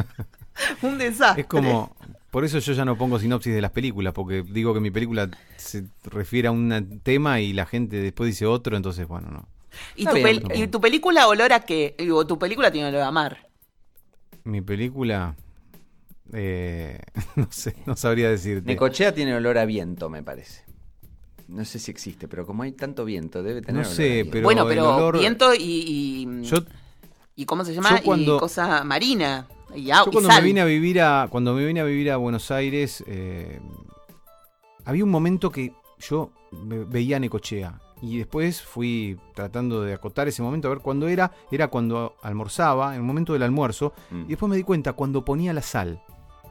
[0.82, 1.42] un desastre.
[1.42, 1.94] es como,
[2.36, 5.30] Por eso yo ya no pongo sinopsis de las películas, porque digo que mi película
[5.56, 9.48] se refiere a un tema y la gente después dice otro, entonces, bueno, no.
[9.94, 10.64] ¿Y tu, bien, pel- está bien.
[10.64, 11.94] ¿Y tu película olor a qué?
[11.98, 13.48] Digo, tu película tiene olor a mar.
[14.44, 15.34] Mi película.
[16.34, 17.00] eh,
[17.36, 18.66] no sé, no sabría decirte.
[18.66, 20.62] Necochea tiene olor a viento, me parece.
[21.48, 24.44] No sé si existe, pero como hay tanto viento, debe tener No olor sé, pero
[24.44, 26.58] bueno, el pero olor- viento y, y, Yo,
[27.34, 28.02] y ¿cómo se llama?
[28.04, 29.48] cuando- Y cosa marina.
[29.76, 32.50] Y, yo cuando me vine a vivir a cuando me vine a vivir a Buenos
[32.50, 33.60] Aires, eh,
[34.84, 40.68] había un momento que yo veía Necochea y después fui tratando de acotar ese momento
[40.68, 41.32] a ver cuándo era.
[41.50, 45.24] Era cuando almorzaba, en el momento del almuerzo, Mm, y después me di cuenta cuando
[45.24, 46.02] ponía la sal.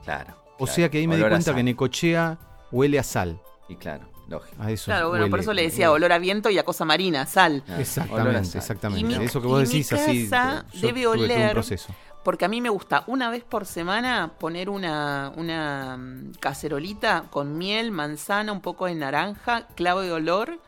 [0.04, 0.36] claro.
[0.58, 0.74] O claro.
[0.74, 2.40] sea que ahí me di Olor cuenta que Necochea
[2.72, 3.42] huele a sal.
[3.68, 4.56] Y claro, lógico.
[4.64, 7.26] A eso Claro, bueno, por eso le decía olor a viento y a cosa marina,
[7.26, 7.62] sal.
[7.66, 8.62] Claro, olor a Exactamente, sal.
[8.62, 9.02] exactamente.
[9.16, 10.30] Y mi- Eso que y vos mi decís así.
[10.30, 11.94] casa yo debe tuve todo un oler- proceso.
[12.26, 17.56] Porque a mí me gusta una vez por semana poner una, una mm, cacerolita con
[17.56, 20.60] miel, manzana, un poco de naranja, clavo de olor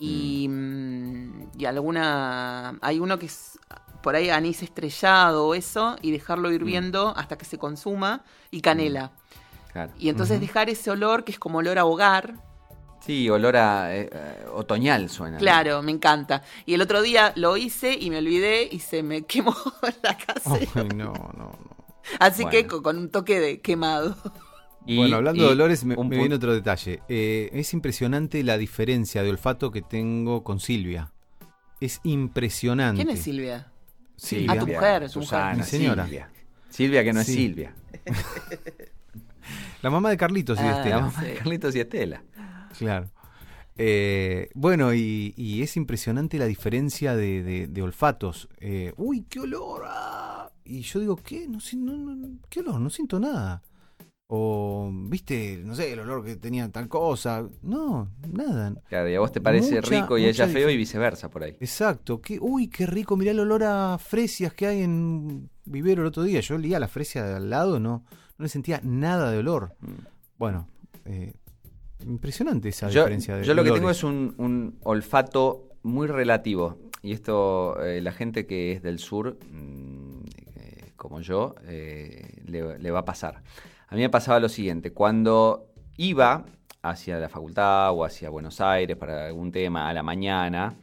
[0.00, 2.80] y, mm, y alguna...
[2.82, 3.60] Hay uno que es
[4.02, 9.12] por ahí anís estrellado o eso y dejarlo hirviendo hasta que se consuma y canela.
[9.72, 9.92] Claro.
[9.96, 12.34] Y entonces dejar ese olor que es como olor a hogar.
[13.04, 15.34] Sí, olor a eh, eh, otoñal suena.
[15.36, 15.40] ¿no?
[15.40, 16.42] Claro, me encanta.
[16.64, 19.54] Y el otro día lo hice y me olvidé y se me quemó
[20.02, 20.54] la casa.
[20.54, 21.58] Ay, no, no, no.
[22.18, 22.68] Así que Bueno.
[22.68, 24.16] con, con un toque de quemado.
[24.86, 27.02] Y- bueno, hablando y de olores, me, un me viene otro detalle.
[27.08, 31.12] Eh, es impresionante la diferencia de olfato que tengo con Silvia.
[31.80, 33.02] Es impresionante.
[33.04, 33.70] ¿Quién es Silvia?
[34.16, 34.52] Silvia.
[34.52, 35.58] Ah, tu mujer, tu Susana, mujer.
[35.58, 36.04] Mi señora.
[36.04, 36.30] Silvia.
[36.70, 37.26] Silvia que no es.
[37.26, 37.74] Silvia.
[39.82, 40.96] La mamá de Carlitos y Ah, Estela.
[40.96, 41.34] La mamá de.
[41.34, 42.22] Carlitos y Estela.
[42.78, 43.10] Claro.
[43.76, 48.48] Eh, bueno, y, y es impresionante la diferencia de, de- de olfatos.
[48.60, 49.82] Eh, uy, qué olor.
[49.86, 50.50] ah.
[50.64, 51.46] Y yo digo, ¿qué?
[51.48, 52.80] No, no, no, ¿Qué olor?
[52.80, 53.62] No siento nada.
[54.26, 57.46] O, viste, no sé, el olor que tenía tal cosa.
[57.62, 58.74] No, nada.
[58.88, 61.42] Claro, y a vos te parece Mucha- rico y mucha ella feo y viceversa por
[61.42, 61.56] ahí.
[61.60, 62.20] Exacto.
[62.22, 63.16] Qué, uy, qué rico.
[63.16, 66.40] Mirá el olor a fresias que hay en vivero el otro día.
[66.40, 68.04] Yo olía la fresia de al lado, no,
[68.38, 69.74] no le sentía nada de olor.
[69.80, 69.92] Mm.
[70.38, 70.68] Bueno,
[71.04, 71.34] eh,
[72.06, 76.78] impresionante esa Yo, diferencia de yo lo que tengo es un, un olfato muy relativo.
[77.02, 80.20] Y esto, eh, la gente que es del sur, mm,
[80.56, 83.42] eh, como yo, eh, le, le va a pasar.
[83.88, 85.66] A mí me pasaba lo siguiente, cuando
[85.96, 86.46] iba
[86.82, 90.76] hacia la facultad o hacia Buenos Aires para algún tema a la mañana,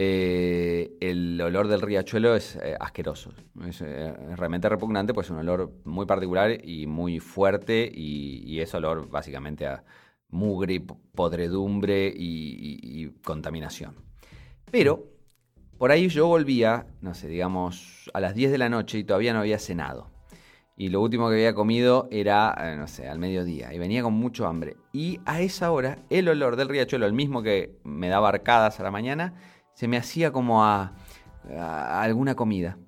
[0.00, 3.32] eh, el olor del riachuelo es eh, asqueroso.
[3.66, 8.44] Es, eh, es realmente repugnante, pues es un olor muy particular y muy fuerte y,
[8.46, 9.82] y es olor básicamente a
[10.30, 10.80] mugre,
[11.14, 13.94] podredumbre y, y- y contaminación.
[14.70, 15.04] Pero
[15.78, 19.32] por ahí yo volvía, no sé, digamos, a las 10 de la noche y todavía
[19.32, 20.10] no había cenado.
[20.76, 23.74] Y lo último que había comido era, eh, no sé, al mediodía.
[23.74, 24.76] Y venía con mucho hambre.
[24.92, 28.84] Y a esa hora, el olor del riachuelo, el mismo que me daba arcadas a
[28.84, 29.34] la mañana,
[29.74, 30.94] se me hacía como a,
[31.56, 32.78] a alguna comida.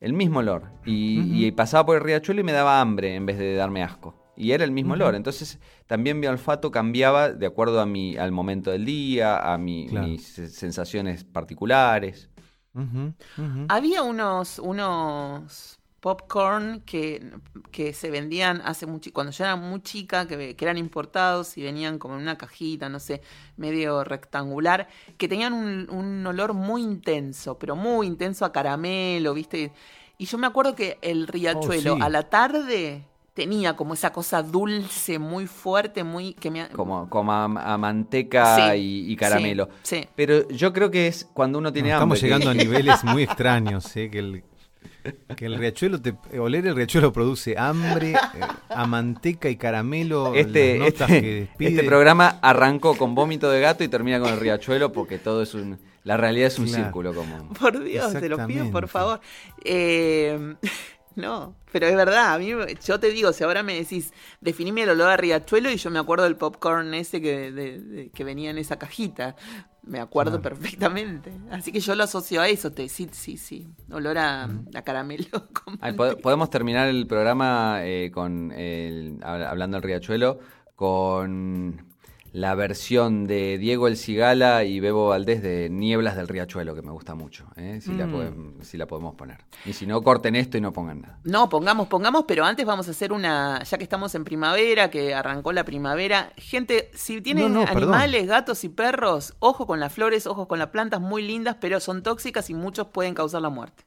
[0.00, 0.64] El mismo olor.
[0.86, 4.21] Y, y pasaba por el riachuelo y me daba hambre en vez de darme asco.
[4.42, 5.14] Y era el mismo olor.
[5.14, 9.86] Entonces también mi olfato cambiaba de acuerdo a mi, al momento del día, a mi-
[9.88, 10.08] Claro.
[10.08, 12.28] mis sensaciones particulares.
[13.68, 17.22] Había unos, unos popcorn que,
[17.70, 21.62] que se vendían hace mucho, cuando yo era muy chica, que, que eran importados y
[21.62, 23.22] venían como en una cajita, no sé,
[23.56, 29.70] medio rectangular, que tenían un, un olor muy intenso, pero muy intenso a caramelo, ¿viste?
[30.18, 32.02] Y yo me acuerdo que el riachuelo sí.
[32.02, 36.34] a la tarde tenía como esa cosa dulce, muy fuerte, muy...
[36.34, 38.78] que me, Como, como a, a manteca Sí,
[39.08, 39.68] y, y caramelo.
[39.82, 40.08] sí, sí.
[40.14, 42.18] Pero yo creo que es cuando uno tiene No, hambre.
[42.18, 44.10] estamos que- llegando a niveles muy extraños, ¿eh?
[44.10, 44.44] que, el,
[45.36, 50.78] que el riachuelo, te, oler el riachuelo produce hambre, eh, a manteca y caramelo, Este,
[50.78, 51.68] las notas este, que despide.
[51.70, 55.54] este programa arrancó con vómito de gato y termina con el riachuelo porque todo es
[55.54, 55.78] un.
[56.04, 56.82] La realidad es un Claro.
[56.84, 57.48] círculo común.
[57.58, 59.20] Por Dios, te lo pido, por favor.
[59.64, 60.56] Eh,
[61.16, 62.50] no, pero es verdad, a mí,
[62.84, 65.98] yo te digo, si ahora me decís, definime el olor a riachuelo y yo me
[65.98, 69.36] acuerdo del popcorn ese que, de- de- que venía en esa cajita.
[69.84, 70.42] Me acuerdo Claro.
[70.56, 71.32] perfectamente.
[71.50, 73.66] Así que yo lo asocio a eso, te sí, sí, sí.
[73.90, 74.44] Olor a,
[74.74, 75.24] a caramelo.
[75.80, 80.38] Ay, podemos terminar el programa eh, con el, hab- hablando del riachuelo
[80.76, 81.84] con
[82.32, 86.90] la versión de Diego El Cigala y Bebo Valdés de Nieblas del Riachuelo, que me
[86.90, 87.80] gusta mucho, ¿eh?
[87.82, 88.14] si, la Mm.
[88.14, 89.38] podem- si la podemos poner.
[89.66, 91.18] Y si no, corten esto y no pongan nada.
[91.24, 95.14] No, pongamos, pongamos, pero antes vamos a hacer una, ya que estamos en primavera, que
[95.14, 96.32] arrancó la primavera.
[96.38, 97.94] Gente, si tienen No, no, perdón.
[97.94, 101.80] animales, gatos y perros, ojo con las flores, ojo con las plantas muy lindas, pero
[101.80, 103.84] son tóxicas y muchos pueden causar la muerte.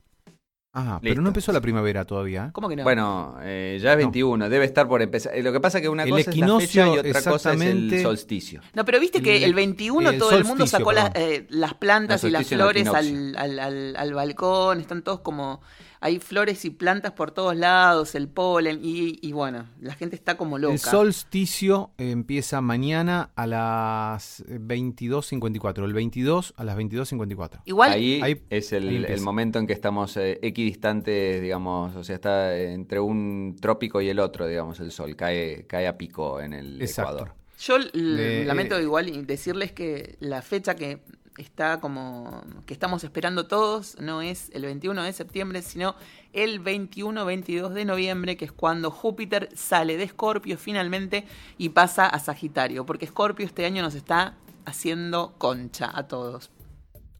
[0.78, 2.48] Ah, pero no empezó la primavera todavía.
[2.48, 2.50] ¿eh?
[2.52, 2.84] ¿Cómo que no?
[2.84, 5.34] Bueno, eh, ya es 21, debe estar por empezar.
[5.34, 7.54] Eh, Lo que pasa es que una El cosa es la fecha y otra cosa
[7.54, 8.62] es el solsticio.
[8.74, 12.24] No, pero viste que El- el 21 el todo el mundo sacó eh, las plantas
[12.26, 15.62] y las flores al, al, al- al balcón, están todos como...
[16.06, 20.38] Hay flores y plantas por todos lados, el polen, y, y bueno, la gente está
[20.38, 20.74] como loca.
[20.74, 25.84] El solsticio empieza mañana a las 22.54.
[25.84, 27.62] El 22 a las 22.54.
[27.66, 29.14] Igual, ahí, ahí- es el, ahí empieza.
[29.16, 34.10] el momento en que estamos eh, equidistantes, digamos, o sea, está entre un trópico y
[34.10, 37.14] el otro, digamos, el sol, cae, cae a pico en el Exacto.
[37.14, 37.34] Ecuador.
[37.60, 41.00] yo lamento eh, igual y decirles que la fecha que
[41.38, 42.44] está como...
[42.66, 45.96] que estamos esperando todos no es el 21 de septiembre, sino
[46.34, 51.26] el 21-22 de noviembre, que es cuando Júpiter sale de Escorpio finalmente
[51.58, 54.36] y pasa a Sagitario, porque Escorpio este año nos está
[54.66, 56.52] haciendo concha a todos.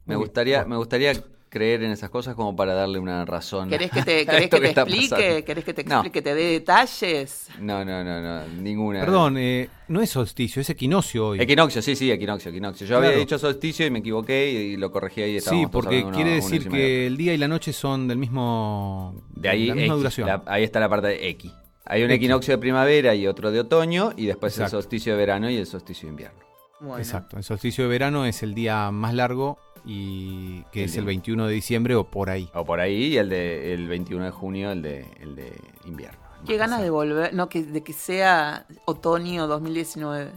[0.04, 1.12] Me gustaría, me gustaría
[1.56, 3.68] creer en esas cosas como para darle una razón.
[3.70, 5.08] ¿Querés que te, a querés esto que te explique?
[5.10, 5.44] pasando.
[5.44, 6.02] ¿Querés que te No.
[6.10, 7.48] te dé detalles?
[7.60, 9.00] No, no, no, no, ninguna.
[9.00, 11.40] Perdón, eh, no es solsticio, es equinoccio hoy.
[11.40, 12.86] Equinoccio, sí, sí, equinoccio, equinoccio.
[12.86, 15.40] Yo había dicho solsticio y me equivoqué y, y lo corregí ahí.
[15.40, 19.14] Sí, porque quiere uno- uno decir que el día y la noche son del mismo.
[19.34, 20.26] De ahí la misma X, duración.
[20.28, 21.52] la- ahí está la parte de X.
[21.84, 22.16] Hay un X.
[22.16, 24.76] equinoccio de primavera y otro de otoño y después Exacto.
[24.76, 26.45] el solsticio de verano y el solsticio de invierno.
[26.80, 26.98] Bueno.
[26.98, 27.36] Exacto.
[27.36, 31.08] El solsticio de verano es el día más largo y que El es el día.
[31.08, 32.50] 21 de diciembre o por ahí.
[32.54, 36.18] O por ahí y el de el 21 de junio, el de, el de invierno.
[36.46, 40.30] Qué ganas de volver, no, que, de que sea otoño 2019.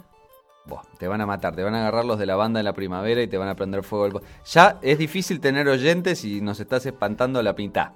[0.65, 2.73] Buah, te van a matar, te van a agarrar los de la banda en la
[2.73, 4.05] primavera y te van a prender fuego.
[4.05, 4.13] el
[4.45, 7.93] Ya es difícil tener oyentes y nos estás espantando a la pinta.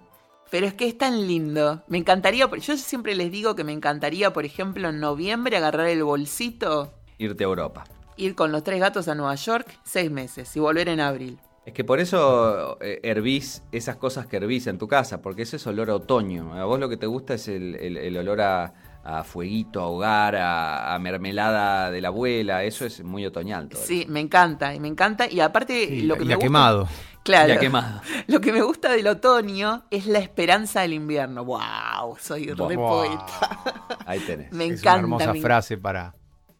[0.51, 1.81] Pero es que es tan lindo.
[1.87, 6.03] Me encantaría, yo siempre les digo que me encantaría, por ejemplo, en noviembre agarrar el
[6.03, 7.85] bolsito, Irte a Europa.
[8.17, 11.39] Ir con los tres gatos a Nueva York seis meses y volver en abril.
[11.65, 15.55] Es que por eso eh, hervís esas cosas que hervís en tu casa, porque ese
[15.55, 16.53] es olor a otoño.
[16.55, 18.73] A vos lo que te gusta es el, el- el olor a,
[19.05, 22.65] a fueguito, a hogar, a, a mermelada de la abuela.
[22.65, 23.69] Eso es muy otoñal.
[23.69, 25.31] todo Sí, me encanta, y me encanta.
[25.31, 26.45] Y aparte, Sí, lo que y me gusta.
[26.47, 26.87] quemado.
[27.23, 27.57] Claro.
[27.57, 28.01] Quemado.
[28.27, 31.45] Lo que me gusta del otoño es la esperanza del invierno.
[31.45, 32.17] ¡Wow!
[32.19, 32.89] Soy re Wow.
[32.89, 33.97] poeta.
[34.05, 34.51] Ahí tenés.
[34.51, 35.05] Me es encanta.
[35.07, 36.13] una hermosa me, frase para.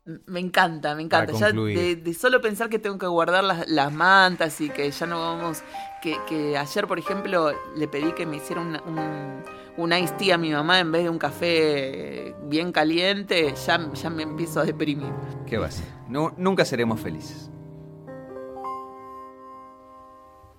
[0.05, 1.31] Me encanta, me encanta.
[1.33, 5.05] Ya de, de solo pensar que tengo que guardar las, las mantas y que ya
[5.05, 5.63] no vamos.
[6.01, 9.43] Que, que ayer, por ejemplo, le pedí que me hiciera un, un,
[9.77, 13.53] un iced tea a mi mamá en vez de un café bien caliente.
[13.65, 15.11] Ya, ya me empiezo a deprimir.
[15.45, 15.85] ¿Qué va a ser?
[16.09, 17.49] Nu- nunca seremos felices.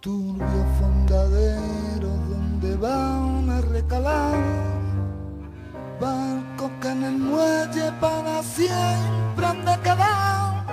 [0.01, 4.74] Turbio fondadero donde van a recalar
[6.01, 10.65] barcos que en el muelle para siempre han de quedar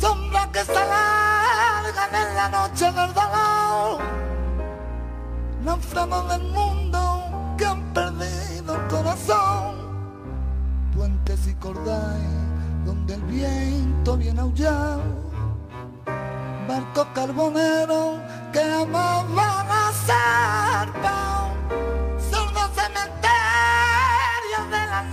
[0.00, 4.20] sombras que se alargan en la noche del dolor.
[6.28, 9.74] Del mundo que han perdido el corazón.
[10.94, 12.26] Puentes y cordales
[12.84, 15.00] donde el viento viene a aullar.
[16.66, 18.18] Barcos carboneros
[18.52, 21.99] que jamás van a zarpar.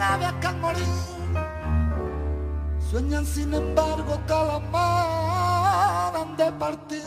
[0.07, 0.85] Al morir
[2.89, 7.03] sueñan sin embargo que a la mar han de partir.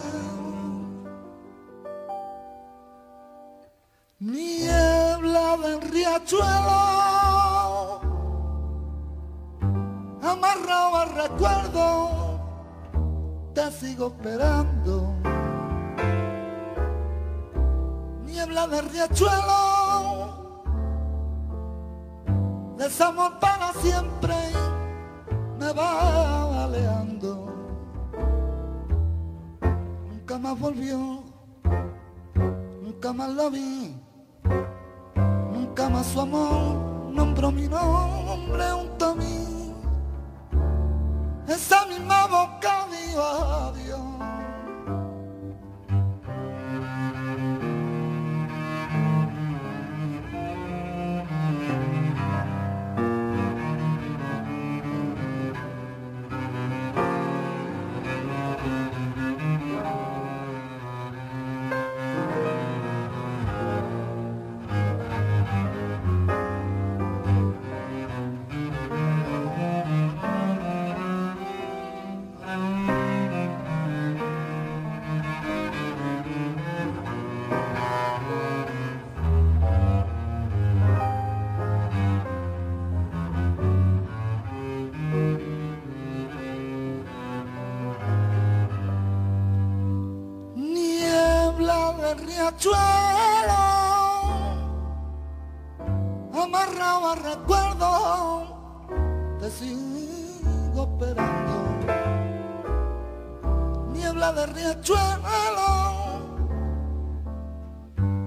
[4.18, 6.80] Niebla del riachuelo
[10.22, 12.10] amarrado al recuerdo
[13.54, 15.14] te sigo esperando.
[18.26, 19.69] Niebla de riachuelo,
[22.80, 24.34] desamor para siempre
[25.58, 27.30] me va aleando.
[30.08, 31.22] Nunca más volvió,
[32.82, 33.94] nunca más la vi,
[35.52, 39.40] nunca más su amor nombró mi nombre junto a mí
[41.48, 43.89] esa misma boca dijo adiós.
[92.60, 93.62] Riachuelo,
[96.34, 97.88] amarrado a recuerdo,
[99.40, 101.50] te sigo esperando.
[103.92, 105.70] Niebla de riachuelo,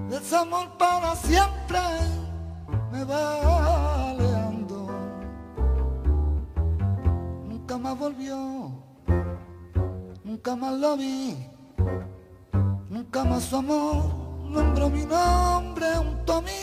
[0.08, 1.80] desamor para siempre
[2.90, 4.88] me va aleando.
[7.48, 8.72] Nunca más volvió,
[10.24, 11.50] nunca más lo vi.
[12.94, 14.23] Nunca más su amor
[14.54, 16.60] nombró mi nombre junto a mí,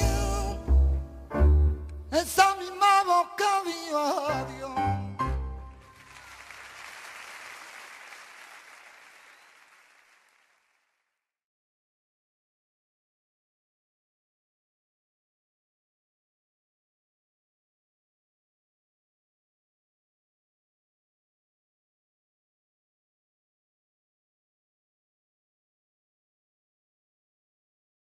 [2.11, 4.60] esa misma boca vio